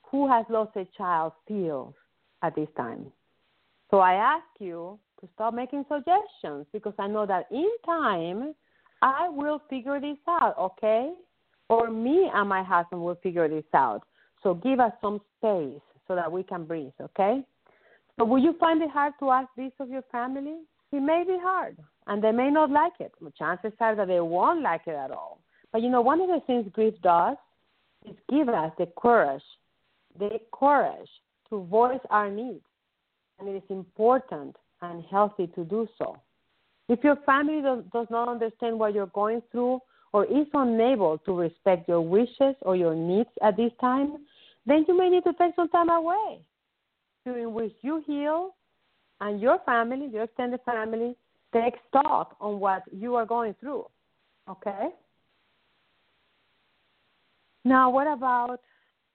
who 0.05 0.29
has 0.29 0.45
lost 0.51 0.77
a 0.77 0.87
child 0.97 1.33
feels 1.49 1.95
at 2.43 2.55
this 2.55 2.69
time. 2.77 3.07
So 3.91 3.99
I 3.99 4.15
ask 4.15 4.45
you 4.59 4.99
to 5.21 5.29
stop 5.35 5.55
making 5.55 5.85
suggestions 5.89 6.67
because 6.73 6.95
I 6.99 7.07
know 7.09 7.27
that 7.27 7.47
in 7.51 7.71
time 7.85 8.55
I 9.01 9.29
will 9.29 9.61
figure 9.71 10.01
this 10.01 10.19
out, 10.29 10.57
okay? 10.59 11.13
Or 11.69 11.91
me 11.91 12.31
and 12.33 12.49
my 12.49 12.63
husband 12.63 13.03
will 13.03 13.19
figure 13.23 13.49
this 13.49 13.65
out. 13.75 14.03
So 14.43 14.55
give 14.55 14.81
us 14.81 14.93
some 15.01 15.21
space 15.39 15.81
so 16.07 16.15
that 16.15 16.31
we 16.31 16.43
can 16.43 16.65
breathe, 16.65 16.93
okay? 17.01 17.43
So 18.19 18.25
will 18.25 18.39
you 18.39 18.55
find 18.61 18.83
it 18.83 18.91
hard 18.91 19.15
to 19.21 19.31
ask 19.31 19.49
this 19.57 19.73
of 19.81 19.89
your 19.89 20.03
family? 20.13 20.59
It 20.93 21.01
may 21.01 21.25
be 21.27 21.39
hard, 21.41 21.79
and 22.07 22.23
they 22.23 22.33
may 22.33 22.51
not 22.51 22.71
like 22.71 22.93
it. 23.01 23.13
Chances 23.39 23.73
are 23.81 23.97
that 23.97 24.09
they 24.09 24.21
won't 24.21 24.63
like 24.63 24.83
it 24.87 24.95
at 24.95 25.11
all. 25.11 25.39
But 25.73 25.83
you 25.83 25.89
know, 25.89 26.03
one 26.03 26.21
of 26.21 26.29
the 26.29 26.41
things 26.47 26.67
grief 26.73 26.95
does 27.03 27.37
is 28.09 28.15
give 28.29 28.49
us 28.49 28.73
the 28.79 28.87
courage, 28.99 29.43
the 30.19 30.39
courage 30.53 31.09
to 31.49 31.65
voice 31.65 32.01
our 32.11 32.31
needs. 32.31 32.65
And 33.39 33.49
it 33.49 33.57
is 33.57 33.71
important 33.71 34.57
and 34.83 35.03
healthy 35.11 35.47
to 35.55 35.65
do 35.65 35.89
so. 35.99 36.19
If 36.89 37.03
your 37.03 37.17
family 37.25 37.63
does, 37.63 37.85
does 37.93 38.07
not 38.11 38.29
understand 38.29 38.79
what 38.79 38.93
you're 38.93 39.07
going 39.07 39.43
through 39.51 39.81
or 40.13 40.27
is 40.27 40.47
unable 40.53 41.17
to 41.19 41.35
respect 41.35 41.89
your 41.89 42.03
wishes 42.03 42.55
or 42.61 42.77
your 42.77 42.95
needs 42.95 43.31
at 43.43 43.57
this 43.57 43.73
time, 43.81 44.19
then 44.67 44.85
you 44.87 44.97
may 44.97 45.09
need 45.09 45.25
to 45.25 45.33
take 45.39 45.55
some 45.57 45.71
time 45.71 45.89
away 45.89 46.45
during 47.25 47.53
which 47.53 47.73
you 47.83 48.03
heal 48.07 48.55
and 49.21 49.41
your 49.41 49.59
family, 49.65 50.09
your 50.13 50.25
extended 50.25 50.61
family, 50.65 51.17
take 51.53 51.75
stock 51.89 52.37
on 52.41 52.61
what 52.61 52.83
you 52.93 53.15
are 53.15 53.27
going 53.27 53.55
through. 53.61 53.85
Okay? 54.49 54.89
Now, 57.65 57.91
what 57.91 58.07
about 58.07 58.61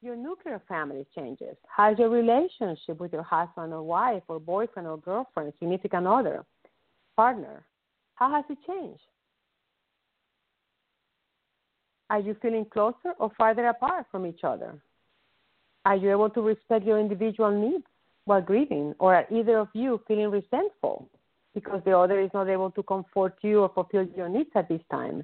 your 0.01 0.15
nuclear 0.15 0.61
family 0.67 1.05
changes? 1.13 1.57
How's 1.67 1.99
your 1.99 2.09
relationship 2.09 2.99
with 2.99 3.11
your 3.11 3.23
husband 3.23 3.73
or 3.73 3.83
wife 3.83 4.23
or 4.27 4.39
boyfriend 4.39 4.87
or 4.87 4.97
girlfriend, 4.97 5.51
significant 5.59 6.07
other? 6.07 6.45
partner? 7.17 7.65
How 8.15 8.31
has 8.31 8.45
it 8.49 8.59
changed? 8.65 9.01
Are 12.09 12.21
you 12.21 12.37
feeling 12.41 12.65
closer 12.71 13.11
or 13.19 13.31
farther 13.37 13.67
apart 13.67 14.05
from 14.09 14.25
each 14.25 14.45
other? 14.45 14.79
Are 15.83 15.97
you 15.97 16.11
able 16.11 16.29
to 16.29 16.41
respect 16.41 16.85
your 16.85 16.99
individual 16.99 17.51
needs 17.51 17.83
while 18.27 18.41
grieving, 18.41 18.93
or 18.99 19.25
either 19.31 19.57
of 19.57 19.69
you 19.73 20.01
feeling 20.07 20.29
resentful 20.29 21.09
because 21.53 21.81
the 21.85 21.97
other 21.97 22.19
is 22.19 22.29
not 22.33 22.49
able 22.49 22.69
to 22.71 22.83
comfort 22.83 23.35
you 23.41 23.61
or 23.61 23.69
fulfill 23.69 24.05
your 24.15 24.29
needs 24.29 24.49
at 24.55 24.69
this 24.69 24.81
time? 24.91 25.23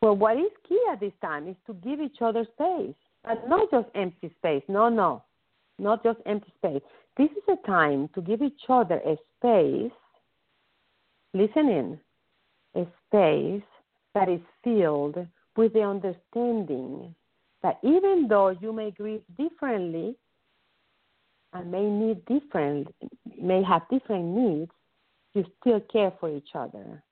Well, 0.00 0.16
what 0.16 0.36
is 0.36 0.50
key 0.68 0.80
at 0.90 0.98
this 0.98 1.12
time 1.20 1.46
is 1.46 1.56
to 1.66 1.74
give 1.74 2.00
each 2.00 2.16
other 2.20 2.44
space, 2.54 2.94
but 3.22 3.48
not 3.48 3.70
just 3.70 3.88
empty 3.94 4.32
space. 4.38 4.62
No, 4.66 4.88
no, 4.88 5.22
not 5.78 6.02
just 6.02 6.18
empty 6.26 6.52
space. 6.58 6.82
This 7.16 7.30
is 7.30 7.44
a 7.48 7.66
time 7.66 8.08
to 8.14 8.22
give 8.22 8.42
each 8.42 8.62
other 8.68 9.00
a 9.06 9.16
space 9.38 9.92
listen 11.34 11.68
in, 11.68 12.00
a 12.74 12.86
space 13.06 13.62
that 14.14 14.28
is 14.28 14.40
filled 14.64 15.16
with 15.56 15.72
the 15.72 15.82
understanding 15.82 17.14
that 17.62 17.78
even 17.82 18.26
though 18.28 18.48
you 18.48 18.72
may 18.72 18.90
grieve 18.90 19.22
differently 19.38 20.16
and 21.52 21.70
may 21.70 21.84
need 21.84 22.24
different 22.26 22.88
may 23.40 23.62
have 23.62 23.82
different 23.90 24.24
needs, 24.24 24.70
you 25.34 25.44
still 25.60 25.80
care 25.92 26.12
for 26.20 26.34
each 26.34 26.50
other. 26.54 27.02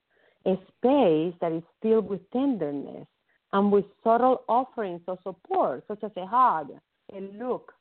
A 0.45 0.55
space 0.77 1.33
that 1.41 1.51
is 1.51 1.63
filled 1.81 2.09
with 2.09 2.29
tenderness 2.31 3.07
and 3.53 3.71
with 3.71 3.85
subtle 4.03 4.43
offerings 4.47 5.01
of 5.07 5.19
support, 5.23 5.83
such 5.87 6.03
as 6.03 6.11
a 6.17 6.25
hug, 6.25 6.71
a 7.13 7.19
look, 7.37 7.73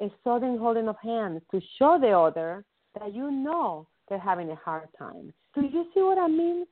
a 0.00 0.10
sudden 0.24 0.58
holding 0.58 0.88
of 0.88 0.96
hands 1.02 1.42
to 1.50 1.60
show 1.78 1.98
the 2.00 2.10
other 2.10 2.64
that 2.98 3.14
you 3.14 3.30
know 3.30 3.86
they're 4.08 4.18
having 4.18 4.50
a 4.50 4.56
hard 4.56 4.88
time. 4.98 5.32
Do 5.54 5.62
you 5.62 5.86
see 5.94 6.00
what 6.00 6.18
I 6.18 6.28
mean? 6.28 6.66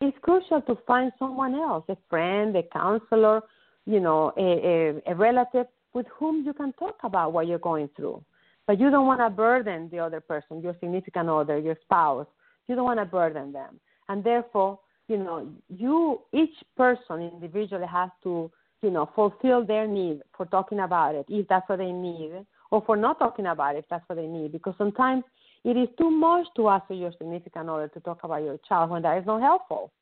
It's 0.00 0.16
crucial 0.22 0.60
to 0.62 0.76
find 0.86 1.12
someone 1.18 1.54
else, 1.54 1.84
a 1.88 1.96
friend, 2.10 2.54
a 2.56 2.62
counselor, 2.62 3.42
you 3.86 4.00
know, 4.00 4.32
a, 4.36 5.02
a, 5.08 5.12
a 5.12 5.14
relative 5.14 5.66
with 5.94 6.06
whom 6.18 6.44
you 6.44 6.52
can 6.52 6.72
talk 6.74 6.96
about 7.02 7.32
what 7.32 7.46
you're 7.46 7.58
going 7.58 7.88
through. 7.96 8.22
But 8.66 8.80
you 8.80 8.90
don't 8.90 9.06
want 9.06 9.20
to 9.20 9.30
burden 9.30 9.88
the 9.90 10.00
other 10.00 10.20
person, 10.20 10.60
your 10.60 10.74
significant 10.80 11.28
other, 11.28 11.58
your 11.58 11.76
spouse. 11.82 12.26
You 12.66 12.74
don't 12.74 12.84
want 12.84 12.98
to 12.98 13.04
burden 13.04 13.52
them. 13.52 13.78
And 14.08 14.24
therefore, 14.24 14.80
you 15.08 15.18
know, 15.18 15.48
you 15.68 16.20
each 16.32 16.54
person 16.76 17.30
individually 17.32 17.86
has 17.86 18.10
to, 18.24 18.50
you 18.82 18.90
know, 18.90 19.08
fulfill 19.14 19.64
their 19.64 19.86
need 19.86 20.20
for 20.36 20.46
talking 20.46 20.80
about 20.80 21.14
it 21.14 21.26
if 21.28 21.46
that's 21.48 21.68
what 21.68 21.78
they 21.78 21.92
need, 21.92 22.32
or 22.70 22.82
for 22.84 22.96
not 22.96 23.18
talking 23.20 23.46
about 23.46 23.76
it 23.76 23.80
if 23.80 23.84
that's 23.88 24.08
what 24.08 24.16
they 24.16 24.26
need. 24.26 24.50
Because 24.50 24.74
sometimes 24.78 25.22
it 25.64 25.76
is 25.76 25.88
too 25.96 26.10
much 26.10 26.46
to 26.56 26.68
ask 26.68 26.84
your 26.90 27.12
significant 27.18 27.68
other 27.68 27.88
to 27.88 28.00
talk 28.00 28.24
about 28.24 28.42
your 28.42 28.58
child 28.68 28.90
when 28.90 29.02
that 29.02 29.18
is 29.18 29.26
not 29.26 29.40
helpful. 29.40 29.92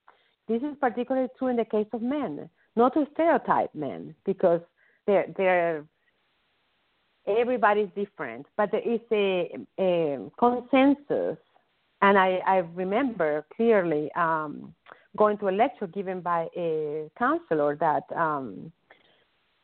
This 0.48 0.62
is 0.62 0.76
particularly 0.80 1.28
true 1.38 1.48
in 1.48 1.56
the 1.56 1.64
case 1.64 1.86
of 1.92 2.02
men, 2.02 2.48
not 2.76 2.94
to 2.94 3.06
stereotype 3.12 3.74
men, 3.74 4.14
because 4.24 4.60
they're, 5.06 5.26
they're 5.36 5.84
everybody's 7.26 7.88
different, 7.94 8.46
but 8.56 8.70
there 8.70 8.86
is 8.86 9.00
a, 9.12 9.56
a 9.78 10.30
consensus. 10.38 11.38
And 12.02 12.18
I, 12.18 12.40
I 12.46 12.56
remember 12.74 13.46
clearly 13.56 14.10
um, 14.12 14.74
going 15.16 15.38
to 15.38 15.48
a 15.48 15.50
lecture 15.50 15.86
given 15.86 16.20
by 16.20 16.48
a 16.56 17.10
counselor 17.18 17.76
that 17.76 18.04
um, 18.14 18.72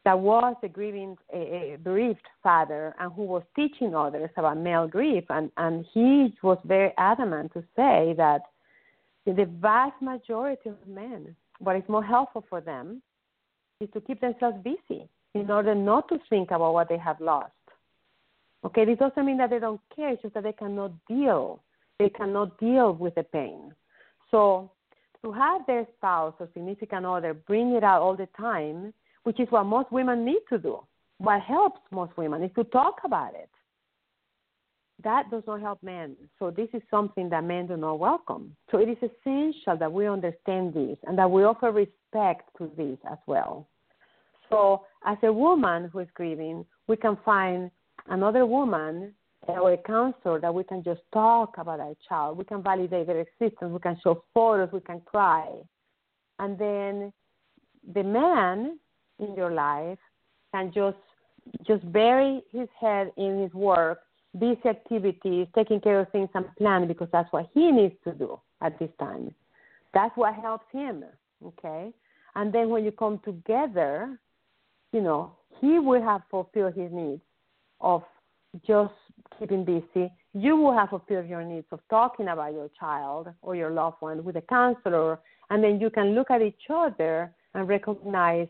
that 0.07 0.19
was 0.19 0.55
a 0.63 0.69
grieving, 0.69 1.19
a, 1.35 1.75
a 1.75 1.79
bereaved 1.83 2.27
father, 2.43 2.95
and 2.99 3.13
who 3.13 3.25
was 3.25 3.43
teaching 3.55 3.95
others 3.95 4.31
about 4.39 4.57
male 4.57 4.89
grief, 4.89 5.25
and 5.29 5.51
and 5.59 5.85
he 5.93 6.35
was 6.43 6.57
very 6.65 6.93
adamant 6.97 7.53
to 7.53 7.61
say 7.77 8.15
that 8.17 8.41
the 9.27 9.45
vast 9.61 10.01
majority 10.01 10.71
of 10.71 10.77
men, 10.89 11.37
what 11.59 11.77
is 11.77 11.83
more 11.89 12.03
helpful 12.03 12.45
for 12.49 12.63
them, 12.63 13.03
is 13.81 13.91
to 13.93 14.01
keep 14.01 14.21
themselves 14.23 14.57
busy 14.65 15.07
in 15.35 15.51
order 15.51 15.75
not 15.75 16.09
to 16.09 16.19
think 16.29 16.51
about 16.51 16.75
what 16.75 16.89
they 16.89 16.99
have 16.99 17.21
lost. 17.21 17.53
Okay, 18.65 18.85
this 18.85 18.99
doesn't 18.99 19.25
mean 19.25 19.39
that 19.39 19.51
they 19.51 19.59
don't 19.59 19.81
care; 19.95 20.11
it's 20.11 20.23
just 20.23 20.35
that 20.35 20.43
they 20.43 20.53
cannot 20.53 20.93
deal. 21.07 21.63
They 21.99 22.11
cannot 22.11 22.59
deal 22.59 22.95
with 22.95 23.15
the 23.15 23.23
pain. 23.23 23.75
So 24.31 24.71
to 25.25 25.33
have 25.33 25.63
their 25.67 25.87
spouse 25.97 26.35
or 26.41 26.49
significant 26.55 27.05
other 27.05 27.35
bring 27.35 27.73
it 27.73 27.85
out 27.85 28.03
all 28.03 28.17
the 28.17 28.29
time 28.37 28.93
which 29.25 29.41
is 29.41 29.49
what 29.51 29.65
most 29.65 29.91
women 29.93 30.25
need 30.25 30.41
to 30.49 30.59
do. 30.59 30.81
What 31.19 31.43
helps 31.43 31.81
most 31.91 32.17
women 32.17 32.43
is 32.43 32.51
to 32.55 32.65
talk 32.65 33.01
about 33.05 33.35
it. 33.35 33.51
That 35.03 35.31
does 35.31 35.43
not 35.47 35.61
help 35.61 35.83
men. 35.83 36.17
So 36.39 36.51
this 36.51 36.69
is 36.73 36.83
something 36.91 37.29
that 37.31 37.45
men 37.45 37.67
do 37.67 37.77
not 37.77 37.99
welcome. 37.99 38.57
So 38.71 38.79
it 38.79 38.89
is 38.89 38.97
essential 38.99 39.77
that 39.79 39.93
we 39.93 40.07
understand 40.07 40.75
this 40.75 40.99
and 41.07 41.19
that 41.19 41.31
we 41.31 41.45
offer 41.45 41.71
respect 41.71 42.51
to 42.59 42.71
this 42.77 42.99
as 43.11 43.19
well. 43.27 43.67
So 44.51 44.85
as 45.05 45.17
a 45.23 45.33
woman 45.33 45.89
who 45.93 46.01
is 46.01 46.09
grieving, 46.15 46.65
we 46.89 46.97
can 46.97 47.17
find 47.25 47.71
another 48.09 48.47
woman 48.47 49.15
or 49.47 49.73
a 49.73 49.77
counselor 49.79 50.41
that 50.41 50.53
we 50.53 50.65
can 50.65 50.83
just 50.83 51.01
talk 51.13 51.57
about 51.59 51.81
our 51.81 51.95
child. 52.09 52.37
We 52.37 52.45
can 52.45 52.63
validate 52.63 53.07
their 53.07 53.21
existence. 53.21 53.73
We 53.73 53.79
can 53.81 53.99
show 54.03 54.25
photos. 54.35 54.71
We 54.73 54.81
can 54.81 55.01
cry. 55.01 55.49
And 56.39 56.59
then 56.59 57.13
the 57.95 58.03
man 58.03 58.79
in 59.19 59.35
your 59.35 59.53
life 59.53 59.99
can 60.53 60.73
just 60.73 60.97
just 61.67 61.91
bury 61.91 62.43
his 62.53 62.69
head 62.79 63.13
in 63.17 63.43
his 63.43 63.53
work, 63.55 64.01
busy 64.39 64.61
activities, 64.69 65.47
taking 65.55 65.81
care 65.81 66.01
of 66.01 66.11
things 66.11 66.29
and 66.35 66.45
planning 66.59 66.87
because 66.87 67.09
that's 67.13 67.33
what 67.33 67.49
he 67.55 67.73
needs 67.73 67.95
to 68.05 68.13
do 68.13 68.39
at 68.61 68.79
this 68.79 68.91
time. 68.99 69.35
That's 69.95 70.15
what 70.17 70.35
helps 70.35 70.67
him. 70.71 71.05
Okay? 71.45 71.93
And 72.35 72.53
then 72.53 72.69
when 72.69 72.85
you 72.85 72.93
come 72.93 73.21
together, 73.25 74.19
you 74.93 75.01
know, 75.01 75.33
he 75.61 75.79
will 75.79 76.03
have 76.03 76.23
fulfilled 76.31 76.75
his 76.75 76.91
needs 76.93 77.23
of 77.81 78.03
just 78.67 78.93
keeping 79.39 79.65
busy. 79.65 80.13
You 80.33 80.57
will 80.57 80.73
have 80.73 80.91
fulfilled 80.91 81.29
your 81.29 81.45
needs 81.45 81.67
of 81.73 81.81
talking 81.89 82.29
about 82.29 82.53
your 82.53 82.71
child 82.79 83.29
or 83.43 83.55
your 83.57 83.71
loved 83.71 83.97
one 84.01 84.25
with 84.25 84.37
a 84.37 84.43
counselor, 84.43 85.19
and 85.51 85.63
then 85.63 85.81
you 85.81 85.91
can 85.91 86.15
look 86.15 86.31
at 86.31 86.43
each 86.43 86.69
other 86.69 87.33
and 87.55 87.69
recognize, 87.69 88.49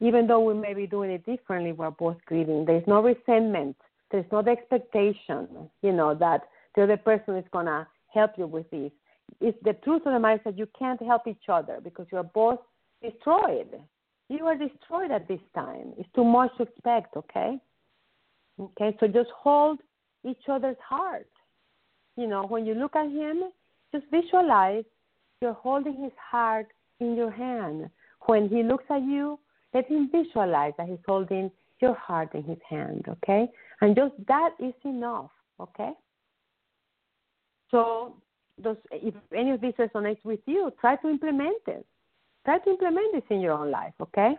even 0.00 0.26
though 0.26 0.40
we 0.40 0.54
may 0.54 0.74
be 0.74 0.86
doing 0.86 1.10
it 1.10 1.24
differently, 1.24 1.72
we're 1.72 1.90
both 1.90 2.16
grieving. 2.26 2.64
There's 2.64 2.86
no 2.86 3.02
resentment. 3.02 3.76
There's 4.10 4.30
no 4.30 4.38
expectation, 4.38 5.48
you 5.82 5.92
know, 5.92 6.14
that 6.14 6.42
the 6.74 6.82
other 6.82 6.96
person 6.96 7.36
is 7.36 7.44
gonna 7.52 7.88
help 8.12 8.32
you 8.36 8.46
with 8.46 8.70
this. 8.70 8.92
It's 9.40 9.58
the 9.64 9.72
truth 9.72 10.02
of 10.06 10.12
the 10.12 10.18
matter 10.18 10.36
is 10.36 10.40
that 10.44 10.58
you 10.58 10.68
can't 10.78 11.00
help 11.02 11.26
each 11.26 11.48
other 11.48 11.80
because 11.82 12.06
you're 12.12 12.22
both 12.22 12.60
destroyed. 13.02 13.80
You 14.28 14.46
are 14.46 14.56
destroyed 14.56 15.10
at 15.10 15.28
this 15.28 15.40
time. 15.54 15.92
It's 15.98 16.08
too 16.14 16.24
much 16.24 16.50
to 16.56 16.64
expect, 16.64 17.16
okay? 17.16 17.58
Okay, 18.58 18.96
so 19.00 19.06
just 19.06 19.30
hold 19.36 19.78
each 20.24 20.48
other's 20.48 20.76
heart. 20.86 21.28
You 22.16 22.26
know, 22.26 22.44
when 22.46 22.64
you 22.64 22.74
look 22.74 22.96
at 22.96 23.10
him, 23.10 23.42
just 23.92 24.06
visualize 24.10 24.84
you're 25.40 25.52
holding 25.52 26.02
his 26.02 26.12
heart 26.18 26.68
in 27.00 27.16
your 27.16 27.30
hand. 27.30 27.90
When 28.26 28.48
he 28.48 28.62
looks 28.62 28.84
at 28.88 29.02
you, 29.02 29.38
let 29.74 29.86
him 29.88 30.08
visualize 30.10 30.72
that 30.78 30.88
he's 30.88 30.98
holding 31.06 31.50
your 31.80 31.94
heart 31.94 32.34
in 32.34 32.44
his 32.44 32.58
hand, 32.68 33.04
okay? 33.08 33.48
And 33.80 33.94
just 33.94 34.14
that 34.28 34.50
is 34.60 34.72
enough, 34.84 35.30
okay? 35.60 35.90
So, 37.70 38.16
those, 38.62 38.76
if 38.92 39.14
any 39.36 39.50
of 39.50 39.60
this 39.60 39.74
resonates 39.78 40.24
with 40.24 40.38
you, 40.46 40.72
try 40.80 40.96
to 40.96 41.08
implement 41.08 41.62
it. 41.66 41.84
Try 42.44 42.58
to 42.58 42.70
implement 42.70 43.14
this 43.14 43.22
in 43.30 43.40
your 43.40 43.52
own 43.52 43.70
life, 43.70 43.94
okay? 44.00 44.34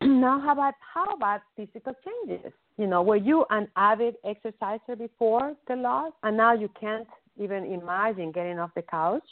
now, 0.02 0.40
how 0.40 0.52
about 0.52 0.74
how 0.94 1.06
about 1.14 1.40
physical 1.56 1.94
changes? 2.04 2.52
You 2.78 2.86
know, 2.86 3.02
were 3.02 3.16
you 3.16 3.44
an 3.50 3.68
avid 3.76 4.16
exerciser 4.24 4.96
before 4.96 5.54
the 5.66 5.76
loss, 5.76 6.12
and 6.22 6.36
now 6.36 6.52
you 6.52 6.70
can't 6.78 7.08
even 7.38 7.64
imagine 7.64 8.32
getting 8.32 8.58
off 8.58 8.70
the 8.74 8.82
couch? 8.82 9.26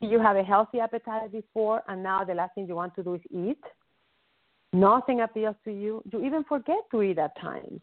You 0.00 0.20
have 0.20 0.36
a 0.36 0.42
healthy 0.42 0.80
appetite 0.80 1.32
before, 1.32 1.82
and 1.88 2.02
now 2.02 2.24
the 2.24 2.34
last 2.34 2.54
thing 2.54 2.68
you 2.68 2.76
want 2.76 2.94
to 2.96 3.02
do 3.02 3.14
is 3.14 3.20
eat. 3.30 3.62
Nothing 4.72 5.22
appeals 5.22 5.56
to 5.64 5.72
you. 5.72 6.02
You 6.12 6.24
even 6.24 6.44
forget 6.44 6.82
to 6.90 7.02
eat 7.02 7.18
at 7.18 7.40
times. 7.40 7.80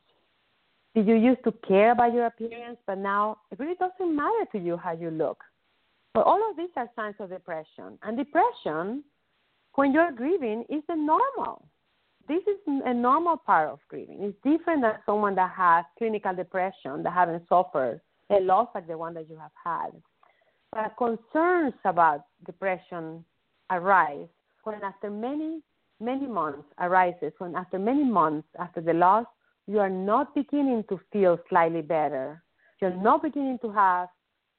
Did 0.93 1.07
you 1.07 1.15
used 1.15 1.43
to 1.43 1.51
care 1.67 1.91
about 1.91 2.13
your 2.13 2.27
appearance, 2.27 2.77
but 2.87 2.97
now 2.97 3.39
it 3.51 3.59
really 3.59 3.75
doesn't 3.75 4.15
matter 4.15 4.45
to 4.53 4.59
you 4.59 4.77
how 4.77 4.93
you 4.93 5.09
look? 5.09 5.43
But 6.15 6.25
all 6.25 6.49
of 6.49 6.57
these 6.57 6.69
are 6.75 6.89
signs 6.95 7.15
of 7.19 7.29
depression. 7.29 7.99
And 8.01 8.17
depression, 8.17 9.03
when 9.75 9.93
you're 9.93 10.11
grieving, 10.11 10.65
is 10.69 10.81
the 10.87 10.95
normal 10.95 11.67
this 12.27 12.41
is 12.47 12.57
a 12.85 12.93
normal 12.93 13.37
part 13.37 13.69
of 13.69 13.79
grieving. 13.87 14.17
It's 14.21 14.37
different 14.43 14.81
than 14.81 14.93
someone 15.05 15.35
that 15.35 15.51
has 15.51 15.85
clinical 15.97 16.33
depression 16.33 17.03
that 17.03 17.13
haven't 17.13 17.47
suffered 17.47 18.01
a 18.31 18.39
loss 18.39 18.67
like 18.73 18.87
the 18.87 18.97
one 18.97 19.13
that 19.13 19.29
you 19.29 19.37
have 19.37 19.51
had. 19.63 19.91
But 20.71 20.95
concerns 20.97 21.73
about 21.85 22.25
depression 22.45 23.23
arise 23.69 24.27
when 24.63 24.83
after 24.83 25.11
many, 25.11 25.61
many 25.99 26.25
months 26.25 26.67
arises 26.79 27.31
when 27.37 27.55
after 27.55 27.77
many 27.77 28.03
months 28.03 28.47
after 28.59 28.81
the 28.81 28.93
loss, 28.93 29.25
you 29.67 29.79
are 29.79 29.89
not 29.89 30.33
beginning 30.33 30.83
to 30.89 30.99
feel 31.13 31.37
slightly 31.49 31.81
better. 31.81 32.41
You're 32.81 32.95
not 32.95 33.21
beginning 33.21 33.59
to 33.61 33.71
have 33.71 34.09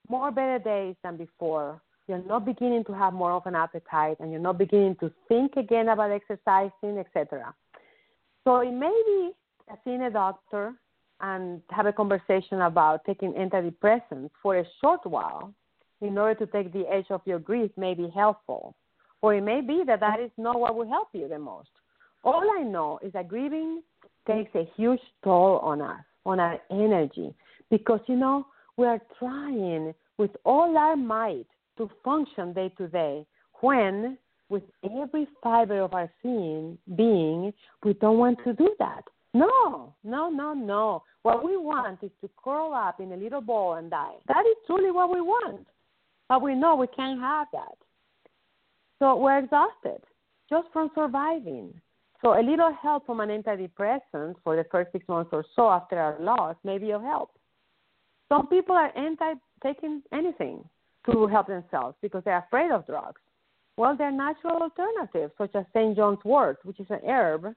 more 0.09 0.31
better 0.31 0.59
days 0.59 0.95
than 1.03 1.17
before 1.17 1.81
you're 2.09 2.23
not 2.23 2.45
beginning 2.45 2.85
to 2.85 2.93
have 2.93 3.13
more 3.13 3.33
of 3.33 3.47
an 3.47 3.55
appetite 3.55 4.17
and 4.21 4.31
you're 4.31 4.41
not 4.41 4.59
beginning 4.59 4.97
to 5.01 5.11
think 5.29 5.57
again 5.57 5.89
about 5.89 6.11
exercising, 6.11 6.99
etc. 6.99 7.53
So 8.45 8.61
it 8.61 8.73
may 8.73 9.03
be 9.07 9.31
seeing 9.85 10.03
a 10.03 10.11
doctor 10.11 10.75
and 11.21 11.61
have 11.71 11.87
a 11.87 11.93
conversation 11.93 12.61
about 12.61 13.05
taking 13.05 13.33
antidepressants 13.33 14.31
for 14.43 14.59
a 14.59 14.65
short 14.81 15.05
while 15.05 15.53
in 16.01 16.17
order 16.17 16.47
to 16.47 16.53
take 16.53 16.73
the 16.73 16.87
edge 16.89 17.07
of 17.11 17.23
your 17.25 17.39
grief 17.39 17.71
may 17.77 17.95
be 17.95 18.09
helpful. 18.15 18.77
Or 19.23 19.35
it 19.35 19.43
may 19.43 19.61
be 19.63 19.83
that 19.87 20.01
that 20.01 20.21
is 20.21 20.31
not 20.37 20.61
what 20.61 20.77
will 20.77 20.87
help 20.87 21.09
you 21.13 21.27
the 21.27 21.39
most. 21.39 21.71
All 22.23 22.49
I 22.57 22.63
know 22.63 23.01
is 23.03 23.13
that 23.15 23.29
grieving 23.29 23.83
takes 24.27 24.55
a 24.55 24.69
huge 24.77 25.01
toll 25.25 25.59
on 25.59 25.81
us, 25.81 26.01
on 26.25 26.39
our 26.39 26.61
energy, 26.71 27.35
because, 27.71 28.01
you 28.07 28.17
know, 28.17 28.47
we 28.77 28.87
are 28.87 29.01
trying 29.19 29.95
with 30.19 30.31
all 30.45 30.77
our 30.77 30.97
might 30.97 31.47
to 31.79 31.91
function 32.05 32.53
day 32.53 32.71
to 32.79 32.89
day 32.89 33.27
when 33.61 34.19
with 34.49 34.63
every 34.85 35.27
fiber 35.43 35.81
of 35.81 35.93
our 35.93 36.11
being, 36.23 36.79
being, 36.97 37.53
we 37.85 37.95
don't 37.95 38.19
want 38.19 38.39
to 38.45 38.53
do 38.53 38.75
that. 38.79 39.03
No, 39.35 39.93
no, 40.05 40.31
no, 40.31 40.55
no. 40.55 41.03
What 41.23 41.45
we 41.45 41.57
want 41.57 41.99
is 42.03 42.11
to 42.21 42.31
curl 42.43 42.73
up 42.73 43.01
in 43.01 43.13
a 43.13 43.17
little 43.17 43.41
ball 43.41 43.75
and 43.75 43.91
die. 43.91 44.15
That 44.29 44.47
is 44.47 44.57
truly 44.67 44.91
what 44.91 45.13
we 45.13 45.21
want. 45.21 45.67
But 46.29 46.43
we 46.43 46.55
know 46.55 46.77
we 46.77 46.87
can't 46.87 47.21
have 47.21 47.49
that. 47.53 47.77
So 48.99 49.17
we're 49.17 49.39
exhausted 49.39 50.03
just 50.49 50.69
from 50.73 50.91
surviving. 50.95 51.75
So 52.23 52.39
a 52.39 52.43
little 52.43 52.73
help 52.81 53.05
from 53.05 53.21
an 53.21 53.29
antidepressant 53.29 54.37
for 54.43 54.57
the 54.57 54.65
first 54.71 54.93
six 54.93 55.07
months 55.09 55.31
or 55.33 55.45
so 55.55 55.69
after 55.69 55.99
our 55.99 56.17
loss 56.21 56.57
may 56.65 56.79
be 56.79 56.93
of 56.93 57.03
help. 57.03 57.31
Some 58.29 58.49
people 58.49 58.75
are 58.75 58.97
anti 58.97 59.35
taking 59.63 60.03
anything 60.13 60.65
to 61.11 61.27
help 61.27 61.47
themselves 61.47 61.97
because 62.03 62.23
they're 62.25 62.45
afraid 62.47 62.71
of 62.71 62.87
drugs. 62.87 63.21
Well, 63.77 63.97
there 63.97 64.09
are 64.09 64.13
natural 64.13 64.63
alternatives 64.63 65.33
such 65.39 65.55
as 65.55 65.65
St. 65.73 65.97
John's 65.97 66.25
wort, 66.25 66.59
which 66.65 66.81
is 66.81 66.87
an 66.91 67.01
herb 67.07 67.55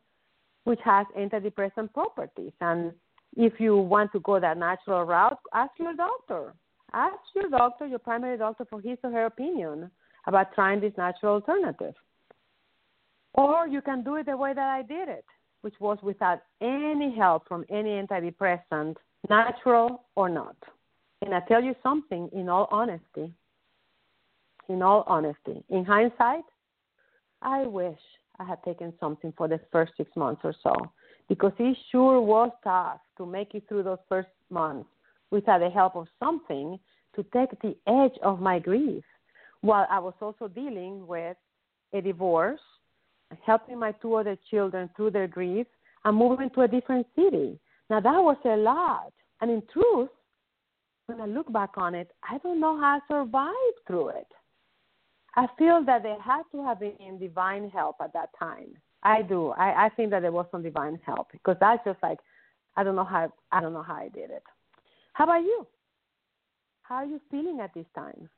which 0.65 0.79
has 0.83 1.07
antidepressant 1.17 1.93
properties. 1.93 2.51
And 2.61 2.91
if 3.35 3.59
you 3.59 3.77
want 3.77 4.11
to 4.11 4.19
go 4.19 4.39
that 4.39 4.57
natural 4.57 5.03
route, 5.03 5.39
ask 5.53 5.71
your 5.79 5.95
doctor. 5.95 6.53
Ask 6.93 7.17
your 7.35 7.49
doctor, 7.49 7.87
your 7.87 7.99
primary 7.99 8.37
doctor, 8.37 8.65
for 8.69 8.81
his 8.81 8.97
or 9.03 9.11
her 9.11 9.25
opinion 9.25 9.89
about 10.27 10.53
trying 10.53 10.79
this 10.79 10.93
natural 10.97 11.35
alternative. 11.35 11.93
Or 13.33 13.67
you 13.67 13.81
can 13.81 14.03
do 14.03 14.15
it 14.15 14.25
the 14.25 14.35
way 14.35 14.53
that 14.53 14.69
I 14.69 14.81
did 14.81 15.07
it, 15.07 15.25
which 15.61 15.75
was 15.79 15.97
without 16.01 16.41
any 16.61 17.15
help 17.15 17.47
from 17.47 17.63
any 17.69 17.91
antidepressant, 17.91 18.95
natural 19.27 20.03
or 20.15 20.29
not. 20.29 20.55
And 21.21 21.33
I 21.33 21.41
tell 21.41 21.63
you 21.63 21.75
something 21.83 22.29
in 22.31 22.47
all 22.47 22.67
honesty, 22.71 23.33
in 24.69 24.81
all 24.81 25.03
honesty, 25.07 25.63
in 25.69 25.83
hindsight, 25.83 26.45
I 27.41 27.63
wish 27.63 27.99
I 28.39 28.45
had 28.45 28.63
taken 28.63 28.93
something 28.99 29.33
for 29.35 29.47
the 29.47 29.59
first 29.71 29.93
six 29.97 30.09
months 30.15 30.41
or 30.43 30.53
so 30.63 30.73
because 31.27 31.53
it 31.59 31.77
sure 31.91 32.21
was 32.21 32.51
tough 32.63 32.99
to 33.17 33.25
make 33.25 33.53
it 33.53 33.63
through 33.67 33.83
those 33.83 33.99
first 34.07 34.29
months 34.49 34.89
without 35.31 35.59
the 35.59 35.69
help 35.69 35.95
of 35.95 36.07
something 36.19 36.79
to 37.15 37.23
take 37.33 37.49
the 37.61 37.75
edge 37.87 38.17
of 38.23 38.39
my 38.39 38.59
grief 38.59 39.03
while 39.61 39.87
I 39.89 39.99
was 39.99 40.13
also 40.21 40.47
dealing 40.47 41.05
with 41.05 41.37
a 41.93 42.01
divorce, 42.01 42.61
helping 43.45 43.79
my 43.79 43.91
two 43.93 44.15
other 44.15 44.37
children 44.49 44.89
through 44.95 45.11
their 45.11 45.27
grief, 45.27 45.67
and 46.05 46.17
moving 46.17 46.49
to 46.51 46.61
a 46.61 46.67
different 46.67 47.05
city. 47.15 47.59
Now, 47.89 47.99
that 47.99 48.23
was 48.23 48.37
a 48.45 48.55
lot. 48.55 49.11
And 49.41 49.49
in 49.49 49.63
truth, 49.73 50.09
when 51.07 51.21
I 51.21 51.25
look 51.25 51.51
back 51.51 51.71
on 51.77 51.95
it, 51.95 52.11
I 52.29 52.37
don't 52.39 52.59
know 52.59 52.79
how 52.79 52.99
I 52.99 52.99
survived 53.07 53.79
through 53.87 54.09
it. 54.09 54.27
I 55.35 55.47
feel 55.57 55.83
that 55.85 56.03
there 56.03 56.19
had 56.21 56.43
to 56.51 56.63
have 56.63 56.79
been 56.79 57.17
divine 57.19 57.69
help 57.69 57.97
at 58.01 58.13
that 58.13 58.29
time. 58.37 58.73
I 59.03 59.21
do. 59.21 59.49
I, 59.49 59.85
I 59.85 59.89
think 59.89 60.11
that 60.11 60.21
there 60.21 60.31
was 60.31 60.45
some 60.51 60.61
divine 60.61 60.99
help 61.05 61.31
because 61.31 61.55
that's 61.59 61.83
just 61.85 61.99
like 62.03 62.19
I 62.75 62.83
don't 62.83 62.95
know 62.95 63.05
how 63.05 63.31
I 63.51 63.61
don't 63.61 63.73
know 63.73 63.83
how 63.83 63.95
I 63.95 64.09
did 64.09 64.29
it. 64.29 64.43
How 65.13 65.23
about 65.23 65.43
you? 65.43 65.65
How 66.83 66.95
are 66.95 67.05
you 67.05 67.21
feeling 67.31 67.59
at 67.61 67.73
this 67.73 67.85
time? 67.95 68.29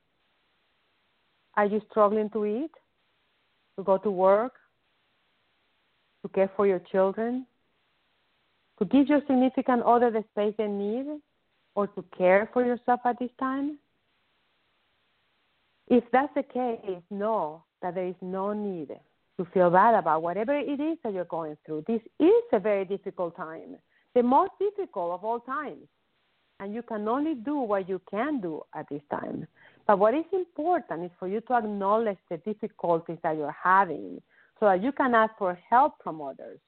Are 1.56 1.66
you 1.66 1.82
struggling 1.90 2.30
to 2.32 2.46
eat, 2.46 2.72
to 3.78 3.84
go 3.84 3.98
to 3.98 4.12
work, 4.12 4.54
to 6.22 6.30
care 6.30 6.52
for 6.56 6.68
your 6.68 6.80
children, 6.92 7.46
to 8.82 8.86
give 8.86 9.08
your 9.08 9.22
significant 9.28 9.84
other 9.84 10.10
the 10.10 10.24
space 10.34 10.56
they 10.58 10.68
need? 10.68 11.06
or 11.76 11.88
to 11.88 12.04
care 12.18 12.50
for 12.54 12.66
yourself 12.66 13.00
at 13.06 13.20
this 13.20 13.30
time? 13.40 13.78
If 15.88 16.04
that's 16.12 16.34
the 16.36 16.44
case, 16.44 17.02
know 17.10 17.64
that 17.82 17.96
there 17.96 18.08
is 18.08 18.16
no 18.22 18.54
need 18.54 18.90
to 19.38 19.46
feel 19.54 19.70
bad 19.70 19.96
about 19.96 20.22
whatever 20.22 20.58
it 20.58 20.80
is 20.80 20.98
that 21.04 21.14
you're 21.14 21.26
going 21.26 21.58
through. 21.66 21.86
This 21.88 22.02
is 22.20 22.44
a 22.54 22.60
very 22.60 22.86
difficult 22.86 23.36
time. 23.36 23.78
the 24.14 24.22
most 24.22 24.52
difficult 24.60 25.14
of 25.14 25.24
all 25.24 25.40
times. 25.40 25.88
And 26.60 26.74
you 26.74 26.84
can 26.84 27.08
only 27.08 27.34
do 27.34 27.56
what 27.56 27.88
you 27.88 28.02
can 28.12 28.42
do 28.42 28.62
at 28.76 28.86
this 28.90 29.02
time. 29.10 29.48
But 29.88 30.00
what 30.00 30.14
is 30.14 30.26
important 30.34 31.06
is 31.06 31.12
for 31.18 31.28
you 31.28 31.42
to 31.42 31.54
acknowledge 31.54 32.20
the 32.30 32.38
difficulties 32.38 33.18
that 33.24 33.38
you're 33.38 33.56
having 33.64 34.22
so 34.60 34.66
that 34.68 34.84
you 34.84 34.92
can 34.92 35.16
ask 35.16 35.34
for 35.40 35.58
help 35.70 35.94
from 36.04 36.22
others, 36.22 36.60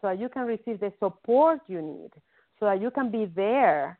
so 0.00 0.08
that 0.08 0.20
you 0.20 0.28
can 0.28 0.46
receive 0.46 0.80
the 0.80 0.92
support 0.98 1.60
you 1.66 1.82
need, 1.82 2.10
so 2.58 2.66
that 2.66 2.80
you 2.80 2.90
can 2.90 3.10
be 3.10 3.26
there 3.34 3.98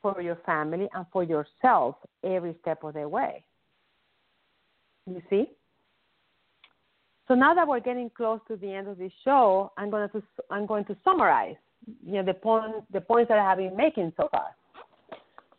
for 0.00 0.20
your 0.22 0.36
family 0.46 0.88
and 0.94 1.06
for 1.12 1.22
yourself 1.22 1.96
every 2.24 2.56
step 2.60 2.84
of 2.84 2.94
the 2.94 3.08
way. 3.08 3.42
You 5.06 5.22
see? 5.28 5.50
So 7.26 7.34
now 7.34 7.54
that 7.54 7.68
we're 7.68 7.80
getting 7.80 8.10
close 8.10 8.40
to 8.48 8.56
the 8.56 8.72
end 8.72 8.88
of 8.88 8.96
this 8.96 9.12
show, 9.24 9.72
I'm 9.76 9.90
going 9.90 10.08
to 10.10 10.22
I'm 10.50 10.66
going 10.66 10.86
to 10.86 10.96
summarize 11.04 11.56
you 12.04 12.14
know 12.14 12.24
the 12.24 12.34
point 12.34 12.90
the 12.92 13.00
points 13.00 13.28
that 13.28 13.38
I 13.38 13.44
have 13.44 13.58
been 13.58 13.76
making 13.76 14.12
so 14.16 14.28
far. 14.30 14.54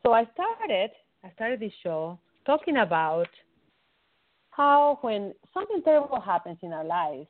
So 0.03 0.13
I 0.13 0.25
started 0.33 0.91
I 1.23 1.31
started 1.35 1.59
this 1.59 1.73
show 1.83 2.17
talking 2.45 2.77
about 2.77 3.27
how 4.51 4.97
when 5.01 5.33
something 5.53 5.81
terrible 5.83 6.19
happens 6.19 6.57
in 6.63 6.73
our 6.73 6.83
lives, 6.83 7.27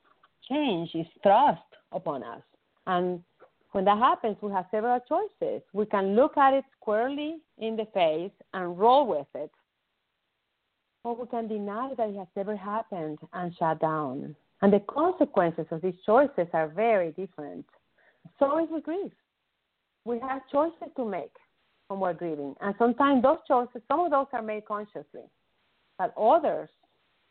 change 0.49 0.91
is 0.95 1.05
thrust 1.21 1.59
upon 1.91 2.23
us. 2.23 2.41
And 2.87 3.23
when 3.71 3.85
that 3.85 3.99
happens, 3.99 4.37
we 4.41 4.51
have 4.51 4.65
several 4.71 4.99
choices. 5.07 5.61
We 5.73 5.85
can 5.85 6.15
look 6.15 6.37
at 6.37 6.53
it 6.53 6.65
squarely 6.79 7.37
in 7.57 7.75
the 7.75 7.85
face 7.93 8.31
and 8.53 8.79
roll 8.79 9.05
with 9.05 9.27
it, 9.35 9.51
or 11.03 11.15
we 11.15 11.27
can 11.27 11.47
deny 11.47 11.93
that 11.97 12.09
it 12.09 12.15
has 12.15 12.27
ever 12.35 12.55
happened 12.55 13.19
and 13.33 13.55
shut 13.57 13.79
down. 13.79 14.35
And 14.61 14.73
the 14.73 14.81
consequences 14.89 15.65
of 15.71 15.81
these 15.81 15.93
choices 16.05 16.47
are 16.53 16.67
very 16.67 17.11
different. 17.11 17.65
So 18.39 18.61
is 18.61 18.69
with 18.71 18.83
grief. 18.83 19.11
We 20.03 20.19
have 20.19 20.41
choices 20.51 20.89
to 20.97 21.05
make 21.05 21.31
when 21.87 21.99
we're 21.99 22.13
grieving. 22.13 22.55
And 22.61 22.75
sometimes 22.77 23.23
those 23.23 23.37
choices, 23.47 23.81
some 23.87 23.99
of 24.01 24.11
those 24.11 24.27
are 24.33 24.41
made 24.41 24.65
consciously, 24.65 25.23
but 25.97 26.13
others 26.17 26.69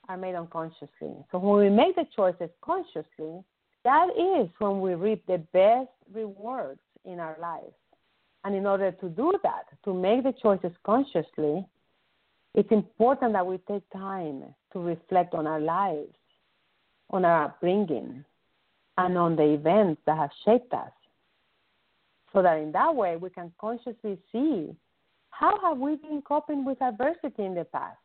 are 0.09 0.17
made 0.17 0.35
unconsciously. 0.35 1.15
So 1.31 1.39
when 1.39 1.65
we 1.65 1.71
make 1.71 1.97
the 1.97 2.07
choices 2.15 2.51
consciously, 2.63 3.43
that 3.89 4.09
is 4.11 4.51
when 4.59 4.83
we 4.83 4.93
reap 4.95 5.25
the 5.27 5.39
best 5.55 5.89
rewards 6.13 6.81
in 7.07 7.19
our 7.19 7.39
lives. 7.41 7.73
And 8.45 8.55
in 8.55 8.67
order 8.67 8.93
to 8.93 9.09
do 9.09 9.33
that, 9.43 9.65
to 9.87 9.95
make 9.95 10.25
the 10.25 10.35
choices 10.43 10.77
consciously, 10.85 11.67
it's 12.55 12.71
important 12.71 13.33
that 13.33 13.47
we 13.47 13.57
take 13.67 13.89
time 13.91 14.45
to 14.75 14.79
reflect 14.79 15.33
on 15.33 15.47
our 15.47 15.59
lives, 15.59 16.15
on 17.09 17.25
our 17.25 17.45
upbringing, 17.45 18.27
and 18.99 19.17
on 19.17 19.37
the 19.37 19.55
events 19.55 20.03
that 20.05 20.19
have 20.19 20.31
shaped 20.45 20.75
us. 20.75 20.93
So 22.35 22.43
that 22.43 22.59
in 22.59 22.73
that 22.73 22.95
way 22.95 23.17
we 23.17 23.31
can 23.31 23.51
consciously 23.59 24.19
see 24.31 24.77
how 25.31 25.59
have 25.63 25.79
we 25.79 25.97
been 25.97 26.21
coping 26.21 26.63
with 26.63 26.83
adversity 26.83 27.43
in 27.43 27.55
the 27.55 27.65
past. 27.65 27.97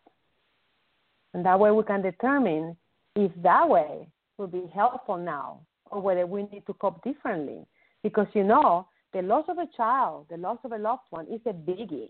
And 1.34 1.46
that 1.46 1.60
way 1.60 1.72
we 1.72 1.84
can 1.84 2.02
determine 2.02 2.78
if 3.18 3.34
that 3.42 3.68
way 3.68 4.08
will 4.38 4.48
be 4.48 4.72
helpful 4.74 5.18
now 5.18 5.60
or 5.94 6.02
whether 6.02 6.26
we 6.26 6.44
need 6.52 6.66
to 6.66 6.74
cope 6.74 7.04
differently. 7.04 7.66
Because 8.02 8.28
you 8.34 8.44
know, 8.44 8.88
the 9.14 9.22
loss 9.22 9.46
of 9.48 9.60
a 9.60 9.68
child, 9.78 10.26
the 10.30 10.38
loss 10.38 10.58
of 10.64 10.72
a 10.72 10.78
loved 10.78 11.04
one 11.12 11.28
is 11.28 11.40
a 11.46 11.54
biggie. 11.54 12.10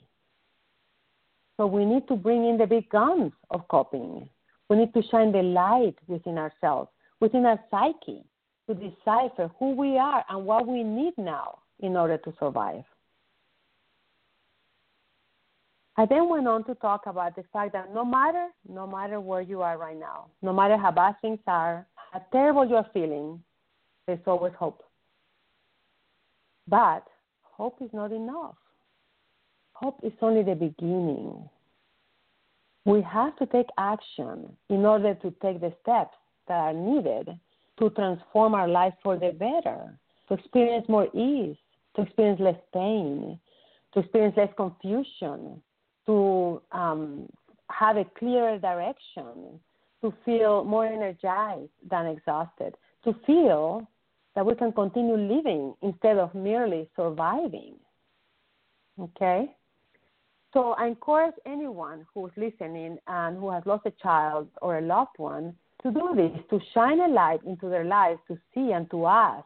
So 1.58 1.68
we 1.68 1.86
need 1.86 2.08
to 2.08 2.16
bring 2.16 2.48
in 2.48 2.58
the 2.58 2.66
big 2.66 2.90
guns 2.90 3.34
of 3.52 3.68
coping. 3.68 4.28
We 4.70 4.78
need 4.78 4.94
to 4.94 5.04
shine 5.12 5.32
the 5.32 5.44
light 5.44 5.96
within 6.08 6.38
ourselves, 6.38 6.90
within 7.20 7.46
our 7.46 7.60
psyche, 7.70 8.24
to 8.68 8.74
decipher 8.74 9.52
who 9.60 9.76
we 9.76 9.98
are 9.98 10.24
and 10.30 10.46
what 10.46 10.66
we 10.66 10.82
need 10.84 11.14
now 11.18 11.60
in 11.82 11.98
order 11.98 12.18
to 12.18 12.34
survive. 12.40 12.84
I 15.96 16.08
then 16.08 16.28
went 16.28 16.48
on 16.48 16.64
to 16.64 16.76
talk 16.76 17.02
about 17.06 17.36
the 17.36 17.44
fact 17.54 17.74
that 17.74 17.94
no 17.94 18.04
matter, 18.04 18.48
no 18.68 18.88
matter 18.88 19.20
where 19.20 19.42
you 19.42 19.62
are 19.62 19.78
right 19.78 20.00
now, 20.00 20.28
no 20.42 20.52
matter 20.52 20.76
how 20.76 20.90
bad 20.90 21.16
things 21.22 21.40
are, 21.46 21.86
how 22.12 22.20
terrible 22.32 22.68
you're 22.68 22.88
feeling, 22.94 23.44
there's 24.08 24.20
always 24.26 24.54
hope. 24.58 24.84
But 26.68 27.04
hope 27.42 27.78
is 27.82 27.90
not 27.94 28.12
enough. 28.12 28.56
Hope 29.74 30.00
is 30.04 30.14
only 30.22 30.44
the 30.44 30.56
beginning. 30.56 31.50
We 32.86 33.02
have 33.02 33.36
to 33.38 33.46
take 33.46 33.68
action 33.78 34.56
in 34.70 34.86
order 34.86 35.16
to 35.16 35.32
take 35.42 35.62
the 35.62 35.74
steps 35.82 36.18
that 36.48 36.56
are 36.56 36.74
needed 36.74 37.30
to 37.80 37.90
transform 37.92 38.54
our 38.54 38.68
life 38.68 38.94
for 39.02 39.18
the 39.18 39.32
better, 39.32 39.98
to 40.28 40.34
experience 40.36 40.88
more 40.88 41.08
ease, 41.16 41.56
to 41.96 42.02
experience 42.02 42.40
less 42.40 42.60
pain, 42.74 43.40
to 43.94 44.00
experience 44.00 44.36
less 44.38 44.50
confusion, 44.58 45.62
to 46.06 46.62
um, 46.72 47.28
have 47.70 47.98
a 47.98 48.06
clearer 48.18 48.58
direction, 48.60 49.60
to 50.02 50.14
feel 50.26 50.64
more 50.64 50.86
energized 50.86 51.72
than 51.90 52.08
exhausted, 52.08 52.76
to 53.06 53.16
feel 53.26 53.88
that 54.36 54.46
we 54.46 54.56
can 54.56 54.72
continue 54.72 55.16
living 55.16 55.74
instead 55.82 56.18
of 56.18 56.34
merely 56.34 56.90
surviving. 56.96 57.76
Okay? 59.00 59.56
So 60.54 60.76
I 60.78 60.88
encourage 60.88 61.34
anyone 61.46 62.06
who's 62.14 62.32
listening 62.38 62.98
and 63.08 63.38
who 63.38 63.50
has 63.50 63.64
lost 63.66 63.86
a 63.86 63.92
child 63.92 64.48
or 64.62 64.78
a 64.78 64.82
loved 64.82 65.18
one 65.18 65.56
to 65.82 65.92
do 65.92 66.14
this, 66.16 66.32
to 66.50 66.60
shine 66.74 67.00
a 67.00 67.08
light 67.08 67.42
into 67.46 67.70
their 67.70 67.84
lives, 67.84 68.20
to 68.28 68.38
see 68.54 68.72
and 68.72 68.90
to 68.92 69.08
ask 69.08 69.46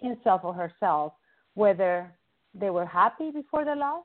himself 0.00 0.42
or 0.44 0.52
herself 0.52 1.14
whether 1.54 2.12
they 2.54 2.70
were 2.70 2.86
happy 2.86 3.30
before 3.30 3.64
the 3.64 3.74
loss 3.74 4.04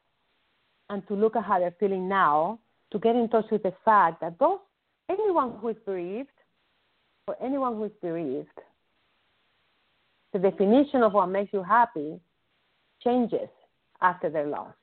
and 0.89 1.05
to 1.07 1.13
look 1.13 1.35
at 1.35 1.43
how 1.43 1.59
they're 1.59 1.75
feeling 1.79 2.07
now, 2.07 2.59
to 2.91 2.99
get 2.99 3.15
in 3.15 3.27
touch 3.29 3.45
with 3.51 3.63
the 3.63 3.73
fact 3.83 4.21
that 4.21 4.39
those 4.39 4.59
anyone 5.09 5.57
who 5.59 5.69
is 5.69 5.75
bereaved 5.85 6.29
or 7.27 7.35
anyone 7.43 7.75
who 7.75 7.85
is 7.85 7.91
bereaved, 8.01 8.47
the 10.37 10.51
definition 10.51 11.03
of 11.03 11.13
what 11.13 11.27
makes 11.27 11.53
you 11.53 11.63
happy 11.63 12.19
changes 13.03 13.49
after 14.01 14.29
their 14.29 14.47
loss. 14.47 14.73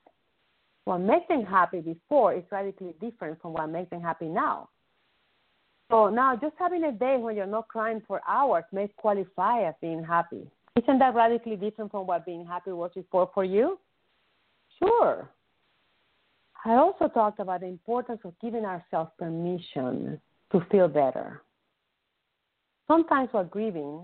What 0.85 0.99
makes 0.99 1.27
them 1.27 1.45
happy 1.45 1.81
before 1.81 2.33
is 2.33 2.43
radically 2.51 2.93
different 3.01 3.41
from 3.41 3.53
what 3.53 3.67
makes 3.67 3.89
them 3.89 4.01
happy 4.01 4.27
now. 4.27 4.69
So 5.89 6.09
now, 6.09 6.35
just 6.35 6.55
having 6.57 6.83
a 6.83 6.91
day 6.91 7.17
when 7.17 7.35
you're 7.35 7.45
not 7.45 7.67
crying 7.67 8.01
for 8.07 8.21
hours 8.27 8.63
may 8.71 8.87
qualify 8.97 9.63
as 9.63 9.75
being 9.81 10.03
happy. 10.03 10.47
Isn't 10.75 10.99
that 10.99 11.15
radically 11.15 11.55
different 11.55 11.91
from 11.91 12.07
what 12.07 12.25
being 12.25 12.45
happy 12.45 12.71
was 12.71 12.91
before 12.93 13.29
for 13.33 13.43
you? 13.43 13.79
Sure. 14.79 15.29
I 16.65 16.73
also 16.73 17.07
talked 17.07 17.39
about 17.39 17.61
the 17.61 17.67
importance 17.67 18.21
of 18.25 18.33
giving 18.41 18.65
ourselves 18.65 19.11
permission 19.17 20.19
to 20.51 20.65
feel 20.71 20.87
better. 20.87 21.43
Sometimes 22.87 23.29
while 23.31 23.45
grieving, 23.45 24.03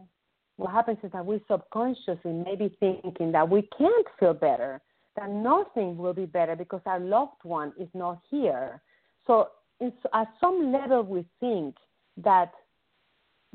what 0.58 0.72
happens 0.72 0.98
is 1.04 1.12
that 1.12 1.26
we 1.26 1.42
subconsciously 1.50 2.32
may 2.32 2.56
be 2.56 2.76
thinking 2.80 3.32
that 3.32 3.50
we 3.50 3.68
can't 3.78 4.08
feel 4.20 4.34
better, 4.34 4.82
that 5.16 5.30
nothing 5.30 5.98
will 5.98 6.14
be 6.14 6.26
better 6.26 6.56
because 6.56 6.82
our 6.86 7.00
loved 7.00 7.44
one 7.44 7.74
is 7.80 7.90
not 7.94 8.20
here. 8.30 8.82
So, 9.28 9.50
at 10.14 10.28
some 10.40 10.72
level, 10.72 11.02
we 11.04 11.26
think 11.40 11.76
that 12.24 12.52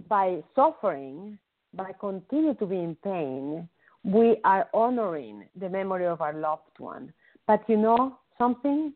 by 0.08 0.42
suffering, 0.54 1.38
by 1.74 1.92
continuing 2.00 2.56
to 2.56 2.66
be 2.66 2.76
in 2.76 2.96
pain, 3.04 3.68
we 4.02 4.38
are 4.44 4.68
honoring 4.74 5.44
the 5.58 5.68
memory 5.68 6.06
of 6.06 6.20
our 6.20 6.32
loved 6.32 6.78
one. 6.78 7.12
But 7.46 7.62
you 7.68 7.76
know 7.76 8.18
something? 8.38 8.92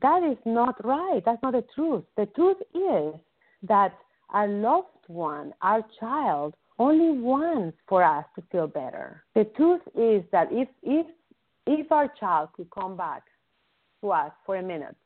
That 0.00 0.22
is 0.22 0.38
not 0.44 0.82
right. 0.84 1.22
That's 1.24 1.42
not 1.42 1.52
the 1.52 1.64
truth. 1.74 2.04
The 2.16 2.26
truth 2.26 2.56
is 2.74 3.20
that 3.62 3.94
our 4.30 4.48
loved 4.48 4.88
one, 5.08 5.52
our 5.60 5.82
child, 6.00 6.54
only 6.78 7.18
wants 7.20 7.76
for 7.88 8.02
us 8.02 8.24
to 8.34 8.42
feel 8.50 8.66
better. 8.66 9.24
The 9.34 9.44
truth 9.56 9.82
is 9.96 10.24
that 10.32 10.48
if 10.50 10.68
if 10.82 11.06
if 11.66 11.90
our 11.92 12.08
child 12.18 12.50
could 12.54 12.68
come 12.70 12.96
back 12.96 13.22
to 14.02 14.10
us 14.10 14.32
for 14.44 14.56
a 14.56 14.62
minute, 14.62 14.96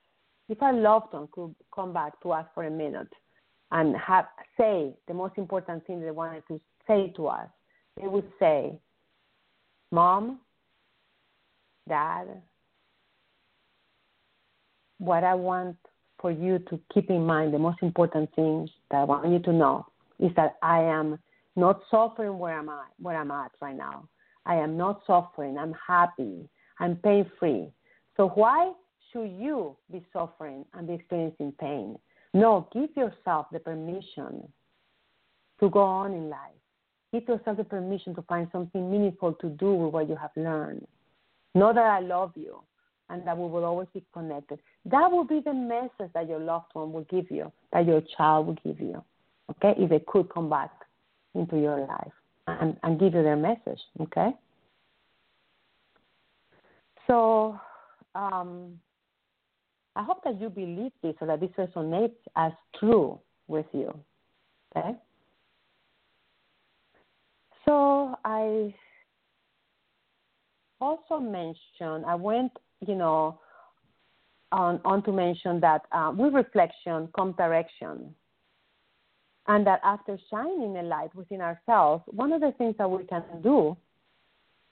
if 0.48 0.62
our 0.62 0.72
loved 0.72 1.12
one 1.12 1.28
could 1.32 1.54
come 1.74 1.92
back 1.92 2.20
to 2.22 2.32
us 2.32 2.46
for 2.54 2.64
a 2.64 2.70
minute 2.70 3.12
and 3.70 3.94
have 3.96 4.26
say 4.58 4.94
the 5.06 5.14
most 5.14 5.34
important 5.36 5.86
thing 5.86 6.00
they 6.00 6.10
wanted 6.10 6.42
to 6.48 6.60
say 6.86 7.12
to 7.16 7.28
us, 7.28 7.48
they 8.00 8.08
would 8.08 8.30
say, 8.38 8.78
Mom, 9.92 10.40
Dad, 11.88 12.26
what 14.98 15.22
I 15.22 15.34
want 15.34 15.76
for 16.20 16.30
you 16.30 16.58
to 16.70 16.80
keep 16.92 17.10
in 17.10 17.24
mind, 17.24 17.54
the 17.54 17.58
most 17.58 17.78
important 17.82 18.34
thing 18.34 18.68
that 18.90 18.98
I 18.98 19.04
want 19.04 19.30
you 19.30 19.38
to 19.38 19.52
know 19.52 19.86
is 20.18 20.30
that 20.36 20.56
I 20.62 20.80
am 20.80 21.18
not 21.58 21.82
suffering 21.90 22.38
where 22.38 22.58
I'm 22.58 22.68
at, 22.68 22.92
where 23.00 23.16
I'm 23.16 23.30
at 23.30 23.52
right 23.60 23.76
now. 23.76 24.08
I 24.46 24.56
am 24.56 24.76
not 24.76 25.02
suffering. 25.06 25.58
I'm 25.58 25.74
happy. 25.86 26.48
I'm 26.78 26.96
pain 26.96 27.30
free. 27.38 27.68
So 28.16 28.28
why 28.28 28.72
should 29.12 29.30
you 29.30 29.76
be 29.92 30.04
suffering 30.12 30.64
and 30.74 30.86
be 30.86 30.94
experiencing 30.94 31.52
pain? 31.60 31.98
No, 32.34 32.68
give 32.72 32.90
yourself 32.96 33.46
the 33.52 33.58
permission 33.58 34.48
to 35.60 35.70
go 35.70 35.80
on 35.80 36.12
in 36.12 36.30
life 36.30 36.58
Give 37.12 37.26
yourself 37.26 37.56
the 37.56 37.64
permission 37.64 38.14
to 38.16 38.22
find 38.22 38.48
something 38.52 38.90
meaningful 38.90 39.32
to 39.34 39.48
do 39.48 39.72
with 39.72 39.94
what 39.94 40.08
you 40.08 40.16
have 40.16 40.30
learned. 40.36 40.86
Know 41.54 41.72
that 41.72 41.84
I 41.84 42.00
love 42.00 42.32
you 42.34 42.60
and 43.08 43.26
that 43.26 43.36
we 43.36 43.48
will 43.48 43.64
always 43.64 43.88
be 43.94 44.04
connected. 44.12 44.58
That 44.84 45.10
will 45.10 45.24
be 45.24 45.40
the 45.40 45.54
message 45.54 46.12
that 46.12 46.28
your 46.28 46.40
loved 46.40 46.66
one 46.74 46.92
will 46.92 47.04
give 47.04 47.30
you, 47.30 47.50
that 47.72 47.86
your 47.86 48.02
child 48.16 48.46
will 48.46 48.58
give 48.62 48.78
you, 48.78 49.02
okay, 49.50 49.74
if 49.82 49.88
they 49.88 50.04
could 50.06 50.28
come 50.28 50.50
back 50.50 50.70
into 51.34 51.58
your 51.58 51.80
life 51.86 52.12
and, 52.46 52.76
and 52.82 52.98
give 52.98 53.14
you 53.14 53.22
their 53.22 53.36
message, 53.36 53.80
okay? 54.00 54.30
So 57.06 57.58
um, 58.14 58.78
I 59.96 60.02
hope 60.02 60.22
that 60.24 60.40
you 60.40 60.50
believe 60.50 60.92
this 61.02 61.14
or 61.20 61.26
that 61.26 61.40
this 61.40 61.50
resonates 61.58 62.16
as 62.36 62.52
true 62.78 63.18
with 63.46 63.66
you, 63.72 63.92
okay? 64.76 64.96
So 67.64 68.16
I 68.24 68.74
also 70.80 71.18
mentioned, 71.18 72.06
I 72.06 72.14
went, 72.14 72.52
you 72.86 72.94
know, 72.94 73.40
on, 74.52 74.80
on 74.84 75.02
to 75.02 75.12
mention 75.12 75.60
that 75.60 75.82
uh, 75.92 76.12
with 76.16 76.32
reflection 76.32 77.08
comes 77.14 77.36
direction. 77.36 78.14
And 79.48 79.66
that 79.66 79.80
after 79.82 80.18
shining 80.30 80.76
a 80.76 80.82
light 80.82 81.14
within 81.14 81.40
ourselves, 81.40 82.04
one 82.06 82.32
of 82.32 82.42
the 82.42 82.52
things 82.58 82.74
that 82.78 82.90
we 82.90 83.04
can 83.04 83.24
do 83.42 83.76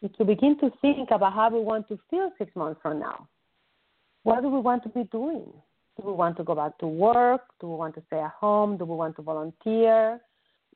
is 0.02 0.10
to 0.18 0.24
begin 0.24 0.58
to 0.60 0.70
think 0.82 1.10
about 1.10 1.32
how 1.32 1.50
we 1.50 1.60
want 1.60 1.88
to 1.88 1.98
feel 2.10 2.30
six 2.38 2.54
months 2.54 2.78
from 2.82 3.00
now. 3.00 3.26
What 4.22 4.42
do 4.42 4.48
we 4.48 4.60
want 4.60 4.82
to 4.82 4.90
be 4.90 5.04
doing? 5.04 5.46
Do 5.96 6.06
we 6.06 6.12
want 6.12 6.36
to 6.36 6.44
go 6.44 6.54
back 6.54 6.76
to 6.78 6.86
work? 6.86 7.42
Do 7.58 7.68
we 7.68 7.76
want 7.76 7.94
to 7.94 8.02
stay 8.08 8.18
at 8.18 8.32
home? 8.32 8.76
Do 8.76 8.84
we 8.84 8.94
want 8.94 9.16
to 9.16 9.22
volunteer? 9.22 10.20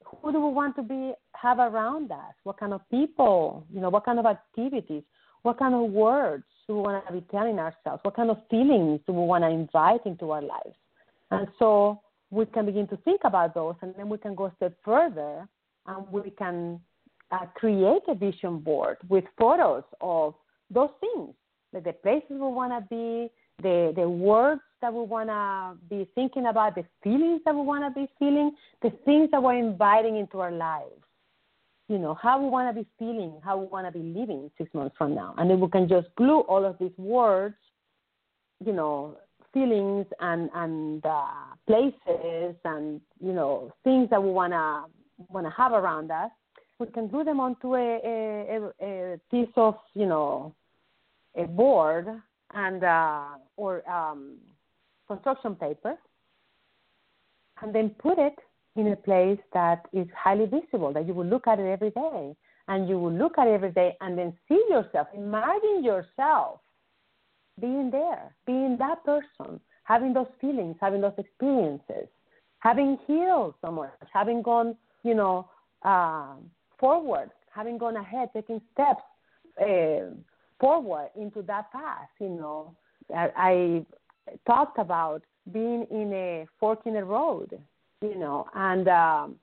Who 0.05 0.33
do 0.33 0.41
we 0.41 0.51
want 0.51 0.77
to 0.77 0.83
be 0.83 1.13
have 1.35 1.59
around 1.59 2.11
us? 2.11 2.35
What 2.45 2.59
kind 2.59 2.73
of 2.73 2.81
people? 2.91 3.67
You 3.73 3.81
know, 3.81 3.91
what 3.91 4.07
kind 4.07 4.19
of 4.19 4.25
activities? 4.25 5.03
What 5.43 5.59
kind 5.59 5.75
of 5.75 5.91
words 5.91 6.45
do 6.67 6.77
we 6.77 6.83
want 6.83 7.07
to 7.07 7.13
be 7.13 7.21
telling 7.31 7.59
ourselves? 7.59 8.01
What 8.03 8.17
kind 8.17 8.31
of 8.31 8.39
feelings 8.49 9.01
do 9.07 9.13
we 9.13 9.27
want 9.27 9.45
to 9.45 9.51
invite 9.51 10.07
into 10.07 10.31
our 10.31 10.43
lives? 10.43 10.77
And 11.31 11.49
so 11.59 12.01
we 12.31 12.47
can 12.47 12.67
begin 12.67 12.87
to 12.89 12.97
think 12.99 13.23
about 13.25 13.55
those, 13.55 13.75
and 13.83 13.95
then 13.97 14.09
we 14.09 14.19
can 14.19 14.35
go 14.35 14.47
a 14.47 14.53
step 14.57 14.77
further, 14.85 15.49
and 15.87 16.07
we 16.11 16.31
can 16.31 16.81
uh, 17.31 17.47
create 17.55 18.03
a 18.09 18.15
vision 18.15 18.59
board 18.59 18.97
with 19.09 19.25
photos 19.39 19.85
of 20.01 20.35
those 20.71 20.91
things, 21.01 21.35
like 21.73 21.85
the 21.85 21.93
places 21.93 22.31
we 22.31 22.39
want 22.39 22.73
to 22.73 22.87
be, 22.89 23.31
the 23.63 23.93
the 23.95 24.09
words 24.09 24.63
that 24.81 24.93
we 24.93 25.03
want 25.03 25.29
to 25.29 25.77
be 25.95 26.09
thinking 26.15 26.47
about, 26.47 26.75
the 26.75 26.85
feelings 27.03 27.41
that 27.45 27.55
we 27.55 27.63
want 27.63 27.83
to 27.85 28.01
be 28.01 28.09
feeling, 28.19 28.53
the 28.83 28.91
things 29.05 29.31
that 29.31 29.43
we're 29.43 29.59
inviting 29.59 30.17
into 30.17 30.41
our 30.41 30.53
lives 30.53 31.05
you 31.91 31.99
know, 31.99 32.15
how 32.15 32.41
we 32.41 32.49
want 32.49 32.75
to 32.75 32.83
be 32.83 32.89
feeling, 33.01 33.35
how 33.45 33.59
we 33.59 33.67
want 33.67 33.85
to 33.85 33.91
be 33.91 33.99
living 33.99 34.49
six 34.57 34.73
months 34.73 34.95
from 34.97 35.13
now. 35.13 35.35
And 35.37 35.51
then 35.51 35.59
we 35.59 35.69
can 35.69 35.89
just 35.89 36.07
glue 36.15 36.43
all 36.43 36.65
of 36.65 36.79
these 36.79 36.97
words, 36.97 37.57
you 38.65 38.73
know, 38.73 39.17
feelings 39.53 40.07
and 40.21 40.51
and 40.55 41.05
uh, 41.05 41.27
places 41.67 42.55
and 42.65 43.01
you 43.21 43.33
know 43.33 43.73
things 43.85 44.09
that 44.11 44.23
we 44.23 44.31
wanna 44.31 44.85
wanna 45.29 45.51
have 45.51 45.73
around 45.73 46.11
us. 46.11 46.31
We 46.79 46.87
can 46.87 47.09
glue 47.09 47.25
them 47.25 47.41
onto 47.41 47.75
a, 47.77 48.01
a, 48.05 48.71
a 48.81 49.21
piece 49.31 49.53
of 49.57 49.75
you 49.95 50.07
know 50.07 50.55
a 51.37 51.45
board 51.45 52.07
and 52.55 52.85
uh, 52.85 53.25
or 53.57 53.89
um, 53.91 54.37
construction 55.07 55.55
paper, 55.55 55.97
and 57.63 57.75
then 57.75 57.91
put 57.99 58.19
it 58.19 58.35
in 58.77 58.89
a 58.89 58.97
place 58.97 59.39
that 59.53 59.87
is 59.93 60.07
highly 60.17 60.47
visible, 60.47 60.93
that 60.93 61.07
you 61.07 61.15
will 61.15 61.27
look 61.27 61.47
at 61.47 61.59
it 61.59 61.67
every 61.67 61.91
day. 61.91 62.35
And 62.69 62.89
you 62.89 63.01
will 63.01 63.13
look 63.13 63.37
at 63.37 63.49
it 63.49 63.51
every 63.51 63.73
day 63.73 63.97
and 64.01 64.17
then 64.17 64.33
see 64.47 64.63
yourself, 64.71 65.09
imagine 65.13 65.83
yourself 65.83 66.61
being 67.61 67.91
there, 67.91 68.35
being 68.47 68.77
that 68.79 69.05
person, 69.05 69.61
having 69.85 70.13
those 70.13 70.29
feelings, 70.41 70.77
having 70.81 71.01
those 71.01 71.15
experiences, 71.19 72.09
having 72.59 72.99
healed 73.07 73.55
so 73.65 73.71
much, 73.71 73.91
having 74.13 74.43
gone, 74.43 74.77
you 75.03 75.15
know, 75.15 75.49
uh, 75.83 76.35
forward, 76.79 77.31
having 77.55 77.79
gone 77.79 77.97
ahead, 77.97 78.31
taking 78.33 78.61
steps 78.73 79.03
uh, 79.61 80.15
forward 80.59 81.11
into 81.17 81.43
that 81.43 81.71
path. 81.73 82.09
You 82.21 82.31
know, 82.31 82.75
I, 83.15 83.31
I 83.37 83.87
talked 84.47 84.79
about 84.79 85.23
being 85.53 85.87
in 85.91 86.13
a 86.13 86.47
fork 86.59 86.81
in 86.87 86.95
the 86.95 87.05
road 87.05 87.59
you 88.03 88.19
know, 88.19 88.47
and 88.55 88.89
um, 88.89 89.37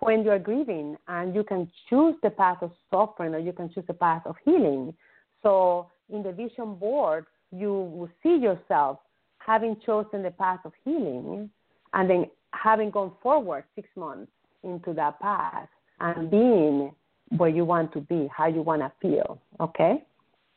when 0.00 0.24
you're 0.24 0.38
grieving, 0.38 0.96
and 1.08 1.34
you 1.34 1.44
can 1.44 1.70
choose 1.88 2.14
the 2.22 2.30
path 2.30 2.58
of 2.62 2.72
suffering 2.90 3.34
or 3.34 3.38
you 3.38 3.52
can 3.52 3.72
choose 3.72 3.84
the 3.86 3.94
path 3.94 4.22
of 4.26 4.36
healing. 4.44 4.94
So 5.42 5.88
in 6.12 6.22
the 6.22 6.32
vision 6.32 6.74
board, 6.74 7.26
you 7.54 7.72
will 7.72 8.10
see 8.22 8.36
yourself 8.36 8.98
having 9.38 9.76
chosen 9.84 10.22
the 10.22 10.30
path 10.30 10.60
of 10.64 10.72
healing 10.84 11.50
and 11.94 12.08
then 12.08 12.26
having 12.52 12.90
gone 12.90 13.12
forward 13.22 13.64
six 13.74 13.88
months 13.96 14.30
into 14.62 14.92
that 14.94 15.20
path 15.20 15.68
and 16.00 16.30
being 16.30 16.92
where 17.36 17.48
you 17.48 17.64
want 17.64 17.92
to 17.92 18.00
be, 18.00 18.28
how 18.34 18.46
you 18.46 18.62
want 18.62 18.82
to 18.82 18.92
feel, 19.00 19.40
okay? 19.60 20.04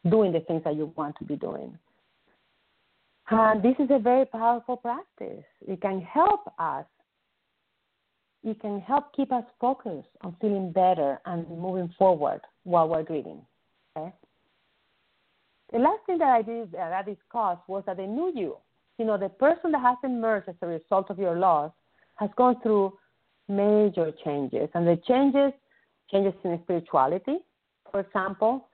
Doing 0.10 0.32
the 0.32 0.42
things 0.42 0.64
that 0.66 0.76
you 0.76 0.92
want 0.96 1.16
to 1.18 1.26
be 1.26 1.36
doing. 1.36 1.78
And 3.30 3.64
this 3.64 3.76
is 3.80 3.90
a 3.90 3.98
very 3.98 4.26
powerful 4.26 4.78
practice. 4.78 5.44
It 5.68 5.82
can 5.82 6.02
help 6.02 6.42
us 6.60 6.86
it 8.46 8.62
can 8.62 8.80
help 8.80 9.12
keep 9.16 9.32
us 9.32 9.44
focused 9.60 10.08
on 10.22 10.36
feeling 10.40 10.72
better 10.72 11.20
and 11.26 11.50
moving 11.50 11.92
forward 11.98 12.42
while 12.64 12.88
we're 12.88 13.02
grieving. 13.02 13.42
Okay. 13.98 14.14
The 15.72 15.80
last 15.80 16.06
thing 16.06 16.18
that 16.20 16.30
I 16.30 16.42
did 16.42 16.72
that 16.74 16.94
I 16.94 17.02
discussed 17.02 17.68
was 17.68 17.84
that 17.86 17.98
they 17.98 18.06
knew 18.06 18.32
you. 18.34 18.58
You 18.98 19.06
know, 19.06 19.18
the 19.18 19.30
person 19.30 19.72
that 19.72 19.82
has 19.82 19.98
emerged 20.04 20.50
as 20.50 20.56
a 20.62 20.68
result 20.68 21.10
of 21.10 21.20
your 21.20 21.38
loss 21.38 21.72
has 22.16 22.30
gone 22.38 22.62
through 22.62 22.94
major 23.48 24.12
changes, 24.24 24.70
and 24.74 24.88
the 24.88 24.98
changes 25.08 25.52
changes 26.12 26.34
in 26.44 26.60
spirituality, 26.64 27.38
for 27.92 28.00
example, 28.00 28.68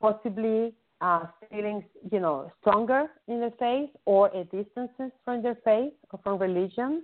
possibly 0.00 0.72
uh, 1.00 1.26
feeling, 1.50 1.84
you 2.10 2.20
know, 2.20 2.50
stronger 2.60 3.06
in 3.28 3.40
their 3.40 3.52
faith 3.58 3.90
or 4.04 4.28
a 4.28 4.44
distance 4.44 4.90
from 5.24 5.42
their 5.42 5.56
faith 5.64 5.92
or 6.12 6.20
from 6.22 6.38
religion 6.38 7.02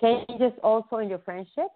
changes 0.00 0.52
also 0.62 0.98
in 0.98 1.08
your 1.08 1.18
friendships, 1.20 1.74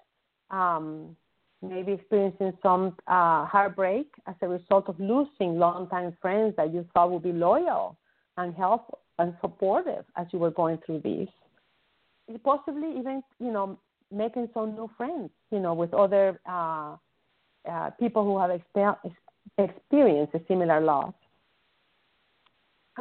um, 0.50 1.16
maybe 1.62 1.92
experiencing 1.92 2.52
some 2.62 2.96
uh, 3.06 3.44
heartbreak 3.46 4.06
as 4.26 4.34
a 4.42 4.48
result 4.48 4.88
of 4.88 4.98
losing 5.00 5.58
longtime 5.58 6.16
friends 6.20 6.54
that 6.56 6.72
you 6.72 6.86
thought 6.94 7.10
would 7.10 7.22
be 7.22 7.32
loyal 7.32 7.96
and 8.36 8.54
helpful 8.54 9.00
and 9.18 9.34
supportive 9.40 10.04
as 10.16 10.26
you 10.32 10.38
were 10.38 10.50
going 10.50 10.78
through 10.86 11.00
this. 11.00 11.28
Possibly 12.44 12.90
even, 12.98 13.22
you 13.40 13.50
know, 13.50 13.78
making 14.12 14.48
some 14.54 14.74
new 14.74 14.90
friends, 14.96 15.30
you 15.50 15.58
know, 15.58 15.74
with 15.74 15.92
other 15.92 16.40
uh, 16.48 16.96
uh, 17.68 17.90
people 17.98 18.24
who 18.24 18.38
have 18.38 18.50
exper- 18.50 18.98
experienced 19.58 20.34
a 20.34 20.40
similar 20.46 20.80
loss. 20.80 21.14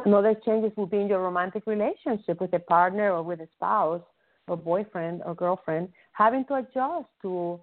Another 0.04 0.34
changes 0.34 0.72
will 0.76 0.86
be 0.86 0.98
in 0.98 1.08
your 1.08 1.22
romantic 1.22 1.66
relationship 1.66 2.40
with 2.40 2.52
a 2.52 2.58
partner 2.58 3.12
or 3.12 3.22
with 3.22 3.40
a 3.40 3.48
spouse 3.54 4.02
or 4.46 4.56
boyfriend 4.56 5.22
or 5.24 5.34
girlfriend 5.34 5.88
having 6.12 6.44
to 6.46 6.54
adjust 6.54 7.06
to 7.22 7.60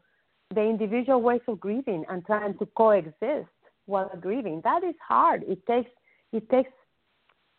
the 0.53 0.61
individual 0.61 1.21
ways 1.21 1.41
of 1.47 1.59
grieving 1.59 2.05
and 2.09 2.25
trying 2.25 2.57
to 2.57 2.65
coexist 2.77 3.49
while 3.85 4.11
grieving. 4.19 4.61
That 4.63 4.83
is 4.83 4.95
hard. 5.05 5.43
It 5.47 5.65
takes 5.65 5.89
it 6.31 6.49
takes 6.49 6.71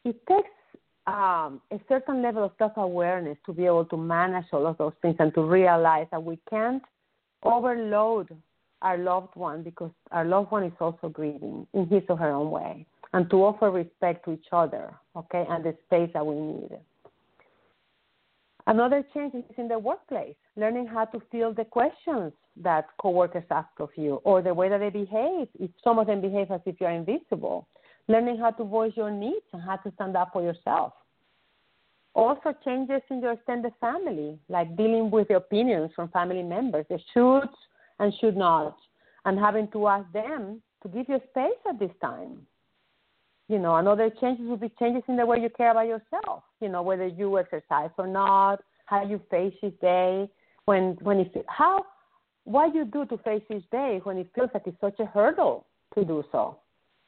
it 0.04 0.16
takes 0.26 0.50
um, 1.06 1.60
a 1.72 1.80
certain 1.88 2.22
level 2.22 2.44
of 2.44 2.52
self 2.58 2.72
awareness 2.76 3.38
to 3.46 3.52
be 3.52 3.66
able 3.66 3.84
to 3.86 3.96
manage 3.96 4.46
all 4.52 4.66
of 4.66 4.78
those 4.78 4.92
things 5.02 5.16
and 5.18 5.34
to 5.34 5.42
realize 5.42 6.06
that 6.10 6.22
we 6.22 6.38
can't 6.48 6.82
overload 7.42 8.36
our 8.82 8.98
loved 8.98 9.34
one 9.34 9.62
because 9.62 9.90
our 10.10 10.24
loved 10.24 10.50
one 10.50 10.64
is 10.64 10.72
also 10.80 11.08
grieving 11.08 11.66
in 11.74 11.86
his 11.88 12.02
or 12.08 12.16
her 12.16 12.30
own 12.30 12.50
way 12.50 12.86
and 13.12 13.30
to 13.30 13.36
offer 13.36 13.70
respect 13.70 14.24
to 14.24 14.32
each 14.32 14.46
other, 14.52 14.92
okay, 15.16 15.44
and 15.48 15.64
the 15.64 15.74
space 15.86 16.10
that 16.12 16.26
we 16.26 16.34
need. 16.34 16.70
Another 18.66 19.04
change 19.14 19.32
is 19.34 19.44
in 19.56 19.68
the 19.68 19.78
workplace, 19.78 20.34
learning 20.56 20.86
how 20.86 21.04
to 21.04 21.20
field 21.30 21.56
the 21.56 21.64
questions 21.64 22.32
that 22.56 22.86
coworkers 23.00 23.44
ask 23.50 23.68
of 23.78 23.90
you 23.96 24.14
or 24.24 24.42
the 24.42 24.52
way 24.52 24.68
that 24.68 24.78
they 24.78 24.90
behave. 24.90 25.48
If 25.58 25.70
some 25.84 25.98
of 25.98 26.06
them 26.06 26.20
behave 26.20 26.50
as 26.50 26.60
if 26.66 26.80
you're 26.80 26.90
invisible, 26.90 27.68
learning 28.08 28.38
how 28.38 28.50
to 28.52 28.64
voice 28.64 28.92
your 28.96 29.10
needs 29.10 29.44
and 29.52 29.62
how 29.62 29.76
to 29.76 29.92
stand 29.94 30.16
up 30.16 30.30
for 30.32 30.42
yourself. 30.42 30.92
Also, 32.14 32.54
changes 32.64 33.02
in 33.10 33.20
your 33.20 33.32
extended 33.32 33.72
family, 33.78 34.38
like 34.48 34.74
dealing 34.76 35.10
with 35.10 35.28
the 35.28 35.36
opinions 35.36 35.90
from 35.94 36.08
family 36.08 36.42
members, 36.42 36.86
the 36.88 36.98
shoulds 37.14 37.52
and 37.98 38.12
should 38.20 38.36
not, 38.36 38.76
and 39.26 39.38
having 39.38 39.68
to 39.72 39.86
ask 39.86 40.10
them 40.12 40.62
to 40.82 40.88
give 40.88 41.06
you 41.08 41.20
space 41.30 41.60
at 41.68 41.78
this 41.78 41.90
time 42.00 42.46
you 43.48 43.58
know, 43.58 43.76
another 43.76 44.10
changes 44.20 44.46
would 44.48 44.60
be 44.60 44.72
changes 44.78 45.02
in 45.08 45.16
the 45.16 45.24
way 45.24 45.38
you 45.38 45.48
care 45.50 45.70
about 45.70 45.86
yourself. 45.86 46.42
You 46.60 46.68
know, 46.68 46.82
whether 46.82 47.06
you 47.06 47.38
exercise 47.38 47.90
or 47.96 48.06
not, 48.06 48.62
how 48.86 49.04
you 49.04 49.20
face 49.30 49.54
each 49.62 49.78
day, 49.80 50.28
when 50.66 50.98
when 51.00 51.20
if 51.20 51.28
how 51.48 51.84
what 52.44 52.74
you 52.74 52.84
do 52.84 53.04
to 53.06 53.18
face 53.18 53.42
each 53.50 53.68
day 53.70 54.00
when 54.04 54.18
it 54.18 54.28
feels 54.34 54.50
like 54.54 54.64
it's 54.66 54.80
such 54.80 55.00
a 55.00 55.06
hurdle 55.06 55.66
to 55.94 56.04
do 56.04 56.22
so. 56.30 56.58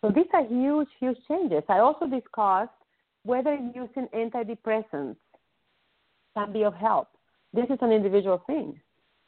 So 0.00 0.11
these 0.11 0.26
are 0.32 0.44
huge, 0.44 0.88
huge 0.98 1.18
changes. 1.28 1.62
I 1.68 1.78
also 1.78 2.06
discussed 2.06 2.72
whether 3.24 3.54
using 3.54 4.09
antidepressants 4.14 5.16
can 6.34 6.52
be 6.52 6.64
of 6.64 6.74
help. 6.74 7.09
This 7.52 7.66
is 7.70 7.78
an 7.82 7.92
individual 7.92 8.42
thing. 8.46 8.80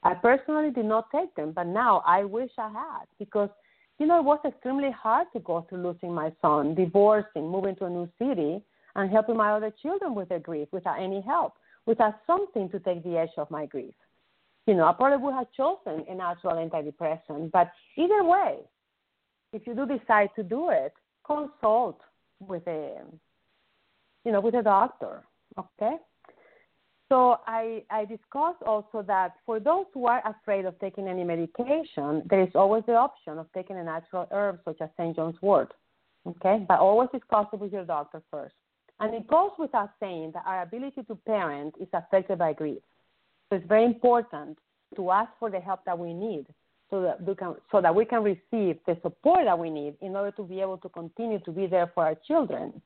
I 0.03 0.15
personally 0.15 0.71
did 0.71 0.85
not 0.85 1.11
take 1.11 1.35
them, 1.35 1.53
but 1.53 1.67
now 1.67 2.03
I 2.07 2.25
wish 2.25 2.51
I 2.59 2.71
had 2.71 3.05
because, 3.19 3.51
you 3.99 4.07
know, 4.07 4.19
it 4.19 4.25
was 4.25 4.41
extremely 4.45 4.91
hard 4.91 5.27
to 5.33 5.41
go 5.41 5.67
through 5.69 5.83
losing 5.83 6.15
my 6.15 6.33
son, 6.41 6.75
divorcing, 6.75 7.49
moving 7.49 7.77
to 7.77 7.87
a 7.87 7.91
new 7.91 8.09
city, 8.19 8.63
and 8.97 9.11
helping 9.11 9.37
my 9.37 9.53
other 9.53 9.73
children 9.83 10.15
with 10.15 10.29
their 10.29 10.39
grief 10.39 10.69
without 10.73 11.01
any 11.01 11.21
help, 11.21 11.55
without 11.87 12.15
something 12.27 12.69
to 12.71 12.81
take 12.81 13.05
the 13.05 13.17
edge 13.17 13.31
of 13.37 13.51
my 13.51 13.67
grief. 13.67 13.95
You 14.71 14.77
know, 14.77 14.87
I 14.87 14.93
probably 14.93 15.19
would 15.19 15.35
have 15.35 15.49
chosen 15.51 16.05
a 16.09 16.15
natural 16.15 16.55
antidepressant, 16.55 17.51
but 17.51 17.73
either 17.97 18.23
way, 18.23 18.59
if 19.53 19.67
you 19.67 19.75
do 19.75 19.85
decide 19.85 20.29
to 20.37 20.45
do 20.45 20.71
it, 20.71 20.93
consult 21.27 22.01
with 22.39 22.65
a, 22.69 23.01
you 24.25 24.31
know, 24.31 24.41
with 24.41 24.55
a 24.55 24.63
doctor. 24.63 25.25
Okay. 25.59 25.97
So 27.09 27.41
I, 27.49 27.83
I 27.91 28.05
discussed 28.05 28.63
also 28.65 29.03
that 29.09 29.33
for 29.45 29.59
those 29.59 29.87
who 29.93 30.07
are 30.07 30.23
afraid 30.25 30.67
of 30.67 30.79
taking 30.79 31.09
any 31.09 31.25
medication, 31.25 32.23
there 32.31 32.41
is 32.41 32.55
always 32.55 32.85
the 32.87 32.95
option 32.95 33.39
of 33.39 33.49
taking 33.53 33.77
a 33.77 33.83
natural 33.83 34.29
herb 34.31 34.61
such 34.65 34.81
as 34.81 34.89
St. 34.97 35.17
John's 35.17 35.43
wort. 35.43 35.75
Okay, 36.29 36.65
but 36.69 36.79
always 36.79 37.09
discuss 37.13 37.47
it 37.53 37.59
with 37.59 37.73
your 37.73 37.85
doctor 37.85 38.23
first. 38.31 38.55
And 39.01 39.17
it 39.17 39.27
goes 39.27 39.51
without 39.59 39.91
saying 39.99 40.31
that 40.35 40.45
our 40.47 40.63
ability 40.63 41.03
to 41.09 41.17
parent 41.27 41.75
is 41.81 41.89
affected 41.93 42.39
by 42.39 42.53
grief. 42.53 42.83
So 43.51 43.57
it's 43.57 43.67
very 43.67 43.85
important 43.85 44.59
to 44.97 45.11
ask 45.11 45.31
for 45.39 45.51
the 45.51 45.61
help 45.61 45.85
that 45.85 45.99
we 45.99 46.15
need 46.15 46.47
so 46.89 47.03
that 47.03 47.23
we 47.23 47.35
can 47.35 47.57
so 47.71 47.81
that 47.81 47.95
we 47.95 48.05
can 48.05 48.23
receive 48.23 48.79
the 48.87 48.97
support 49.03 49.45
that 49.45 49.59
we 49.59 49.71
need 49.71 49.95
in 50.01 50.17
order 50.17 50.31
to 50.33 50.43
be 50.43 50.61
able 50.61 50.79
to 50.79 50.89
continue 50.89 51.41
to 51.41 51.51
be 51.51 51.67
there 51.67 51.91
for 51.95 52.05
our 52.05 52.17
children 52.27 52.81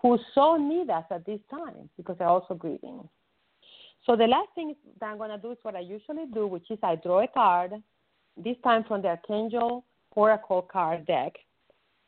who 0.00 0.18
so 0.34 0.56
need 0.56 0.90
us 0.90 1.04
at 1.10 1.24
this 1.24 1.38
time 1.48 1.88
because 1.96 2.16
they're 2.18 2.28
also 2.28 2.54
grieving. 2.54 3.08
So 4.04 4.16
the 4.16 4.26
last 4.26 4.48
thing 4.56 4.74
that 5.00 5.06
I'm 5.06 5.18
going 5.18 5.30
to 5.30 5.38
do 5.38 5.52
is 5.52 5.58
what 5.62 5.76
I 5.76 5.80
usually 5.80 6.26
do, 6.34 6.48
which 6.48 6.68
is 6.70 6.78
I 6.82 6.96
draw 6.96 7.22
a 7.22 7.28
card, 7.28 7.72
this 8.36 8.56
time 8.64 8.82
from 8.82 9.02
the 9.02 9.08
Archangel 9.08 9.84
Oracle 10.16 10.62
card 10.62 11.06
deck 11.06 11.34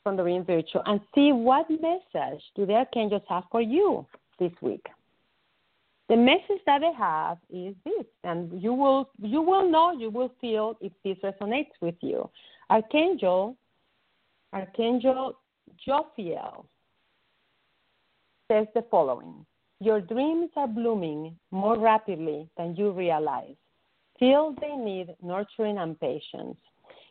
from 0.03 0.17
Doreen 0.17 0.45
Virtue, 0.45 0.81
and 0.87 1.01
see 1.15 1.31
what 1.31 1.71
message 1.71 2.43
do 2.57 2.67
the 2.67 2.75
archangels 2.75 3.23
have 3.29 3.45
for 3.51 3.63
you 3.63 4.05
this 4.41 4.53
week. 4.61 4.85
The 6.09 6.17
message 6.17 6.63
that 6.67 6.81
they 6.81 6.93
have 6.99 7.39
is 7.51 7.75
this, 7.85 8.05
and 8.25 8.63
you 8.63 8.75
will 8.75 9.09
you 9.23 9.41
will 9.41 9.71
know, 9.71 9.93
you 9.93 10.11
will 10.11 10.31
feel 10.41 10.77
if 10.81 10.93
this 11.03 11.17
resonates 11.25 11.73
with 11.81 11.95
you. 12.03 12.29
Archangel, 12.69 13.57
Archangel 14.53 15.39
Jophiel 15.87 16.67
says 18.49 18.67
the 18.75 18.85
following 18.91 19.47
Your 19.81 20.01
dreams 20.01 20.51
are 20.57 20.69
blooming 20.69 21.37
more 21.51 21.79
rapidly 21.79 22.49
than 22.59 22.77
you 22.77 22.91
realize. 22.91 23.57
Feel 24.19 24.55
they 24.61 24.77
need 24.77 25.15
nurturing 25.23 25.79
and 25.79 25.99
patience. 25.99 26.57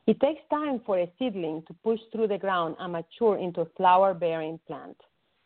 It 0.05 0.19
takes 0.19 0.41
time 0.49 0.81
for 0.85 0.99
a 0.99 1.11
seedling 1.17 1.63
to 1.67 1.73
push 1.83 1.99
through 2.11 2.27
the 2.27 2.37
ground 2.37 2.75
and 2.79 2.93
mature 2.93 3.37
into 3.37 3.61
a 3.61 3.69
flower 3.77 4.13
bearing 4.13 4.59
plant. 4.67 4.97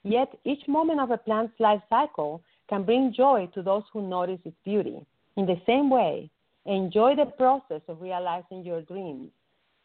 Yet 0.04 0.30
each 0.46 0.68
moment 0.68 1.00
of 1.00 1.12
a 1.12 1.18
plant's 1.18 1.60
life 1.60 1.82
cycle 1.90 2.42
can 2.70 2.84
bring 2.84 3.14
joy 3.14 3.50
to 3.54 3.62
those 3.62 3.84
who 3.92 4.08
notice 4.08 4.40
its 4.46 4.56
beauty. 4.64 5.06
In 5.36 5.46
the 5.46 5.60
same 5.66 5.90
way, 5.90 6.30
enjoy 6.66 7.16
the 7.16 7.26
process 7.26 7.82
of 7.88 8.02
realizing 8.02 8.64
your 8.64 8.82
dreams. 8.82 9.30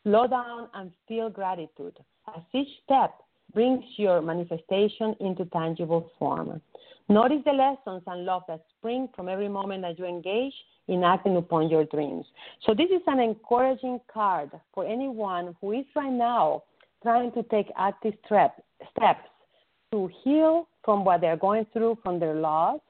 Slow 0.04 0.26
down 0.26 0.68
and 0.74 0.90
feel 1.06 1.30
gratitude 1.30 1.98
as 2.34 2.42
each 2.52 2.68
step 2.84 3.14
brings 3.54 3.84
your 3.96 4.20
manifestation 4.20 5.14
into 5.20 5.44
tangible 5.46 6.10
form. 6.18 6.60
Notice 7.08 7.42
the 7.44 7.52
lessons 7.52 8.02
and 8.06 8.24
love 8.24 8.42
that 8.48 8.64
spring 8.78 9.08
from 9.14 9.28
every 9.28 9.48
moment 9.48 9.82
that 9.82 9.98
you 9.98 10.06
engage 10.06 10.54
in 10.88 11.04
acting 11.04 11.36
upon 11.36 11.68
your 11.68 11.84
dreams. 11.84 12.24
So, 12.64 12.74
this 12.74 12.90
is 12.90 13.02
an 13.06 13.20
encouraging 13.20 14.00
card 14.12 14.50
for 14.74 14.86
anyone 14.86 15.54
who 15.60 15.72
is 15.72 15.84
right 15.94 16.12
now 16.12 16.62
trying 17.02 17.32
to 17.32 17.42
take 17.44 17.66
active 17.76 18.14
step, 18.26 18.62
steps 18.96 19.28
to 19.92 20.10
heal 20.22 20.68
from 20.84 21.04
what 21.04 21.20
they're 21.20 21.36
going 21.36 21.66
through 21.72 21.98
from 22.02 22.18
their 22.18 22.34
loss 22.34 22.80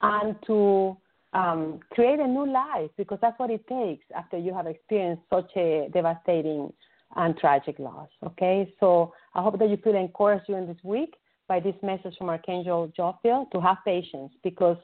and 0.00 0.36
to 0.46 0.96
um, 1.32 1.80
create 1.90 2.20
a 2.20 2.26
new 2.26 2.50
life 2.50 2.90
because 2.96 3.18
that's 3.20 3.38
what 3.38 3.50
it 3.50 3.66
takes 3.66 4.04
after 4.14 4.36
you 4.36 4.52
have 4.52 4.66
experienced 4.66 5.22
such 5.30 5.50
a 5.56 5.88
devastating 5.92 6.72
and 7.16 7.36
tragic 7.36 7.78
loss. 7.78 8.08
Okay, 8.24 8.72
so 8.80 9.14
I 9.34 9.42
hope 9.42 9.58
that 9.58 9.68
you 9.68 9.76
feel 9.78 9.96
encouraged 9.96 10.46
during 10.46 10.66
this 10.66 10.82
week 10.82 11.14
by 11.48 11.60
this 11.60 11.74
message 11.82 12.16
from 12.16 12.28
Archangel 12.28 12.92
Jophiel 12.98 13.50
to 13.50 13.60
have 13.60 13.78
patience 13.84 14.32
because 14.42 14.78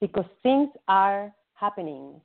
because 0.00 0.26
things 0.42 0.68
are 0.88 1.32
happening. 1.54 2.20